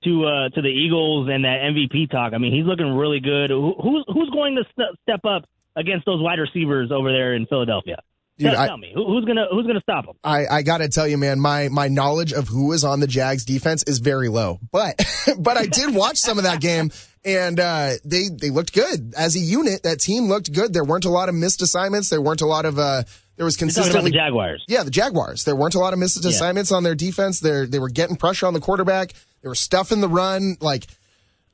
to 0.04 0.24
uh, 0.24 0.48
to 0.50 0.62
the 0.62 0.68
Eagles 0.68 1.28
and 1.32 1.44
that 1.44 1.58
MVP 1.62 2.10
talk. 2.10 2.32
I 2.32 2.38
mean, 2.38 2.52
he's 2.54 2.66
looking 2.66 2.94
really 2.94 3.18
good. 3.18 3.50
Who, 3.50 3.74
who's 3.82 4.04
who's 4.06 4.30
going 4.30 4.54
to 4.56 4.62
st- 4.70 4.96
step 5.02 5.24
up 5.24 5.48
against 5.74 6.06
those 6.06 6.20
wide 6.22 6.38
receivers 6.38 6.92
over 6.92 7.10
there 7.10 7.34
in 7.34 7.46
Philadelphia? 7.46 8.02
Dude, 8.38 8.52
tell, 8.52 8.60
I- 8.60 8.66
tell 8.68 8.76
me 8.76 8.92
who, 8.94 9.04
who's 9.06 9.24
gonna 9.24 9.46
who's 9.50 9.66
gonna 9.66 9.80
stop 9.80 10.04
them? 10.04 10.16
I, 10.22 10.46
I 10.46 10.62
gotta 10.62 10.88
tell 10.88 11.08
you, 11.08 11.16
man, 11.16 11.40
my 11.40 11.70
my 11.70 11.88
knowledge 11.88 12.32
of 12.32 12.46
who 12.46 12.72
is 12.72 12.84
on 12.84 13.00
the 13.00 13.06
Jags 13.06 13.46
defense 13.46 13.82
is 13.84 13.98
very 13.98 14.28
low. 14.28 14.60
But 14.70 15.02
but 15.38 15.56
I 15.56 15.66
did 15.66 15.94
watch 15.94 16.18
some 16.18 16.36
of 16.36 16.44
that 16.44 16.60
game 16.60 16.90
and 17.24 17.58
uh, 17.58 17.92
they 18.04 18.28
they 18.30 18.50
looked 18.50 18.74
good 18.74 19.14
as 19.16 19.34
a 19.34 19.40
unit. 19.40 19.82
That 19.82 20.00
team 20.00 20.24
looked 20.24 20.52
good. 20.52 20.72
There 20.74 20.84
weren't 20.84 21.06
a 21.06 21.10
lot 21.10 21.28
of 21.30 21.34
missed 21.34 21.62
assignments. 21.62 22.10
There 22.10 22.20
weren't 22.20 22.42
a 22.42 22.46
lot 22.46 22.66
of 22.66 22.78
uh, 22.78 23.04
there 23.36 23.44
was 23.44 23.56
consistently 23.56 24.10
the 24.10 24.16
Jaguars. 24.16 24.64
yeah, 24.68 24.82
the 24.82 24.90
Jaguars. 24.90 25.44
There 25.44 25.54
weren't 25.56 25.74
a 25.74 25.78
lot 25.78 25.92
of 25.92 25.98
missed 25.98 26.22
Yeah. 26.24 26.30
assignments 26.30 26.72
on 26.72 26.82
their 26.82 26.94
defense. 26.94 27.40
They 27.40 27.66
they 27.66 27.78
were 27.78 27.88
getting 27.90 28.16
pressure 28.16 28.46
on 28.46 28.54
the 28.54 28.60
quarterback. 28.60 29.12
They 29.42 29.48
were 29.48 29.54
stuffing 29.54 30.00
the 30.00 30.08
run. 30.08 30.56
Like, 30.60 30.86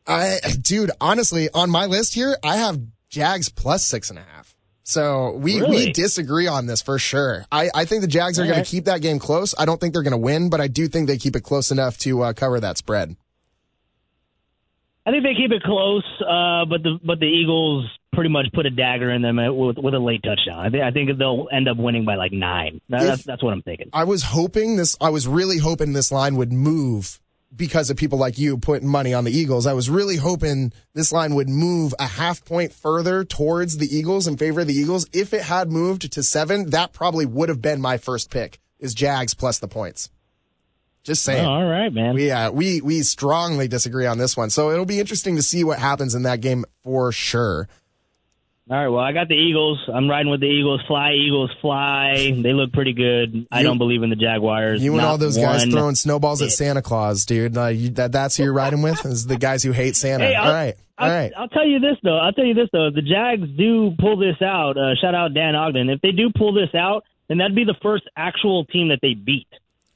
I, 0.07 0.39
dude, 0.61 0.91
honestly, 1.01 1.49
on 1.53 1.71
my 1.71 1.87
list 1.87 2.15
here, 2.15 2.37
I 2.43 2.57
have 2.57 2.81
Jags 3.09 3.49
plus 3.49 3.85
six 3.85 4.11
and 4.11 4.19
a 4.19 4.23
half. 4.23 4.55
So 4.85 5.33
we 5.37 5.63
we 5.63 5.93
disagree 5.93 6.47
on 6.49 6.67
this 6.67 6.83
for 6.83 6.99
sure. 6.99 7.45
I 7.53 7.71
I 7.75 7.85
think 7.85 8.01
the 8.03 8.09
Jags 8.09 8.39
are 8.39 8.43
All 8.43 8.49
going 8.49 8.59
right. 8.59 8.65
to 8.67 8.71
keep 8.71 8.85
that 8.87 9.01
game 9.01 9.19
close. 9.19 9.55
I 9.59 9.65
don't 9.65 9.81
think 9.81 9.93
they're 9.93 10.03
going 10.03 10.11
to 10.13 10.17
win, 10.19 10.51
but 10.51 10.61
I 10.61 10.67
do 10.69 10.89
think 10.89 11.07
they 11.07 11.19
keep 11.19 11.37
it 11.37 11.43
close 11.43 11.71
enough 11.71 11.99
to 11.99 12.23
uh, 12.23 12.33
cover 12.33 12.59
that 12.61 12.79
spread. 12.79 13.17
I 15.07 15.11
think 15.11 15.25
they 15.25 15.35
keep 15.35 15.51
it 15.51 15.63
close, 15.63 16.05
uh, 16.21 16.65
but 16.65 16.83
the 16.83 16.99
but 17.05 17.19
the 17.21 17.27
Eagles 17.27 17.87
pretty 18.13 18.31
much 18.31 18.47
put 18.53 18.67
a 18.67 18.71
dagger 18.71 19.11
in 19.11 19.23
them 19.23 19.39
uh, 19.39 19.53
with, 19.53 19.79
with 19.79 19.95
a 19.95 19.99
late 19.99 20.23
touchdown. 20.23 20.59
I 20.59 20.71
think 20.71 20.83
I 20.85 20.91
think 20.91 21.19
they'll 21.19 21.49
end 21.51 21.69
up 21.69 21.77
winning 21.77 22.05
by 22.05 22.17
like 22.17 22.33
nine. 22.33 22.81
That, 22.89 23.03
If- 23.03 23.09
that's 23.09 23.25
that's 23.25 23.43
what 23.43 23.53
I'm 23.53 23.63
thinking. 23.63 23.91
I 23.93 24.05
was 24.05 24.23
hoping 24.23 24.77
this. 24.77 24.97
I 25.01 25.11
was 25.11 25.27
really 25.27 25.59
hoping 25.59 25.93
this 25.93 26.13
line 26.13 26.37
would 26.37 26.53
move 26.53 27.19
because 27.55 27.91
of 27.91 27.97
people 27.99 28.19
like 28.19 28.39
you 28.39 28.57
putting 28.57 28.89
money 28.89 29.13
on 29.13 29.25
the 29.25 29.31
Eagles. 29.31 29.67
I 29.67 29.73
was 29.75 29.91
really 29.91 30.17
hoping 30.17 30.73
this 30.95 31.13
line 31.13 31.35
would 31.35 31.49
move 31.51 31.95
a 31.99 32.07
half 32.07 32.45
point 32.45 32.73
further 32.73 33.25
towards 33.25 33.77
the 33.79 33.95
Eagles 33.95 34.27
in 34.27 34.37
favor 34.37 34.61
of 34.63 34.67
the 34.67 34.75
Eagles. 34.75 35.07
If 35.13 35.35
it 35.35 35.43
had 35.43 35.71
moved 35.71 36.11
to 36.13 36.23
seven, 36.23 36.71
that 36.71 36.93
probably 36.93 37.27
would 37.27 37.49
have 37.51 37.61
been 37.61 37.81
my 37.81 37.99
first 37.99 38.31
pick. 38.31 38.59
Is 38.79 38.95
Jags 38.95 39.35
plus 39.35 39.59
the 39.59 39.69
points? 39.69 40.11
Just 41.05 41.25
saying. 41.25 41.45
Oh, 41.45 41.51
all 41.51 41.65
right, 41.67 41.93
man. 41.93 42.15
We 42.15 42.31
uh, 42.31 42.51
we 42.53 42.81
we 42.81 43.03
strongly 43.03 43.67
disagree 43.69 44.07
on 44.07 44.19
this 44.19 44.37
one, 44.37 44.51
so 44.51 44.71
it'll 44.71 44.87
be 44.87 45.01
interesting 45.01 45.35
to 45.37 45.43
see 45.43 45.65
what 45.65 45.79
happens 45.81 46.15
in 46.15 46.23
that 46.23 46.41
game 46.41 46.65
for 46.85 47.11
sure. 47.11 47.69
All 48.71 48.77
right. 48.77 48.89
Well, 48.89 49.01
I 49.01 49.13
got 49.13 49.29
the 49.29 49.35
Eagles. 49.35 49.81
I'm 49.93 50.09
riding 50.09 50.31
with 50.31 50.41
the 50.41 50.47
Eagles. 50.47 50.81
Fly, 50.87 51.13
Eagles, 51.15 51.51
fly. 51.61 52.33
They 52.43 52.53
look 52.53 52.73
pretty 52.73 52.93
good. 52.93 53.47
I 53.51 53.63
don't 53.65 53.77
believe 53.79 54.03
in 54.05 54.11
the 54.11 54.17
Jaguars. 54.17 54.83
You 54.83 54.93
and 54.93 55.03
Not 55.03 55.09
all 55.09 55.19
those 55.19 55.37
guys 55.37 55.65
throwing 55.65 55.97
snowballs 55.97 56.41
at. 56.43 56.53
Santa 56.53 56.81
Claus, 56.81 57.27
dude. 57.27 57.57
Uh, 57.57 57.67
you, 57.67 57.91
that, 57.91 58.13
that's 58.13 58.37
who 58.37 58.45
you're 58.45 58.53
riding 58.53 58.81
with? 58.83 59.05
Is 59.05 59.27
the 59.27 59.37
guys 59.37 59.63
who 59.65 59.73
hate 59.73 59.97
Santa. 59.97 60.27
Hey, 60.27 60.35
all 60.37 60.53
right. 60.53 60.75
All 60.97 61.09
I'll, 61.09 61.13
right. 61.13 61.33
I'll 61.37 61.49
tell 61.49 61.67
you 61.67 61.81
this 61.81 61.97
though. 62.05 62.19
I'll 62.19 62.33
tell 62.33 62.45
you 62.45 62.55
this 62.55 62.69
though. 62.73 62.87
If 62.87 62.95
the 62.95 63.03
Jags 63.03 63.49
do 63.59 63.95
pull 63.99 64.17
this 64.17 64.41
out, 64.41 64.77
uh, 64.77 64.95
shout 65.01 65.15
out 65.15 65.35
Dan 65.35 65.57
Ogden. 65.57 65.91
If 65.91 66.01
they 66.01 66.13
do 66.13 66.31
pull 66.37 66.53
this 66.53 66.73
out, 66.75 67.05
then 67.29 67.39
that'd 67.39 67.57
be 67.57 67.65
the 67.65 67.77
first 67.83 68.05
actual 68.17 68.65
team 68.67 68.89
that 68.91 69.01
they 69.03 69.15
beat. 69.15 69.49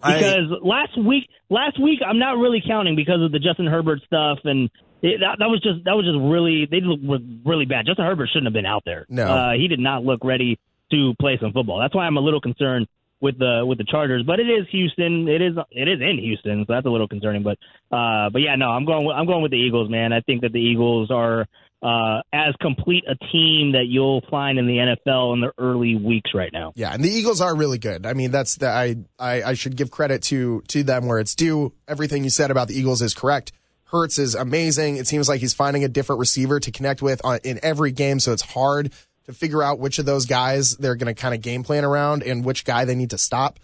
I- 0.02 0.16
Because 0.18 0.50
last 0.62 0.98
week, 0.98 1.28
last 1.48 1.80
week 1.80 2.00
I'm 2.04 2.18
not 2.18 2.38
really 2.38 2.62
counting 2.66 2.96
because 2.96 3.22
of 3.22 3.30
the 3.30 3.38
Justin 3.38 3.66
Herbert 3.66 4.00
stuff, 4.06 4.38
and 4.44 4.70
it, 5.02 5.20
that, 5.20 5.36
that 5.38 5.48
was 5.48 5.60
just 5.60 5.84
that 5.84 5.92
was 5.92 6.04
just 6.04 6.18
really 6.18 6.66
they 6.70 6.80
looked 6.80 7.24
really 7.44 7.66
bad. 7.66 7.86
Justin 7.86 8.04
Herbert 8.04 8.28
shouldn't 8.32 8.46
have 8.46 8.54
been 8.54 8.66
out 8.66 8.82
there. 8.84 9.06
No. 9.08 9.26
uh, 9.26 9.52
he 9.52 9.68
did 9.68 9.80
not 9.80 10.04
look 10.04 10.24
ready 10.24 10.58
to 10.90 11.14
play 11.20 11.38
some 11.40 11.52
football. 11.52 11.78
That's 11.80 11.94
why 11.94 12.06
I'm 12.06 12.16
a 12.16 12.20
little 12.20 12.40
concerned 12.40 12.86
with 13.20 13.38
the 13.38 13.64
with 13.66 13.78
the 13.78 13.84
Chargers. 13.84 14.22
But 14.26 14.40
it 14.40 14.48
is 14.48 14.66
Houston. 14.70 15.28
It 15.28 15.42
is 15.42 15.54
it 15.70 15.88
is 15.88 16.00
in 16.00 16.18
Houston, 16.18 16.64
so 16.66 16.72
that's 16.72 16.86
a 16.86 16.90
little 16.90 17.08
concerning. 17.08 17.42
But 17.42 17.58
uh, 17.94 18.30
but 18.30 18.40
yeah, 18.40 18.56
no, 18.56 18.70
I'm 18.70 18.84
going 18.84 19.06
with, 19.06 19.16
I'm 19.16 19.26
going 19.26 19.42
with 19.42 19.50
the 19.52 19.58
Eagles, 19.58 19.90
man. 19.90 20.12
I 20.12 20.20
think 20.20 20.42
that 20.42 20.52
the 20.52 20.60
Eagles 20.60 21.10
are 21.10 21.46
uh, 21.82 22.22
as 22.32 22.54
complete 22.60 23.04
a 23.08 23.16
team 23.32 23.72
that 23.72 23.86
you'll 23.88 24.22
find 24.30 24.58
in 24.58 24.66
the 24.66 24.96
NFL 25.06 25.34
in 25.34 25.40
the 25.40 25.52
early 25.58 25.96
weeks 25.96 26.30
right 26.34 26.52
now. 26.52 26.72
Yeah, 26.74 26.92
and 26.92 27.04
the 27.04 27.10
Eagles 27.10 27.40
are 27.40 27.54
really 27.54 27.78
good. 27.78 28.06
I 28.06 28.14
mean, 28.14 28.30
that's 28.30 28.56
the 28.56 28.68
I, 28.68 28.96
I 29.18 29.42
I 29.42 29.54
should 29.54 29.76
give 29.76 29.90
credit 29.90 30.22
to 30.24 30.62
to 30.68 30.82
them 30.82 31.06
where 31.06 31.18
it's 31.18 31.34
due. 31.34 31.72
Everything 31.88 32.24
you 32.24 32.30
said 32.30 32.50
about 32.50 32.68
the 32.68 32.78
Eagles 32.78 33.02
is 33.02 33.14
correct. 33.14 33.52
Hurts 33.86 34.18
is 34.18 34.34
amazing. 34.34 34.96
It 34.96 35.06
seems 35.06 35.28
like 35.28 35.40
he's 35.40 35.54
finding 35.54 35.84
a 35.84 35.88
different 35.88 36.20
receiver 36.20 36.58
to 36.60 36.70
connect 36.70 37.02
with 37.02 37.20
on, 37.24 37.38
in 37.44 37.60
every 37.62 37.92
game, 37.92 38.18
so 38.20 38.32
it's 38.32 38.42
hard 38.42 38.92
to 39.26 39.32
figure 39.32 39.62
out 39.62 39.78
which 39.78 39.98
of 39.98 40.06
those 40.06 40.26
guys 40.26 40.76
they're 40.76 40.96
going 40.96 41.12
to 41.12 41.20
kind 41.20 41.34
of 41.34 41.40
game 41.40 41.62
plan 41.62 41.84
around 41.84 42.22
and 42.22 42.44
which 42.44 42.64
guy 42.64 42.84
they 42.84 42.94
need 42.94 43.10
to 43.10 43.18
stop. 43.18 43.60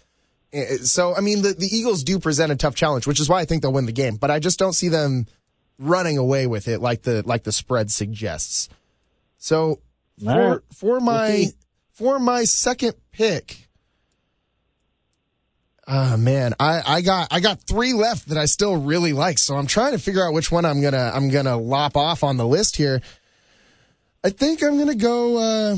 So, 0.83 1.15
I 1.15 1.21
mean, 1.21 1.41
the, 1.41 1.53
the 1.53 1.65
Eagles 1.65 2.03
do 2.03 2.19
present 2.19 2.51
a 2.51 2.55
tough 2.55 2.75
challenge, 2.75 3.07
which 3.07 3.19
is 3.19 3.27
why 3.27 3.39
I 3.39 3.45
think 3.45 3.61
they'll 3.61 3.73
win 3.73 3.85
the 3.85 3.91
game. 3.91 4.17
But 4.17 4.29
I 4.29 4.39
just 4.39 4.59
don't 4.59 4.73
see 4.73 4.89
them 4.89 5.25
running 5.79 6.17
away 6.17 6.47
with 6.47 6.67
it 6.67 6.79
like 6.79 7.01
the 7.01 7.23
like 7.25 7.43
the 7.43 7.51
spread 7.51 7.89
suggests. 7.91 8.69
So 9.37 9.79
for 10.23 10.49
right. 10.49 10.59
for 10.73 10.99
my 10.99 11.47
for 11.91 12.19
my 12.19 12.43
second 12.43 12.93
pick. 13.11 13.67
Ah 15.85 16.15
man, 16.17 16.53
I, 16.59 16.81
I 16.85 17.01
got 17.01 17.27
I 17.31 17.41
got 17.41 17.61
three 17.61 17.93
left 17.93 18.29
that 18.29 18.37
I 18.37 18.45
still 18.45 18.77
really 18.77 19.11
like, 19.11 19.37
so 19.37 19.55
I'm 19.55 19.67
trying 19.67 19.91
to 19.91 19.99
figure 19.99 20.25
out 20.25 20.33
which 20.33 20.49
one 20.49 20.63
I'm 20.63 20.81
gonna 20.81 21.11
I'm 21.13 21.29
gonna 21.29 21.57
lop 21.57 21.97
off 21.97 22.23
on 22.23 22.37
the 22.37 22.47
list 22.47 22.77
here. 22.77 23.01
I 24.23 24.29
think 24.29 24.63
I'm 24.63 24.77
gonna 24.77 24.95
go 24.95 25.37
uh, 25.37 25.75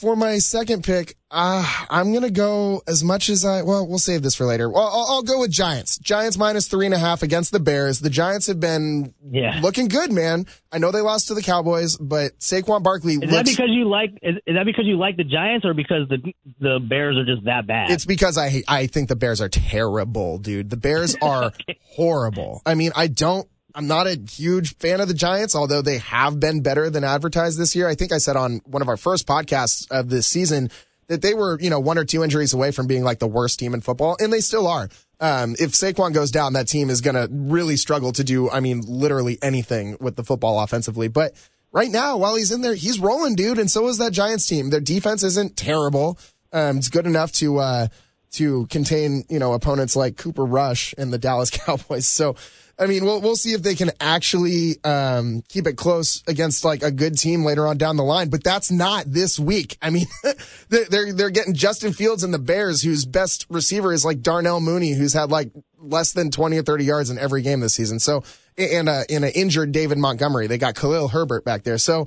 for 0.00 0.16
my 0.16 0.38
second 0.38 0.84
pick. 0.84 1.16
Uh, 1.30 1.62
I'm 1.90 2.14
gonna 2.14 2.30
go 2.30 2.82
as 2.86 3.04
much 3.04 3.28
as 3.28 3.44
I. 3.44 3.62
Well, 3.62 3.86
we'll 3.86 3.98
save 3.98 4.22
this 4.22 4.34
for 4.34 4.46
later. 4.46 4.70
Well, 4.70 4.82
I'll, 4.82 5.06
I'll 5.16 5.22
go 5.22 5.40
with 5.40 5.50
Giants. 5.50 5.98
Giants 5.98 6.38
minus 6.38 6.68
three 6.68 6.86
and 6.86 6.94
a 6.94 6.98
half 6.98 7.22
against 7.22 7.52
the 7.52 7.60
Bears. 7.60 8.00
The 8.00 8.08
Giants 8.08 8.46
have 8.46 8.58
been 8.60 9.12
Yeah. 9.30 9.60
looking 9.62 9.88
good, 9.88 10.10
man. 10.10 10.46
I 10.72 10.78
know 10.78 10.90
they 10.90 11.00
lost 11.02 11.28
to 11.28 11.34
the 11.34 11.42
Cowboys, 11.42 11.96
but 11.98 12.38
Saquon 12.38 12.82
Barkley 12.82 13.14
Is 13.14 13.30
that 13.30 13.44
because 13.44 13.68
you 13.68 13.88
like? 13.88 14.10
Is, 14.22 14.36
is 14.46 14.54
that 14.56 14.64
because 14.64 14.86
you 14.86 14.96
like 14.98 15.16
the 15.18 15.24
Giants, 15.24 15.66
or 15.66 15.74
because 15.74 16.08
the 16.08 16.32
the 16.60 16.78
Bears 16.80 17.16
are 17.18 17.26
just 17.26 17.44
that 17.44 17.66
bad? 17.66 17.90
It's 17.90 18.06
because 18.06 18.38
I 18.38 18.62
I 18.66 18.86
think 18.86 19.08
the 19.08 19.16
Bears 19.16 19.40
are 19.42 19.48
terrible, 19.50 20.38
dude. 20.38 20.70
The 20.70 20.76
Bears 20.78 21.14
are 21.22 21.52
horrible. 21.84 22.62
I 22.64 22.74
mean, 22.74 22.92
I 22.96 23.06
don't. 23.08 23.46
I'm 23.74 23.86
not 23.86 24.06
a 24.06 24.18
huge 24.30 24.76
fan 24.76 25.00
of 25.00 25.08
the 25.08 25.14
Giants, 25.14 25.54
although 25.54 25.82
they 25.82 25.98
have 25.98 26.40
been 26.40 26.62
better 26.62 26.90
than 26.90 27.04
advertised 27.04 27.58
this 27.58 27.76
year. 27.76 27.88
I 27.88 27.94
think 27.94 28.12
I 28.12 28.18
said 28.18 28.36
on 28.36 28.60
one 28.64 28.82
of 28.82 28.88
our 28.88 28.96
first 28.96 29.26
podcasts 29.26 29.90
of 29.90 30.08
this 30.08 30.26
season 30.26 30.70
that 31.08 31.22
they 31.22 31.34
were, 31.34 31.58
you 31.60 31.70
know, 31.70 31.80
one 31.80 31.98
or 31.98 32.04
two 32.04 32.22
injuries 32.22 32.52
away 32.52 32.70
from 32.70 32.86
being 32.86 33.02
like 33.02 33.18
the 33.18 33.26
worst 33.26 33.58
team 33.58 33.74
in 33.74 33.80
football, 33.80 34.16
and 34.20 34.32
they 34.32 34.40
still 34.40 34.66
are. 34.66 34.88
Um, 35.20 35.56
if 35.58 35.72
Saquon 35.72 36.12
goes 36.12 36.30
down, 36.30 36.52
that 36.52 36.68
team 36.68 36.90
is 36.90 37.00
going 37.00 37.14
to 37.14 37.28
really 37.30 37.76
struggle 37.76 38.12
to 38.12 38.24
do, 38.24 38.50
I 38.50 38.60
mean, 38.60 38.82
literally 38.86 39.38
anything 39.42 39.96
with 40.00 40.16
the 40.16 40.24
football 40.24 40.60
offensively. 40.60 41.08
But 41.08 41.32
right 41.72 41.90
now, 41.90 42.16
while 42.18 42.36
he's 42.36 42.52
in 42.52 42.60
there, 42.60 42.74
he's 42.74 43.00
rolling, 43.00 43.34
dude, 43.34 43.58
and 43.58 43.70
so 43.70 43.88
is 43.88 43.98
that 43.98 44.12
Giants 44.12 44.46
team. 44.46 44.70
Their 44.70 44.80
defense 44.80 45.22
isn't 45.24 45.56
terrible. 45.56 46.18
Um, 46.52 46.78
it's 46.78 46.88
good 46.88 47.06
enough 47.06 47.32
to, 47.32 47.58
uh, 47.58 47.88
to 48.32 48.66
contain, 48.66 49.24
you 49.28 49.38
know, 49.38 49.54
opponents 49.54 49.96
like 49.96 50.16
Cooper 50.16 50.44
Rush 50.44 50.94
and 50.96 51.12
the 51.12 51.18
Dallas 51.18 51.50
Cowboys. 51.50 52.06
So, 52.06 52.36
I 52.80 52.86
mean, 52.86 53.04
we'll 53.04 53.20
we'll 53.20 53.36
see 53.36 53.52
if 53.52 53.62
they 53.62 53.74
can 53.74 53.90
actually 54.00 54.82
um, 54.84 55.42
keep 55.48 55.66
it 55.66 55.76
close 55.76 56.22
against 56.28 56.64
like 56.64 56.82
a 56.82 56.92
good 56.92 57.18
team 57.18 57.44
later 57.44 57.66
on 57.66 57.76
down 57.76 57.96
the 57.96 58.04
line. 58.04 58.28
But 58.28 58.44
that's 58.44 58.70
not 58.70 59.04
this 59.06 59.38
week. 59.38 59.76
I 59.82 59.90
mean, 59.90 60.06
they're 60.68 60.84
they're 60.84 61.12
they're 61.12 61.30
getting 61.30 61.54
Justin 61.54 61.92
Fields 61.92 62.22
and 62.22 62.32
the 62.32 62.38
Bears, 62.38 62.82
whose 62.82 63.04
best 63.04 63.46
receiver 63.50 63.92
is 63.92 64.04
like 64.04 64.22
Darnell 64.22 64.60
Mooney, 64.60 64.92
who's 64.92 65.12
had 65.12 65.30
like 65.30 65.50
less 65.78 66.12
than 66.12 66.30
twenty 66.30 66.56
or 66.56 66.62
thirty 66.62 66.84
yards 66.84 67.10
in 67.10 67.18
every 67.18 67.42
game 67.42 67.60
this 67.60 67.74
season. 67.74 67.98
So, 67.98 68.22
and 68.56 68.88
uh, 68.88 69.02
in 69.08 69.24
an 69.24 69.32
injured 69.34 69.72
David 69.72 69.98
Montgomery, 69.98 70.46
they 70.46 70.58
got 70.58 70.76
Khalil 70.76 71.08
Herbert 71.08 71.44
back 71.44 71.64
there. 71.64 71.78
So 71.78 72.06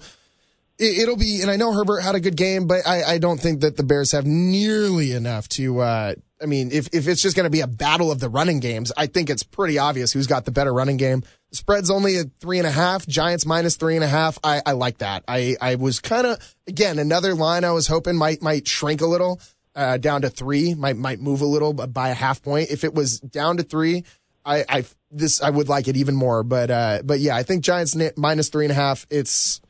it, 0.81 1.03
it'll 1.03 1.15
be, 1.15 1.41
and 1.41 1.51
I 1.51 1.55
know 1.55 1.71
Herbert 1.71 2.01
had 2.01 2.15
a 2.15 2.19
good 2.19 2.35
game, 2.35 2.65
but 2.65 2.85
I, 2.85 3.03
I 3.03 3.17
don't 3.19 3.39
think 3.39 3.61
that 3.61 3.77
the 3.77 3.83
Bears 3.83 4.11
have 4.11 4.25
nearly 4.25 5.11
enough 5.11 5.47
to. 5.49 5.79
Uh, 5.79 6.15
I 6.41 6.47
mean, 6.47 6.71
if 6.71 6.87
if 6.91 7.07
it's 7.07 7.21
just 7.21 7.35
going 7.35 7.43
to 7.43 7.51
be 7.51 7.61
a 7.61 7.67
battle 7.67 8.11
of 8.11 8.19
the 8.19 8.27
running 8.27 8.59
games, 8.59 8.91
I 8.97 9.05
think 9.05 9.29
it's 9.29 9.43
pretty 9.43 9.77
obvious 9.77 10.11
who's 10.11 10.25
got 10.25 10.45
the 10.45 10.51
better 10.51 10.73
running 10.73 10.97
game. 10.97 11.21
Spread's 11.51 11.91
only 11.91 12.17
at 12.17 12.27
three 12.39 12.57
and 12.57 12.65
a 12.65 12.71
half. 12.71 13.05
Giants 13.05 13.45
minus 13.45 13.75
three 13.75 13.95
and 13.95 14.03
a 14.03 14.07
half. 14.07 14.39
I, 14.43 14.61
I 14.65 14.71
like 14.71 14.97
that. 14.97 15.23
I 15.27 15.55
I 15.61 15.75
was 15.75 15.99
kind 15.99 16.25
of 16.25 16.55
again 16.65 16.97
another 16.97 17.35
line 17.35 17.63
I 17.63 17.71
was 17.71 17.85
hoping 17.87 18.15
might 18.15 18.41
might 18.41 18.67
shrink 18.67 19.01
a 19.01 19.07
little. 19.07 19.39
Uh, 19.73 19.97
down 19.97 20.23
to 20.23 20.29
three 20.29 20.73
might 20.73 20.97
might 20.97 21.21
move 21.21 21.41
a 21.41 21.45
little 21.45 21.73
by 21.73 22.09
a 22.09 22.13
half 22.13 22.41
point. 22.41 22.71
If 22.71 22.83
it 22.83 22.93
was 22.93 23.19
down 23.19 23.57
to 23.57 23.63
three, 23.63 24.03
I, 24.43 24.65
I 24.67 24.85
this 25.11 25.41
I 25.41 25.49
would 25.49 25.69
like 25.69 25.87
it 25.87 25.95
even 25.95 26.15
more. 26.15 26.43
But 26.43 26.71
uh, 26.71 27.01
but 27.05 27.19
yeah, 27.19 27.35
I 27.35 27.43
think 27.43 27.63
Giants 27.63 27.95
minus 28.17 28.49
three 28.49 28.65
and 28.65 28.71
a 28.71 28.75
half. 28.75 29.05
It's 29.09 29.61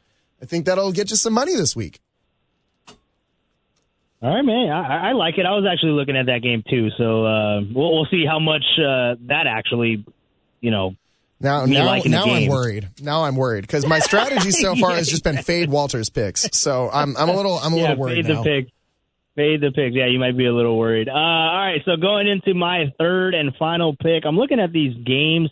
I 0.41 0.45
think 0.45 0.65
that'll 0.65 0.91
get 0.91 1.09
you 1.11 1.15
some 1.15 1.33
money 1.33 1.55
this 1.55 1.75
week. 1.75 1.99
All 4.23 4.35
right, 4.35 4.45
man. 4.45 4.69
I, 4.69 5.09
I 5.09 5.11
like 5.13 5.37
it. 5.37 5.45
I 5.45 5.51
was 5.51 5.65
actually 5.71 5.93
looking 5.93 6.15
at 6.15 6.27
that 6.27 6.41
game 6.43 6.63
too, 6.69 6.89
so 6.97 7.25
uh, 7.25 7.61
we'll, 7.73 7.91
we'll 7.91 8.07
see 8.11 8.23
how 8.27 8.39
much 8.39 8.63
uh, 8.77 9.15
that 9.27 9.45
actually, 9.47 10.05
you 10.59 10.71
know. 10.71 10.95
Now 11.39 11.65
Me 11.65 11.73
now 11.73 11.99
now 12.05 12.25
I'm 12.25 12.47
worried. 12.47 12.87
Now 13.01 13.23
I'm 13.23 13.35
worried 13.35 13.61
because 13.61 13.83
my 13.87 13.97
strategy 13.97 14.51
so 14.51 14.75
far 14.79 14.91
has 14.91 15.07
just 15.07 15.23
been 15.23 15.37
fade 15.37 15.71
Walters 15.71 16.09
picks. 16.09 16.47
So 16.53 16.87
I'm 16.93 17.17
I'm 17.17 17.29
a 17.29 17.35
little 17.35 17.57
I'm 17.57 17.73
a 17.73 17.77
yeah, 17.77 17.81
little 17.81 17.97
worried 17.97 18.25
fade 18.27 18.35
now. 18.35 18.43
the 18.43 18.61
pick. 18.61 18.73
Fade 19.35 19.61
the 19.61 19.71
picks. 19.71 19.95
Yeah, 19.95 20.05
you 20.05 20.19
might 20.19 20.37
be 20.37 20.45
a 20.45 20.53
little 20.53 20.77
worried. 20.77 21.09
Uh, 21.09 21.13
all 21.13 21.65
right, 21.65 21.81
so 21.83 21.95
going 21.95 22.27
into 22.27 22.53
my 22.53 22.93
third 22.99 23.33
and 23.33 23.55
final 23.55 23.95
pick, 23.95 24.23
I'm 24.23 24.37
looking 24.37 24.59
at 24.59 24.71
these 24.71 24.93
games, 25.03 25.49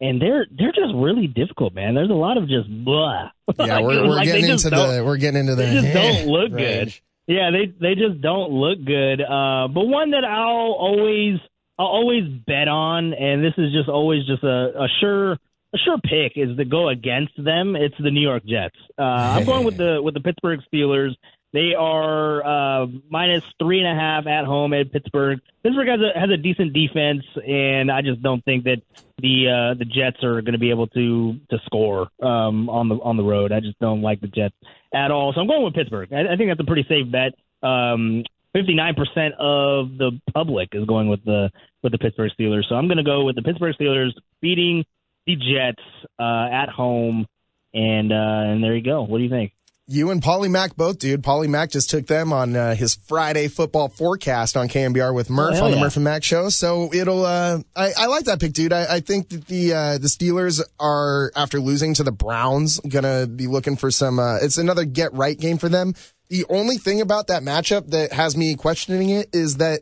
and 0.00 0.20
they're 0.20 0.46
they're 0.56 0.72
just 0.72 0.94
really 0.94 1.26
difficult, 1.26 1.74
man. 1.74 1.94
There's 1.94 2.10
a 2.10 2.14
lot 2.14 2.36
of 2.36 2.48
just 2.48 2.68
blah. 2.84 3.30
Yeah, 3.58 3.76
Like, 3.76 3.84
we're, 3.84 4.02
we're 4.02 4.16
like, 4.16 4.24
getting 4.26 4.48
into 4.48 4.70
the 4.70 5.02
we're 5.04 5.16
getting 5.18 5.40
into 5.40 5.54
the 5.54 5.62
they 5.64 5.72
just 5.80 5.92
don't 5.94 6.26
look 6.32 6.52
range. 6.52 7.02
good. 7.26 7.34
Yeah, 7.34 7.50
they 7.50 7.66
they 7.80 7.94
just 7.94 8.20
don't 8.20 8.50
look 8.52 8.84
good. 8.84 9.20
Uh, 9.20 9.68
but 9.68 9.84
one 9.86 10.10
that 10.12 10.24
I'll 10.24 10.72
always 10.72 11.38
I'll 11.78 11.86
always 11.86 12.24
bet 12.46 12.68
on, 12.68 13.12
and 13.14 13.42
this 13.44 13.54
is 13.58 13.72
just 13.72 13.88
always 13.88 14.26
just 14.26 14.42
a, 14.44 14.82
a 14.84 14.88
sure 15.00 15.32
a 15.32 15.78
sure 15.84 15.98
pick 15.98 16.32
is 16.36 16.56
to 16.56 16.64
go 16.64 16.88
against 16.88 17.32
them. 17.42 17.76
It's 17.76 17.94
the 17.98 18.10
New 18.10 18.20
York 18.20 18.44
Jets. 18.46 18.76
Uh, 18.98 19.02
I'm 19.02 19.44
going 19.44 19.64
with 19.64 19.76
the 19.84 20.00
with 20.02 20.14
the 20.14 20.20
Pittsburgh 20.20 20.60
Steelers. 20.72 21.14
They 21.54 21.72
are 21.78 22.44
uh, 22.44 22.86
minus 23.08 23.44
three 23.60 23.78
and 23.78 23.86
a 23.86 23.94
half 23.94 24.26
at 24.26 24.44
home 24.44 24.72
at 24.72 24.90
Pittsburgh. 24.90 25.38
Pittsburgh 25.62 25.86
has 25.86 26.00
a 26.00 26.18
has 26.18 26.28
a 26.28 26.36
decent 26.36 26.72
defense, 26.72 27.22
and 27.46 27.92
I 27.92 28.02
just 28.02 28.20
don't 28.22 28.44
think 28.44 28.64
that 28.64 28.82
the 29.18 29.46
uh, 29.48 29.78
the 29.78 29.84
Jets 29.84 30.24
are 30.24 30.42
going 30.42 30.54
to 30.54 30.58
be 30.58 30.70
able 30.70 30.88
to 30.88 31.38
to 31.50 31.58
score 31.64 32.08
um, 32.20 32.68
on 32.68 32.88
the 32.88 32.96
on 32.96 33.16
the 33.16 33.22
road. 33.22 33.52
I 33.52 33.60
just 33.60 33.78
don't 33.78 34.02
like 34.02 34.20
the 34.20 34.26
Jets 34.26 34.56
at 34.92 35.12
all. 35.12 35.32
So 35.32 35.40
I'm 35.40 35.46
going 35.46 35.62
with 35.62 35.74
Pittsburgh. 35.74 36.12
I, 36.12 36.32
I 36.32 36.36
think 36.36 36.50
that's 36.50 36.58
a 36.58 36.64
pretty 36.64 36.86
safe 36.88 37.06
bet. 37.12 37.34
Um, 37.62 38.24
59% 38.56 38.96
of 39.38 39.96
the 39.96 40.20
public 40.32 40.70
is 40.72 40.84
going 40.86 41.08
with 41.08 41.24
the 41.24 41.52
with 41.84 41.92
the 41.92 41.98
Pittsburgh 41.98 42.32
Steelers. 42.36 42.68
So 42.68 42.74
I'm 42.74 42.88
going 42.88 42.98
to 42.98 43.04
go 43.04 43.24
with 43.24 43.36
the 43.36 43.42
Pittsburgh 43.42 43.76
Steelers 43.80 44.10
beating 44.40 44.84
the 45.24 45.36
Jets 45.36 45.82
uh, 46.18 46.48
at 46.50 46.68
home, 46.68 47.26
and 47.72 48.12
uh, 48.12 48.50
and 48.50 48.62
there 48.62 48.74
you 48.74 48.82
go. 48.82 49.04
What 49.04 49.18
do 49.18 49.24
you 49.24 49.30
think? 49.30 49.53
You 49.86 50.10
and 50.10 50.22
Paulie 50.22 50.50
Mac 50.50 50.76
both, 50.76 50.98
dude. 50.98 51.22
Paulie 51.22 51.48
Mac 51.48 51.70
just 51.70 51.90
took 51.90 52.06
them 52.06 52.32
on 52.32 52.56
uh, 52.56 52.74
his 52.74 52.94
Friday 52.94 53.48
football 53.48 53.88
forecast 53.90 54.56
on 54.56 54.66
KNBR 54.66 55.14
with 55.14 55.28
Murph 55.28 55.56
Oh, 55.60 55.64
on 55.66 55.70
the 55.72 55.76
yeah. 55.76 55.82
Murph 55.82 55.96
and 55.96 56.04
Mac 56.04 56.22
show. 56.24 56.48
So 56.48 56.90
it'll. 56.94 57.26
Uh, 57.26 57.58
I, 57.76 57.92
I 57.98 58.06
like 58.06 58.24
that 58.24 58.40
pick, 58.40 58.54
dude. 58.54 58.72
I, 58.72 58.94
I 58.94 59.00
think 59.00 59.28
that 59.28 59.46
the 59.46 59.74
uh, 59.74 59.98
the 59.98 60.08
Steelers 60.08 60.62
are 60.80 61.30
after 61.36 61.60
losing 61.60 61.92
to 61.94 62.02
the 62.02 62.12
Browns 62.12 62.80
gonna 62.80 63.26
be 63.26 63.46
looking 63.46 63.76
for 63.76 63.90
some. 63.90 64.18
Uh, 64.18 64.38
it's 64.40 64.56
another 64.56 64.86
get 64.86 65.12
right 65.12 65.38
game 65.38 65.58
for 65.58 65.68
them. 65.68 65.92
The 66.30 66.46
only 66.48 66.78
thing 66.78 67.02
about 67.02 67.26
that 67.26 67.42
matchup 67.42 67.90
that 67.90 68.10
has 68.14 68.38
me 68.38 68.54
questioning 68.54 69.10
it 69.10 69.28
is 69.34 69.58
that 69.58 69.80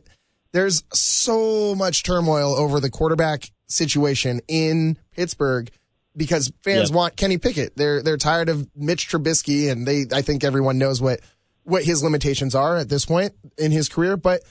there's 0.51 0.83
so 0.91 1.75
much 1.75 2.03
turmoil 2.03 2.53
over 2.55 2.81
the 2.81 2.89
quarterback 2.89 3.49
situation 3.67 4.41
in 4.49 4.97
Pittsburgh 5.13 5.71
because 6.15 6.51
fans 6.63 6.89
Yep. 6.89 6.95
want 6.95 7.15
Kenny 7.17 7.37
Pickett. 7.37 7.75
They're 7.75 8.01
they're 8.03 8.17
tired 8.17 8.49
of 8.49 8.67
Mitch 8.75 9.09
Trubisky, 9.09 9.71
and 9.71 9.87
they 9.87 10.05
I 10.11 10.21
think 10.21 10.43
everyone 10.43 10.77
knows 10.77 11.01
what 11.01 11.19
what 11.63 11.83
his 11.83 12.03
limitations 12.03 12.55
are 12.55 12.77
at 12.77 12.89
this 12.89 13.05
point 13.05 13.33
in 13.57 13.71
his 13.71 13.89
career. 13.89 14.17
But 14.17 14.41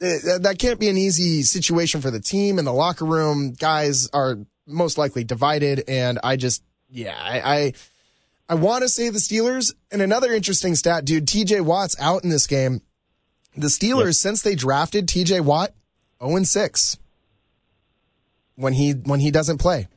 uh, 0.00 0.38
that 0.40 0.56
can't 0.58 0.80
be 0.80 0.88
an 0.88 0.96
easy 0.98 1.42
situation 1.42 2.00
for 2.00 2.10
the 2.10 2.20
team 2.20 2.58
and 2.58 2.66
the 2.66 2.72
locker 2.72 3.04
room. 3.04 3.52
Guys 3.52 4.08
are 4.12 4.36
most 4.66 4.98
likely 4.98 5.24
divided, 5.24 5.84
and 5.88 6.18
I 6.22 6.36
just 6.36 6.62
yeah 6.88 7.16
I. 7.18 7.40
I 7.56 7.72
I 8.48 8.54
want 8.54 8.82
to 8.82 8.88
say 8.88 9.08
the 9.08 9.18
Steelers. 9.18 9.72
And 9.90 10.02
another 10.02 10.30
interesting 10.30 10.74
stat, 10.74 11.06
dude, 11.06 11.26
TJ 11.26 11.62
Watt's 11.62 11.96
out 11.98 12.22
in 12.22 12.28
this 12.28 12.46
game. 12.46 12.82
The 13.56 13.68
Steelers, 13.68 14.16
since 14.16 14.42
they 14.42 14.54
drafted 14.54 15.06
TJ 15.06 15.40
Watt, 15.40 15.72
0 16.22 16.42
6 16.42 16.98
when 18.56 18.74
he 18.74 18.92
when 18.92 19.20
he 19.20 19.30
doesn't 19.30 19.58
play. 19.58 19.88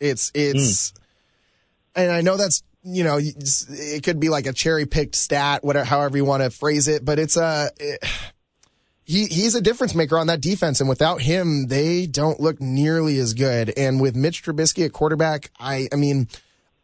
It's 0.00 0.30
it's 0.34 0.92
and 1.94 2.10
I 2.10 2.20
know 2.20 2.36
that's 2.36 2.62
you 2.82 3.04
know 3.04 3.18
it 3.20 4.02
could 4.02 4.20
be 4.20 4.28
like 4.28 4.46
a 4.46 4.52
cherry 4.52 4.86
picked 4.86 5.14
stat, 5.14 5.64
whatever 5.64 5.84
however 5.84 6.16
you 6.16 6.24
want 6.24 6.42
to 6.42 6.50
phrase 6.50 6.88
it, 6.88 7.04
but 7.04 7.18
it's 7.18 7.36
a 7.36 7.70
it, 7.78 8.04
he 9.04 9.26
he's 9.26 9.54
a 9.54 9.60
difference 9.60 9.94
maker 9.94 10.18
on 10.18 10.26
that 10.26 10.40
defense, 10.40 10.80
and 10.80 10.88
without 10.88 11.22
him, 11.22 11.68
they 11.68 12.06
don't 12.06 12.40
look 12.40 12.60
nearly 12.60 13.18
as 13.18 13.34
good. 13.34 13.72
And 13.76 14.00
with 14.00 14.14
Mitch 14.14 14.44
Trubisky 14.44 14.84
at 14.84 14.92
quarterback, 14.92 15.50
I 15.58 15.88
I 15.92 15.96
mean, 15.96 16.28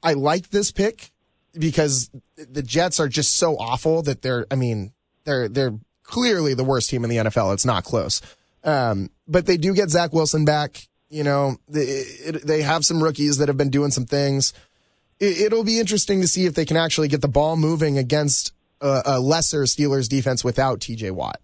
I 0.03 0.15
like 0.15 0.49
this 0.49 0.73
pick 0.73 1.11
because 1.53 2.11
the 2.37 2.63
Jets 2.63 2.99
are 2.99 3.09
just 3.09 3.37
so 3.37 3.57
awful 3.57 4.03
that 4.03 4.23
they're 4.23 4.47
I 4.51 4.55
mean 4.55 4.93
they're 5.25 5.49
they're 5.49 5.79
clearly 6.03 6.55
the 6.55 6.65
worst 6.65 6.91
team 6.91 7.05
in 7.05 7.11
the 7.11 7.17
NFL. 7.17 7.53
It's 7.53 7.67
not 7.67 7.85
close. 7.85 8.23
Um, 8.63 9.11
but 9.29 9.45
they 9.45 9.59
do 9.59 9.75
get 9.75 9.91
Zach 9.91 10.13
Wilson 10.13 10.45
back. 10.45 10.89
You 11.15 11.23
know, 11.23 11.57
they, 11.69 11.83
it, 11.83 12.45
they 12.45 12.63
have 12.63 12.85
some 12.85 13.01
rookies 13.01 13.39
that 13.39 13.47
have 13.47 13.57
been 13.57 13.71
doing 13.71 13.93
some 13.93 14.05
things. 14.05 14.53
It, 15.21 15.43
it'll 15.43 15.63
be 15.63 15.79
interesting 15.79 16.21
to 16.23 16.27
see 16.27 16.45
if 16.45 16.55
they 16.55 16.65
can 16.65 16.77
actually 16.77 17.07
get 17.07 17.21
the 17.21 17.29
ball 17.29 17.57
moving 17.57 17.99
against 17.99 18.53
a, 18.81 19.03
a 19.07 19.21
lesser 19.21 19.63
Steelers 19.63 20.09
defense 20.09 20.43
without 20.43 20.81
TJ 20.81 21.13
Watt. 21.13 21.41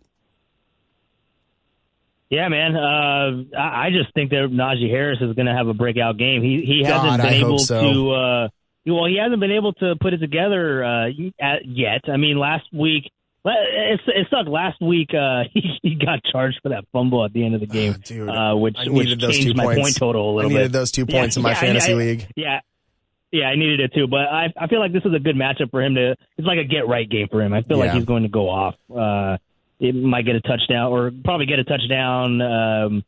Yeah, 2.30 2.48
man. 2.48 2.74
Uh, 2.74 3.58
I, 3.58 3.86
I 3.86 3.90
just 3.90 4.12
think 4.12 4.30
that 4.30 4.48
Najee 4.50 4.90
Harris 4.90 5.18
is 5.20 5.34
going 5.34 5.46
to 5.46 5.54
have 5.54 5.68
a 5.68 5.74
breakout 5.74 6.16
game. 6.18 6.42
He 6.42 6.64
he 6.66 6.82
hasn't 6.84 7.22
been 7.22 7.32
I 7.32 7.34
able 7.34 7.58
so. 7.58 7.80
to. 7.80 8.10
Uh, 8.10 8.48
well, 8.86 9.06
he 9.06 9.18
hasn't 9.22 9.38
been 9.38 9.52
able 9.52 9.72
to 9.74 9.94
put 10.00 10.14
it 10.14 10.18
together 10.18 10.84
uh, 10.84 11.06
yet. 11.64 12.08
I 12.08 12.16
mean, 12.16 12.38
last 12.38 12.64
week. 12.72 13.12
It, 13.45 14.01
it 14.07 14.26
sucked. 14.30 14.49
Last 14.49 14.80
week, 14.82 15.11
uh, 15.14 15.45
he, 15.53 15.62
he 15.82 15.95
got 15.95 16.20
charged 16.30 16.59
for 16.62 16.68
that 16.70 16.84
fumble 16.93 17.24
at 17.24 17.32
the 17.32 17.45
end 17.45 17.55
of 17.55 17.61
the 17.61 17.66
game, 17.66 17.95
Oh, 17.97 18.03
dude, 18.05 18.28
uh, 18.28 18.55
which 18.55 18.76
I 18.78 18.88
which 18.91 19.18
those 19.18 19.34
changed 19.36 19.49
two 19.49 19.55
my 19.55 19.64
points. 19.64 19.80
point 19.80 19.97
total 19.97 20.22
a 20.28 20.32
I 20.32 20.34
little 20.36 20.51
needed 20.51 20.62
bit. 20.64 20.72
those 20.72 20.91
two 20.91 21.07
Yeah, 21.09 21.20
points 21.20 21.36
in 21.36 21.43
my 21.43 21.51
yeah, 21.51 21.61
fantasy 21.61 21.93
I- 21.93 21.97
league. 21.97 22.26
Yeah, 22.36 22.61
yeah, 23.32 23.47
I 23.47 23.57
needed 23.57 23.80
it 23.80 23.95
too. 23.95 24.07
But 24.09 24.20
I 24.28 24.53
I 24.59 24.66
feel 24.66 24.78
like 24.80 24.93
this 24.93 25.05
is 25.05 25.14
a 25.14 25.18
good 25.20 25.36
matchup 25.36 25.70
for 25.70 25.82
him 25.82 25.95
to. 25.95 26.11
It's 26.36 26.47
like 26.47 26.59
a 26.59 26.64
get 26.64 26.86
right 26.88 27.09
game 27.09 27.28
for 27.30 27.41
him. 27.43 27.53
I 27.55 27.62
feel 27.62 27.78
like 27.78 27.93
he's 27.93 28.05
going 28.05 28.24
to 28.24 28.28
go 28.28 28.49
off. 28.51 28.74
Uh, 28.95 29.38
it 29.78 29.95
might 29.95 30.26
get 30.26 30.34
a 30.36 30.41
touchdown 30.43 30.93
or 30.93 31.11
probably 31.24 31.47
get 31.47 31.59
a 31.59 31.64
touchdown. 31.64 32.43
Um, 32.43 33.05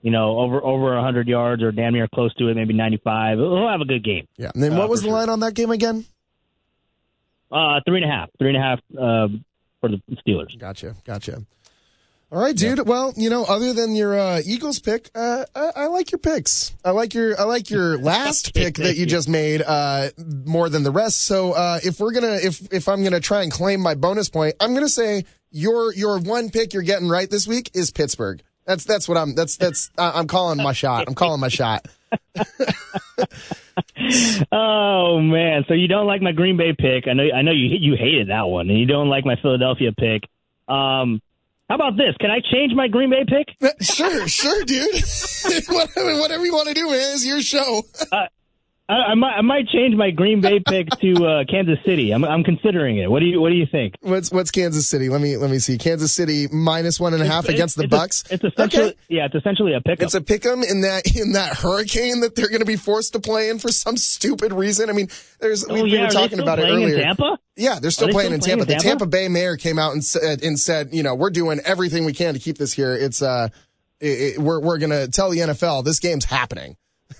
you 0.00 0.10
know, 0.10 0.38
over 0.38 0.62
over 0.64 0.94
100 0.94 1.28
yards 1.28 1.62
or 1.62 1.72
damn 1.72 1.92
near 1.92 2.08
close 2.08 2.32
to 2.36 2.48
it, 2.48 2.54
maybe 2.54 2.72
95. 2.74 3.38
He'll 3.38 3.68
have 3.68 3.80
a 3.80 3.84
good 3.86 4.02
game. 4.04 4.26
Yeah. 4.38 4.50
And 4.54 4.62
then 4.62 4.72
Uh, 4.74 4.78
what 4.78 4.88
was 4.88 5.00
the 5.02 5.08
sure. 5.08 5.14
line 5.18 5.28
on 5.28 5.40
that 5.40 5.54
game 5.54 5.70
again? 5.70 6.04
Uh, 7.50 7.80
three 7.86 8.02
and 8.02 8.10
a 8.10 8.14
half, 8.14 8.30
three 8.38 8.48
and 8.48 8.56
a 8.56 8.60
half 8.60 8.80
um, 8.98 9.44
for 9.84 9.90
the 9.90 10.16
Steelers. 10.16 10.58
Gotcha. 10.58 10.94
Gotcha. 11.04 11.42
All 12.32 12.40
right, 12.40 12.56
dude. 12.56 12.88
Well, 12.88 13.12
you 13.16 13.30
know, 13.30 13.44
other 13.44 13.72
than 13.74 13.94
your 13.94 14.18
uh, 14.18 14.40
Eagles 14.44 14.80
pick, 14.80 15.10
uh, 15.14 15.44
I, 15.54 15.70
I 15.76 15.86
like 15.86 16.10
your 16.10 16.18
picks. 16.18 16.74
I 16.84 16.90
like 16.90 17.14
your 17.14 17.38
I 17.38 17.44
like 17.44 17.70
your 17.70 17.98
last 18.12 18.54
pick 18.54 18.76
that 18.76 18.96
you 18.96 19.06
just 19.06 19.28
made 19.28 19.62
uh, 19.62 20.08
more 20.44 20.68
than 20.68 20.82
the 20.82 20.90
rest. 20.90 21.22
So 21.26 21.52
uh, 21.52 21.80
if 21.84 22.00
we're 22.00 22.12
gonna 22.12 22.38
if 22.42 22.72
if 22.72 22.88
I'm 22.88 23.04
gonna 23.04 23.20
try 23.20 23.42
and 23.42 23.52
claim 23.52 23.80
my 23.80 23.94
bonus 23.94 24.30
point, 24.30 24.56
I'm 24.58 24.74
gonna 24.74 24.88
say 24.88 25.26
your 25.50 25.94
your 25.94 26.18
one 26.18 26.50
pick 26.50 26.72
you're 26.72 26.82
getting 26.82 27.08
right 27.08 27.30
this 27.30 27.46
week 27.46 27.70
is 27.74 27.90
Pittsburgh. 27.92 28.42
That's 28.66 28.84
that's 28.84 29.08
what 29.08 29.18
I'm 29.18 29.34
that's 29.34 29.56
that's 29.56 29.90
uh, 29.98 30.12
I'm 30.14 30.26
calling 30.26 30.62
my 30.62 30.72
shot. 30.72 31.04
I'm 31.06 31.14
calling 31.14 31.40
my 31.40 31.48
shot. 31.48 31.86
Oh 34.52 35.20
man, 35.20 35.64
so 35.66 35.74
you 35.74 35.88
don't 35.88 36.06
like 36.06 36.22
my 36.22 36.32
Green 36.32 36.56
Bay 36.56 36.74
pick? 36.78 37.08
I 37.08 37.12
know, 37.12 37.24
I 37.34 37.42
know 37.42 37.50
you 37.50 37.76
you 37.80 37.96
hated 37.96 38.28
that 38.28 38.42
one, 38.42 38.68
and 38.70 38.78
you 38.78 38.86
don't 38.86 39.08
like 39.08 39.24
my 39.24 39.36
Philadelphia 39.36 39.90
pick. 39.92 40.22
Um, 40.68 41.20
how 41.68 41.74
about 41.76 41.96
this? 41.96 42.14
Can 42.20 42.30
I 42.30 42.40
change 42.52 42.72
my 42.74 42.88
Green 42.88 43.10
Bay 43.10 43.24
pick? 43.26 43.56
Sure, 43.80 44.28
sure, 44.28 44.64
dude. 44.64 44.94
whatever, 45.68 46.20
whatever 46.20 46.44
you 46.44 46.52
want 46.52 46.68
to 46.68 46.74
do, 46.74 46.86
man. 46.86 47.14
It's 47.14 47.26
your 47.26 47.40
show. 47.40 47.82
I, 48.86 48.92
I 48.92 49.14
might 49.14 49.32
I 49.38 49.40
might 49.40 49.66
change 49.68 49.94
my 49.96 50.10
Green 50.10 50.42
Bay 50.42 50.60
pick 50.60 50.90
to 51.00 51.26
uh, 51.26 51.44
Kansas 51.50 51.78
City. 51.86 52.10
I'm 52.12 52.22
I'm 52.22 52.44
considering 52.44 52.98
it. 52.98 53.10
What 53.10 53.20
do 53.20 53.26
you 53.26 53.40
What 53.40 53.48
do 53.48 53.54
you 53.54 53.64
think? 53.64 53.94
What's 54.02 54.30
what's 54.30 54.50
Kansas 54.50 54.86
City? 54.86 55.08
Let 55.08 55.22
me 55.22 55.38
let 55.38 55.50
me 55.50 55.58
see. 55.58 55.78
Kansas 55.78 56.12
City 56.12 56.48
minus 56.52 57.00
one 57.00 57.14
and 57.14 57.22
a 57.22 57.26
half 57.26 57.44
It's- 57.44 57.54
against 57.54 57.76
the 57.76 57.84
it's 57.84 57.92
a- 57.94 57.96
Bucs. 57.96 58.30
it's 58.32 58.44
essentially 58.44 58.84
Okay. 58.88 58.96
yeah, 59.08 59.24
it's 59.24 59.34
essentially 59.34 59.72
a 59.72 59.80
pickup. 59.80 60.04
It's 60.04 60.14
a 60.14 60.20
pick 60.20 60.44
'em 60.44 60.62
in 60.62 60.82
that 60.82 61.16
in 61.16 61.32
that 61.32 61.56
hurricane 61.56 62.20
that 62.20 62.34
they're 62.34 62.48
going 62.50 62.60
to 62.60 62.66
be 62.66 62.76
forced 62.76 63.14
to 63.14 63.20
play 63.20 63.48
in 63.48 63.58
for 63.58 63.72
some 63.72 63.96
stupid 63.96 64.52
reason. 64.52 64.90
I 64.90 64.92
mean, 64.92 65.08
there's 65.40 65.66
we, 65.66 65.80
oh, 65.80 65.84
we 65.84 65.90
yeah, 65.92 66.04
were 66.04 66.10
talking 66.10 66.40
about 66.40 66.58
it 66.58 66.64
earlier. 66.64 66.96
In 66.96 67.02
Tampa? 67.04 67.38
Yeah, 67.56 67.78
they're 67.80 67.90
still 67.90 68.08
they 68.08 68.12
playing 68.12 68.26
still 68.26 68.34
in 68.34 68.40
playing 68.40 68.58
Tampa. 68.58 68.62
in 68.72 68.78
The 68.78 68.82
Tampa? 68.82 68.88
Tampa 69.04 69.06
Bay 69.06 69.28
mayor 69.28 69.56
came 69.56 69.78
out 69.78 69.92
and 69.94 70.04
said 70.04 70.42
and 70.42 70.58
said, 70.60 70.90
you 70.92 71.02
know, 71.02 71.14
we're 71.14 71.30
doing 71.30 71.58
everything 71.64 72.04
we 72.04 72.12
can 72.12 72.34
to 72.34 72.40
keep 72.40 72.58
this 72.58 72.74
here. 72.74 72.94
It's 72.94 73.22
uh, 73.22 73.48
it, 74.00 74.06
it, 74.34 74.38
we're 74.38 74.60
we're 74.60 74.76
going 74.78 74.90
to 74.90 75.08
tell 75.08 75.30
the 75.30 75.38
NFL 75.38 75.84
this 75.86 76.00
game's 76.00 76.26
happening. 76.26 76.76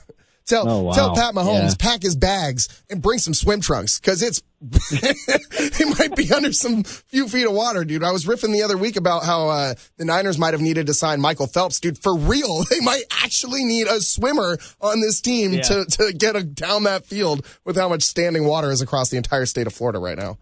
Tell 0.47 0.68
Oh, 0.68 0.82
wow. 0.82 0.92
tell 0.92 1.14
Pat 1.14 1.34
Mahomes 1.34 1.70
Yeah. 1.70 1.74
pack 1.78 2.03
his 2.03 2.16
bags 2.16 2.68
and 2.90 3.01
bring 3.01 3.18
some 3.18 3.32
swim 3.34 3.61
trunks 3.62 3.99
because 3.99 4.22
it's 4.22 4.42
he 5.78 5.84
might 5.99 6.14
be 6.16 6.30
under 6.32 6.53
some 6.53 6.84
few 6.84 7.28
feet 7.28 7.47
of 7.47 7.53
water, 7.53 7.84
dude. 7.84 8.03
I 8.03 8.12
was 8.12 8.24
riffing 8.24 8.53
the 8.53 8.62
other 8.62 8.76
week 8.76 8.97
about 8.97 9.24
how 9.24 9.49
uh, 9.49 9.74
the 9.99 10.05
Niners 10.05 10.38
might 10.38 10.55
have 10.55 10.61
needed 10.61 10.86
to 10.86 10.95
sign 10.95 11.20
Michael 11.20 11.47
Phelps, 11.47 11.80
dude. 11.80 11.99
For 11.99 12.16
real, 12.16 12.64
they 12.70 12.80
might 12.80 13.03
actually 13.22 13.64
need 13.64 13.86
a 13.86 14.01
swimmer 14.01 14.59
on 14.80 15.01
this 15.01 15.20
team 15.20 15.53
Yeah. 15.55 15.62
to 15.62 15.84
to 15.86 16.12
get 16.16 16.36
a, 16.36 16.42
down 16.42 16.84
that 16.84 17.05
field 17.07 17.47
with 17.64 17.76
how 17.76 17.88
much 17.88 18.03
standing 18.03 18.45
water 18.47 18.70
is 18.70 18.80
across 18.80 19.11
the 19.11 19.16
entire 19.16 19.47
state 19.47 19.66
of 19.66 19.72
Florida 19.72 19.99
right 19.99 20.16
now. 20.18 20.38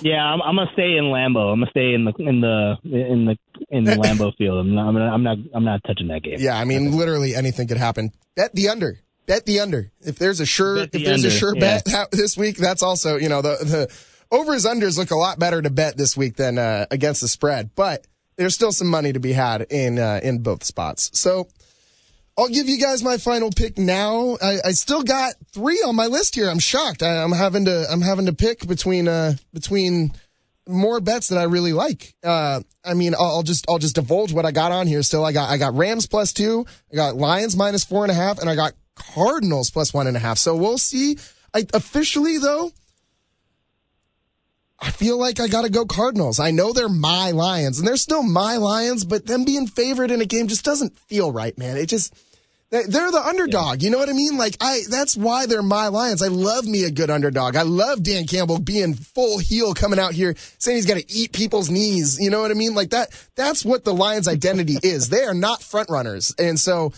Yeah, 0.00 0.22
I'm, 0.22 0.40
I'm 0.42 0.54
gonna 0.54 0.70
stay 0.74 0.96
in 0.96 1.04
Lambeau. 1.04 1.52
I'm 1.52 1.60
gonna 1.60 1.70
stay 1.70 1.92
in 1.92 2.04
the 2.04 2.12
in 2.18 2.40
the 2.40 2.76
in 2.84 3.24
the 3.24 3.36
in 3.68 3.84
the 3.84 3.92
Lambeau 3.92 4.34
field. 4.38 4.58
I'm 4.58 4.74
not, 4.74 4.88
I'm 4.88 4.94
not 4.94 5.12
I'm 5.12 5.22
not 5.22 5.38
I'm 5.54 5.64
not 5.64 5.80
touching 5.84 6.08
that 6.08 6.22
game. 6.22 6.36
Yeah, 6.38 6.56
I 6.56 6.64
mean, 6.64 6.96
literally 6.96 7.34
anything 7.34 7.66
could 7.66 7.78
happen. 7.78 8.12
Bet 8.36 8.54
the 8.54 8.68
under. 8.68 9.00
Bet 9.26 9.44
the 9.44 9.60
under. 9.60 9.90
If 10.00 10.18
there's 10.18 10.40
a 10.40 10.46
sure, 10.46 10.76
Bet 10.76 10.84
if 10.84 10.90
the 10.92 11.04
there's 11.04 11.24
a 11.24 11.30
sure 11.30 11.54
yeah. 11.56 11.80
bet 11.84 12.10
this 12.12 12.36
week, 12.36 12.56
that's 12.56 12.82
also 12.82 13.16
you 13.16 13.28
know 13.28 13.42
the 13.42 13.56
the 13.60 14.36
overs 14.36 14.64
unders 14.64 14.98
look 14.98 15.10
a 15.10 15.16
lot 15.16 15.38
better 15.38 15.60
to 15.60 15.70
bet 15.70 15.96
this 15.96 16.16
week 16.16 16.36
than 16.36 16.58
uh, 16.58 16.86
against 16.90 17.20
the 17.20 17.28
spread, 17.28 17.70
but 17.74 18.06
there's 18.36 18.54
still 18.54 18.72
some 18.72 18.88
money 18.88 19.12
to 19.12 19.20
be 19.20 19.32
had 19.32 19.62
in 19.70 19.98
uh, 19.98 20.20
in 20.22 20.38
both 20.38 20.64
spots. 20.64 21.10
So. 21.18 21.48
I'll 22.38 22.48
give 22.48 22.68
you 22.68 22.78
guys 22.78 23.02
my 23.02 23.18
final 23.18 23.50
pick 23.50 23.76
now. 23.76 24.38
I, 24.40 24.58
I 24.66 24.70
still 24.70 25.02
got 25.02 25.34
three 25.52 25.82
on 25.84 25.96
my 25.96 26.06
list 26.06 26.36
here. 26.36 26.48
I'm 26.48 26.60
shocked. 26.60 27.02
I, 27.02 27.22
I'm 27.24 27.32
having 27.32 27.64
to 27.64 27.86
I'm 27.90 28.00
having 28.00 28.26
to 28.26 28.32
pick 28.32 28.64
between 28.66 29.08
uh 29.08 29.34
between 29.52 30.12
more 30.68 31.00
bets 31.00 31.28
that 31.28 31.38
I 31.38 31.44
really 31.44 31.72
like. 31.72 32.14
Uh, 32.22 32.60
I 32.84 32.94
mean, 32.94 33.14
I'll, 33.14 33.36
I'll 33.36 33.42
just 33.42 33.68
I'll 33.68 33.78
just 33.78 33.96
divulge 33.96 34.32
what 34.32 34.46
I 34.46 34.52
got 34.52 34.70
on 34.70 34.86
here. 34.86 35.02
Still, 35.02 35.24
I 35.24 35.32
got 35.32 35.50
I 35.50 35.56
got 35.56 35.74
Rams 35.74 36.06
plus 36.06 36.32
two, 36.32 36.64
I 36.92 36.96
got 36.96 37.16
Lions 37.16 37.56
minus 37.56 37.84
four 37.84 38.04
and 38.04 38.12
a 38.12 38.14
half, 38.14 38.38
and 38.38 38.48
I 38.48 38.54
got 38.54 38.74
Cardinals 38.94 39.70
plus 39.70 39.92
one 39.92 40.06
and 40.06 40.16
a 40.16 40.20
half. 40.20 40.38
So 40.38 40.54
we'll 40.54 40.78
see. 40.78 41.18
I 41.52 41.66
officially 41.74 42.38
though, 42.38 42.70
I 44.78 44.92
feel 44.92 45.18
like 45.18 45.40
I 45.40 45.48
got 45.48 45.62
to 45.62 45.70
go 45.70 45.86
Cardinals. 45.86 46.38
I 46.38 46.52
know 46.52 46.72
they're 46.72 46.88
my 46.88 47.32
Lions, 47.32 47.80
and 47.80 47.88
they're 47.88 47.96
still 47.96 48.22
my 48.22 48.58
Lions, 48.58 49.04
but 49.04 49.26
them 49.26 49.44
being 49.44 49.66
favored 49.66 50.12
in 50.12 50.20
a 50.20 50.26
game 50.26 50.46
just 50.46 50.64
doesn't 50.64 50.96
feel 50.96 51.32
right, 51.32 51.56
man. 51.58 51.76
It 51.76 51.86
just 51.86 52.14
they're 52.70 53.10
the 53.10 53.22
underdog. 53.24 53.82
You 53.82 53.90
know 53.90 53.98
what 53.98 54.10
I 54.10 54.12
mean? 54.12 54.36
Like 54.36 54.56
I, 54.60 54.82
that's 54.90 55.16
why 55.16 55.46
they're 55.46 55.62
my 55.62 55.88
Lions. 55.88 56.22
I 56.22 56.28
love 56.28 56.66
me 56.66 56.84
a 56.84 56.90
good 56.90 57.10
underdog. 57.10 57.56
I 57.56 57.62
love 57.62 58.02
Dan 58.02 58.26
Campbell 58.26 58.58
being 58.58 58.94
full 58.94 59.38
heel 59.38 59.72
coming 59.72 59.98
out 59.98 60.12
here 60.12 60.34
saying 60.58 60.76
he's 60.76 60.86
got 60.86 60.98
to 60.98 61.10
eat 61.12 61.32
people's 61.32 61.70
knees. 61.70 62.18
You 62.20 62.30
know 62.30 62.40
what 62.40 62.50
I 62.50 62.54
mean? 62.54 62.74
Like 62.74 62.90
that, 62.90 63.08
that's 63.36 63.64
what 63.64 63.84
the 63.84 63.94
Lions 63.94 64.28
identity 64.28 64.76
is. 64.82 65.08
They 65.08 65.24
are 65.24 65.34
not 65.34 65.62
front 65.62 65.88
runners. 65.88 66.34
And 66.38 66.60
so 66.60 66.92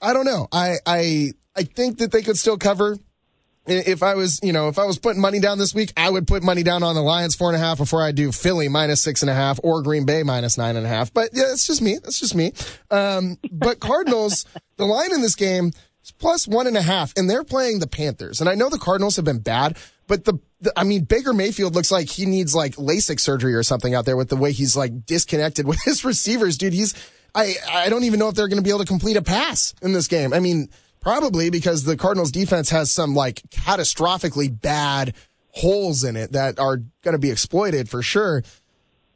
I 0.00 0.12
don't 0.12 0.26
know. 0.26 0.46
I, 0.52 0.76
I, 0.86 1.32
I 1.56 1.64
think 1.64 1.98
that 1.98 2.12
they 2.12 2.22
could 2.22 2.38
still 2.38 2.56
cover. 2.56 2.96
If 3.66 4.02
I 4.02 4.14
was, 4.14 4.40
you 4.42 4.52
know, 4.52 4.68
if 4.68 4.78
I 4.78 4.84
was 4.84 4.98
putting 4.98 5.20
money 5.20 5.38
down 5.38 5.58
this 5.58 5.74
week, 5.74 5.92
I 5.96 6.08
would 6.08 6.26
put 6.26 6.42
money 6.42 6.62
down 6.62 6.82
on 6.82 6.94
the 6.94 7.02
Lions 7.02 7.36
four 7.36 7.48
and 7.48 7.56
a 7.56 7.58
half 7.58 7.78
before 7.78 8.02
I 8.02 8.10
do 8.10 8.32
Philly 8.32 8.68
minus 8.68 9.02
six 9.02 9.22
and 9.22 9.30
a 9.30 9.34
half 9.34 9.60
or 9.62 9.82
Green 9.82 10.06
Bay 10.06 10.22
minus 10.22 10.56
nine 10.56 10.76
and 10.76 10.86
a 10.86 10.88
half. 10.88 11.12
But 11.12 11.30
yeah, 11.34 11.52
it's 11.52 11.66
just 11.66 11.82
me. 11.82 11.98
That's 12.02 12.18
just 12.18 12.34
me. 12.34 12.52
Um, 12.90 13.38
but 13.52 13.78
Cardinals, 13.78 14.46
the 14.76 14.86
line 14.86 15.12
in 15.12 15.20
this 15.20 15.34
game 15.34 15.72
is 16.02 16.10
plus 16.10 16.48
one 16.48 16.66
and 16.66 16.76
a 16.76 16.82
half, 16.82 17.12
and 17.16 17.28
they're 17.28 17.44
playing 17.44 17.80
the 17.80 17.86
Panthers. 17.86 18.40
And 18.40 18.48
I 18.48 18.54
know 18.54 18.70
the 18.70 18.78
Cardinals 18.78 19.16
have 19.16 19.26
been 19.26 19.40
bad, 19.40 19.76
but 20.06 20.24
the, 20.24 20.38
the 20.60 20.72
I 20.74 20.84
mean, 20.84 21.04
Baker 21.04 21.34
Mayfield 21.34 21.74
looks 21.74 21.92
like 21.92 22.08
he 22.08 22.26
needs 22.26 22.54
like 22.54 22.76
LASIK 22.76 23.20
surgery 23.20 23.54
or 23.54 23.62
something 23.62 23.94
out 23.94 24.06
there 24.06 24.16
with 24.16 24.30
the 24.30 24.36
way 24.36 24.52
he's 24.52 24.76
like 24.76 25.04
disconnected 25.04 25.66
with 25.68 25.82
his 25.84 26.04
receivers, 26.04 26.56
dude. 26.56 26.72
He's, 26.72 26.94
I, 27.34 27.54
I 27.70 27.88
don't 27.90 28.04
even 28.04 28.18
know 28.18 28.28
if 28.28 28.34
they're 28.34 28.48
going 28.48 28.58
to 28.58 28.64
be 28.64 28.70
able 28.70 28.80
to 28.80 28.86
complete 28.86 29.16
a 29.16 29.22
pass 29.22 29.74
in 29.82 29.92
this 29.92 30.08
game. 30.08 30.32
I 30.32 30.40
mean, 30.40 30.70
Probably 31.00 31.50
because 31.50 31.84
the 31.84 31.96
Cardinals 31.96 32.30
defense 32.30 32.70
has 32.70 32.90
some 32.90 33.14
like 33.14 33.42
catastrophically 33.50 34.60
bad 34.60 35.14
holes 35.52 36.04
in 36.04 36.16
it 36.16 36.32
that 36.32 36.58
are 36.58 36.76
going 37.02 37.12
to 37.12 37.18
be 37.18 37.30
exploited 37.30 37.88
for 37.88 38.02
sure. 38.02 38.42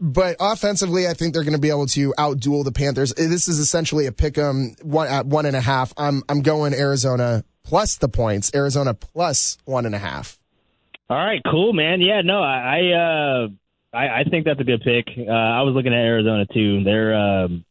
But 0.01 0.37
offensively, 0.41 1.07
I 1.07 1.15
think 1.15 1.33
they're 1.33 1.45
going 1.45 1.55
to 1.55 1.61
be 1.61 1.71
able 1.71 1.87
to 1.89 2.13
outduel 2.19 2.65
the 2.65 2.73
Panthers. 2.73 3.15
This 3.15 3.49
is 3.49 3.59
essentially 3.59 4.07
a 4.07 4.13
pick 4.13 4.37
'em 4.37 4.75
one 4.83 5.07
at 5.09 5.27
one 5.27 5.47
and 5.47 5.55
a 5.55 5.61
half. 5.61 5.93
I'm 5.97 6.23
I'm 6.29 6.43
going 6.43 6.75
Arizona 6.75 7.45
plus 7.63 7.97
the 7.97 8.09
points. 8.09 8.51
Arizona 8.55 8.95
plus 8.95 9.57
one 9.65 9.87
and 9.87 9.95
a 9.95 9.99
half. 9.99 10.39
All 11.09 11.19
right, 11.19 11.41
cool, 11.51 11.73
man. 11.73 12.01
Yeah, 12.01 12.23
no, 12.23 12.43
I 12.43 12.79
I, 12.79 12.93
uh, 12.93 13.49
I, 13.93 14.21
I 14.21 14.25
think 14.25 14.47
that's 14.47 14.61
a 14.61 14.65
good 14.65 14.81
pick. 14.81 15.07
Uh, 15.17 15.31
I 15.31 15.63
was 15.63 15.75
looking 15.75 15.93
at 15.93 16.01
Arizona 16.01 16.47
too. 16.47 16.83
They're 16.83 17.15
um, 17.15 17.65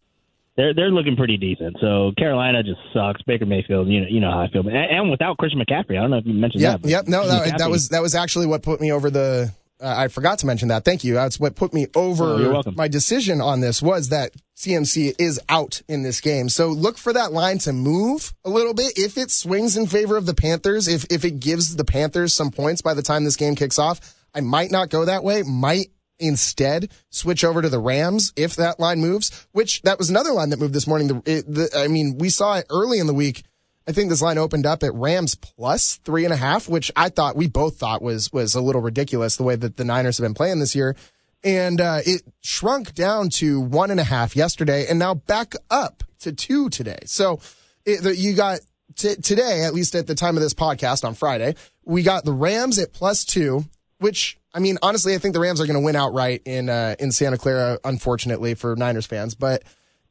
they're 0.58 0.74
they're 0.74 0.92
looking 0.92 1.16
pretty 1.16 1.38
decent. 1.38 1.78
So 1.82 2.12
Carolina 2.18 2.64
just 2.64 2.80
sucks. 2.94 3.22
Baker 3.24 3.46
Mayfield, 3.46 3.88
you 3.88 4.02
know 4.02 4.08
you 4.10 4.20
know 4.20 4.32
how 4.32 4.42
I 4.42 4.50
feel, 4.50 4.62
and, 4.68 4.76
and 4.76 5.12
without 5.12 5.38
Christian 5.38 5.60
McCaffrey, 5.62 5.98
I 5.98 6.02
don't 6.02 6.12
know 6.12 6.18
if 6.18 6.26
you 6.26 6.34
mentioned 6.34 6.62
Yep, 6.62 6.82
that. 6.84 6.90
yep. 6.90 7.08
No, 7.08 7.28
that, 7.28 7.58
that 7.58 7.70
was 7.70 7.90
that 7.90 8.02
was 8.02 8.16
actually 8.16 8.46
what 8.48 8.62
put 8.64 8.80
me 8.82 8.92
over 8.92 9.10
the. 9.10 9.52
Uh, 9.82 9.96
I 9.98 10.08
forgot 10.08 10.40
to 10.40 10.46
mention 10.46 10.70
that. 10.70 10.86
Thank 10.86 11.04
you. 11.04 11.16
That's 11.16 11.40
what 11.40 11.56
put 11.56 11.74
me 11.74 11.88
over 11.96 12.24
Oh, 12.26 12.64
my 12.76 12.88
decision 12.88 13.42
on 13.42 13.60
this 13.60 13.82
was 13.82 14.10
that 14.10 14.32
CMC 14.56 15.16
is 15.20 15.42
out 15.50 15.82
in 15.90 16.04
this 16.04 16.22
game. 16.22 16.48
So 16.48 16.68
look 16.70 16.98
for 16.98 17.12
that 17.12 17.34
line 17.34 17.58
to 17.60 17.74
move 17.74 18.34
a 18.46 18.50
little 18.50 18.74
bit. 18.74 18.94
If 18.98 19.18
it 19.18 19.30
swings 19.32 19.76
in 19.76 19.88
favor 19.88 20.16
of 20.16 20.26
the 20.26 20.36
Panthers, 20.36 20.88
if 20.88 21.06
if 21.12 21.26
it 21.26 21.40
gives 21.40 21.76
the 21.76 21.84
Panthers 21.84 22.34
some 22.34 22.52
points 22.52 22.82
by 22.82 22.94
the 22.94 23.02
time 23.02 23.26
this 23.26 23.36
game 23.36 23.56
kicks 23.56 23.78
off, 23.80 24.00
I 24.34 24.40
might 24.42 24.72
not 24.72 24.90
go 24.90 25.04
that 25.06 25.24
way. 25.24 25.42
Might 25.44 25.88
instead 26.20 26.92
switch 27.10 27.44
over 27.44 27.62
to 27.62 27.70
the 27.70 27.80
Rams 27.80 28.32
if 28.36 28.56
that 28.56 28.80
line 28.80 29.00
moves. 29.00 29.48
Which 29.52 29.82
that 29.84 29.98
was 29.98 30.10
another 30.10 30.32
line 30.32 30.50
that 30.50 30.60
moved 30.60 30.74
this 30.74 30.88
morning. 30.88 31.08
The, 31.08 31.16
it, 31.26 31.54
the, 31.54 31.70
I 31.76 31.88
mean, 31.88 32.18
we 32.18 32.30
saw 32.30 32.58
it 32.58 32.66
early 32.70 33.00
in 33.00 33.08
the 33.08 33.14
week. 33.14 33.44
I 33.88 33.92
think 33.92 34.10
this 34.10 34.22
line 34.22 34.38
opened 34.38 34.66
up 34.66 34.82
at 34.84 34.94
Rams 34.94 35.36
plus 35.36 35.98
three 36.06 36.24
and 36.24 36.34
a 36.34 36.38
half, 36.38 36.70
which 36.70 36.92
I 36.96 37.10
thought 37.10 37.36
we 37.36 37.48
both 37.48 37.78
thought 37.78 38.02
was 38.02 38.32
was 38.32 38.56
a 38.56 38.62
little 38.62 38.82
ridiculous 38.82 39.36
the 39.36 39.44
way 39.44 39.56
that 39.58 39.76
the 39.76 39.84
Niners 39.84 40.18
have 40.18 40.26
been 40.26 40.34
playing 40.34 40.60
this 40.60 40.76
year. 40.76 40.96
And 41.44 41.82
uh, 41.82 42.00
it 42.06 42.22
shrunk 42.40 42.94
down 42.94 43.30
to 43.32 43.60
one 43.60 43.92
and 43.92 44.00
a 44.00 44.06
half 44.06 44.36
yesterday, 44.36 44.88
and 44.88 44.98
now 44.98 45.14
back 45.14 45.54
up 45.70 46.04
to 46.20 46.32
two 46.32 46.70
today. 46.70 47.00
So 47.06 47.42
it, 47.86 48.18
you 48.18 48.34
got 48.34 48.62
t- 48.96 49.16
today, 49.16 49.64
at 49.64 49.74
least 49.74 49.96
at 49.96 50.08
the 50.08 50.16
time 50.16 50.38
of 50.38 50.44
this 50.44 50.54
podcast 50.54 51.04
on 51.04 51.16
Friday, 51.16 51.56
we 51.84 52.04
got 52.04 52.24
the 52.24 52.32
Rams 52.32 52.80
at 52.80 52.94
plus 52.94 53.26
two, 53.26 53.66
which 54.00 54.38
I 54.54 54.60
mean, 54.60 54.78
honestly, 54.82 55.16
I 55.16 55.18
think 55.18 55.34
the 55.34 55.40
Rams 55.40 55.60
are 55.60 55.66
going 55.66 55.80
to 55.80 55.84
win 55.84 55.96
outright 55.96 56.44
in 56.46 56.70
uh, 56.70 56.96
in 57.00 57.12
Santa 57.12 57.38
Clara. 57.38 57.80
Unfortunately 57.84 58.54
for 58.54 58.76
Niners 58.76 59.06
fans, 59.06 59.36
but 59.36 59.64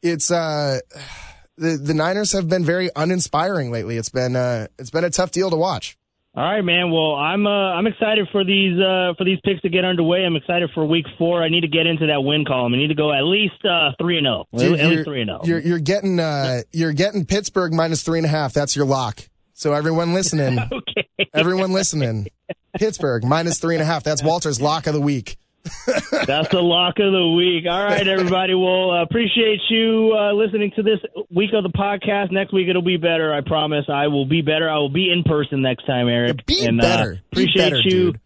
it's 0.02 0.30
uh, 0.30 0.80
the 1.56 1.76
the 1.76 1.94
Niners 1.94 2.32
have 2.32 2.48
been 2.48 2.64
very 2.64 2.90
uninspiring 2.96 3.70
lately. 3.70 3.96
It's 3.96 4.08
been 4.08 4.36
uh, 4.36 4.66
it's 4.78 4.90
been 4.90 5.04
a 5.04 5.10
tough 5.10 5.30
deal 5.30 5.50
to 5.50 5.56
watch. 5.56 5.96
All 6.34 6.42
right, 6.42 6.62
man. 6.62 6.90
Well, 6.90 7.14
I'm 7.14 7.46
uh, 7.46 7.50
I'm 7.50 7.86
excited 7.86 8.26
for 8.32 8.42
these 8.42 8.80
uh, 8.80 9.12
for 9.18 9.24
these 9.24 9.38
picks 9.44 9.60
to 9.62 9.68
get 9.68 9.84
underway. 9.84 10.24
I'm 10.24 10.34
excited 10.34 10.70
for 10.72 10.84
Week 10.86 11.04
Four. 11.18 11.42
I 11.42 11.50
need 11.50 11.60
to 11.60 11.68
get 11.68 11.86
into 11.86 12.06
that 12.06 12.24
win 12.24 12.46
column. 12.46 12.72
I 12.72 12.78
need 12.78 12.88
to 12.88 12.94
go 12.94 13.12
at 13.12 13.24
least 13.24 13.62
uh, 13.66 13.90
three 14.00 14.16
and 14.16 14.24
zero. 14.24 14.46
At 14.54 14.60
you're- 14.60 14.96
least 14.96 15.04
three 15.04 15.20
and 15.20 15.30
oh. 15.30 15.40
zero. 15.44 15.58
You're 15.58 15.68
you're 15.68 15.78
getting 15.78 16.18
uh, 16.18 16.62
you're 16.72 16.94
getting 16.94 17.26
Pittsburgh 17.26 17.74
minus 17.74 18.02
three 18.02 18.18
and 18.18 18.24
a 18.24 18.30
half. 18.30 18.54
That's 18.54 18.74
your 18.74 18.86
lock. 18.86 19.20
So 19.52 19.74
everyone 19.74 20.14
listening, 20.14 20.58
Okay. 20.72 21.06
everyone 21.34 21.72
listening, 21.72 22.28
Pittsburgh 22.78 23.24
minus 23.24 23.58
three 23.58 23.74
and 23.74 23.82
a 23.82 23.86
half. 23.86 24.02
That's 24.02 24.22
Walter's 24.22 24.60
lock 24.60 24.86
of 24.86 24.94
the 24.94 25.00
week. 25.00 25.36
That's 25.86 26.48
the 26.48 26.60
lock 26.60 26.98
of 26.98 27.12
the 27.12 27.34
week. 27.36 27.64
All 27.70 27.84
right, 27.84 28.06
everybody. 28.06 28.54
Well, 28.54 28.90
uh, 28.90 29.02
appreciate 29.02 29.60
you 29.70 30.12
uh, 30.18 30.32
listening 30.32 30.72
to 30.74 30.82
this 30.82 30.98
week 31.30 31.50
of 31.52 31.62
the 31.62 31.70
podcast. 31.70 32.32
Next 32.32 32.52
week 32.52 32.68
it'll 32.68 32.82
be 32.82 32.96
better. 32.96 33.32
I 33.32 33.42
promise. 33.42 33.84
I 33.88 34.08
will 34.08 34.26
be 34.26 34.42
better. 34.42 34.68
I 34.68 34.78
will 34.78 34.92
be 34.92 35.12
in 35.12 35.22
person 35.22 35.62
next 35.62 35.86
time, 35.86 36.08
Eric. 36.08 36.44
Be 36.46 36.64
and, 36.66 36.80
better. 36.80 37.12
Uh, 37.12 37.14
Be 37.14 37.44
appreciate 37.44 37.70
better, 37.70 37.76
you. 37.76 37.90
dude. 37.90 38.20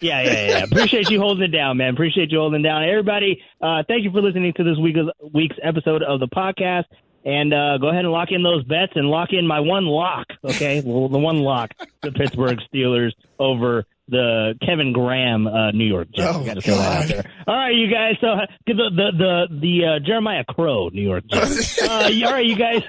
Yeah, 0.00 0.22
yeah, 0.22 0.48
yeah. 0.48 0.64
Appreciate 0.64 1.10
you 1.10 1.20
holding 1.20 1.44
it 1.44 1.56
down, 1.56 1.76
man. 1.76 1.94
Appreciate 1.94 2.30
you 2.32 2.38
holding 2.38 2.60
it 2.60 2.64
down. 2.64 2.82
Everybody, 2.82 3.40
uh, 3.62 3.84
thank 3.86 4.02
you 4.04 4.10
for 4.10 4.20
listening 4.20 4.52
to 4.56 4.64
this 4.64 4.76
week 4.76 4.96
of, 4.96 5.32
week's 5.32 5.56
episode 5.62 6.02
of 6.02 6.18
the 6.18 6.26
podcast. 6.26 6.84
And 7.24 7.54
uh, 7.54 7.78
go 7.78 7.88
ahead 7.88 8.04
and 8.04 8.10
lock 8.12 8.28
in 8.32 8.42
those 8.42 8.64
bets 8.64 8.92
and 8.96 9.06
lock 9.08 9.28
in 9.32 9.46
my 9.46 9.60
one 9.60 9.86
lock, 9.86 10.26
okay? 10.44 10.80
the 10.80 10.86
the 10.86 11.18
one 11.18 11.38
lock, 11.38 11.70
the 12.02 12.10
Pittsburgh 12.10 12.58
Steelers 12.72 13.12
over 13.38 13.84
the 14.08 14.54
Kevin 14.66 14.92
Graham 14.92 15.46
uh, 15.46 15.70
New 15.70 15.84
York 15.86 16.08
Jets. 16.12 16.36
Oh, 16.36 16.44
Got 16.44 16.54
to 16.54 16.60
throw 16.60 16.74
that 16.74 17.02
out 17.04 17.08
God. 17.08 17.24
there. 17.24 17.32
All 17.46 17.54
right, 17.56 17.74
you 17.74 17.86
guys. 17.88 18.16
So 18.20 18.26
the 18.66 18.74
the 18.74 19.10
the, 19.16 19.58
the 19.60 19.84
uh, 19.86 19.98
Jeremiah 20.04 20.44
Crow 20.44 20.88
New 20.88 21.02
York 21.02 21.24
Jets. 21.28 21.80
uh, 21.88 22.10
all 22.10 22.32
right, 22.32 22.44
you 22.44 22.56
guys. 22.56 22.82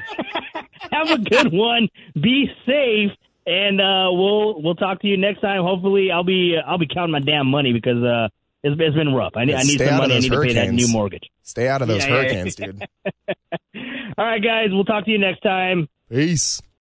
have 0.91 1.11
a 1.11 1.17
good 1.19 1.53
one. 1.53 1.89
Be 2.19 2.47
safe. 2.65 3.11
And 3.45 3.81
uh, 3.81 4.07
we'll 4.11 4.61
we'll 4.61 4.75
talk 4.75 5.01
to 5.01 5.07
you 5.07 5.17
next 5.17 5.41
time. 5.41 5.61
Hopefully, 5.63 6.09
I'll 6.11 6.23
be 6.23 6.55
I'll 6.65 6.77
be 6.77 6.87
counting 6.87 7.11
my 7.11 7.19
damn 7.19 7.47
money 7.47 7.73
because 7.73 8.01
uh, 8.01 8.29
it's, 8.63 8.79
it's 8.79 8.95
been 8.95 9.13
rough. 9.13 9.33
I 9.35 9.43
need, 9.43 9.55
I 9.55 9.63
need 9.63 9.79
some 9.79 9.97
money. 9.97 10.15
I 10.15 10.19
need 10.19 10.31
to 10.31 10.41
pay 10.41 10.53
that 10.53 10.71
new 10.71 10.87
mortgage. 10.87 11.29
Stay 11.43 11.67
out 11.67 11.81
of 11.81 11.89
those 11.89 12.05
Yeah, 12.05 12.07
yeah, 12.07 12.15
yeah. 12.15 12.21
hurricanes, 12.23 12.55
dude. 12.55 12.87
All 14.17 14.25
right, 14.25 14.43
guys. 14.43 14.67
We'll 14.71 14.85
talk 14.85 15.05
to 15.05 15.11
you 15.11 15.17
next 15.17 15.41
time. 15.41 15.87
Peace. 16.09 16.61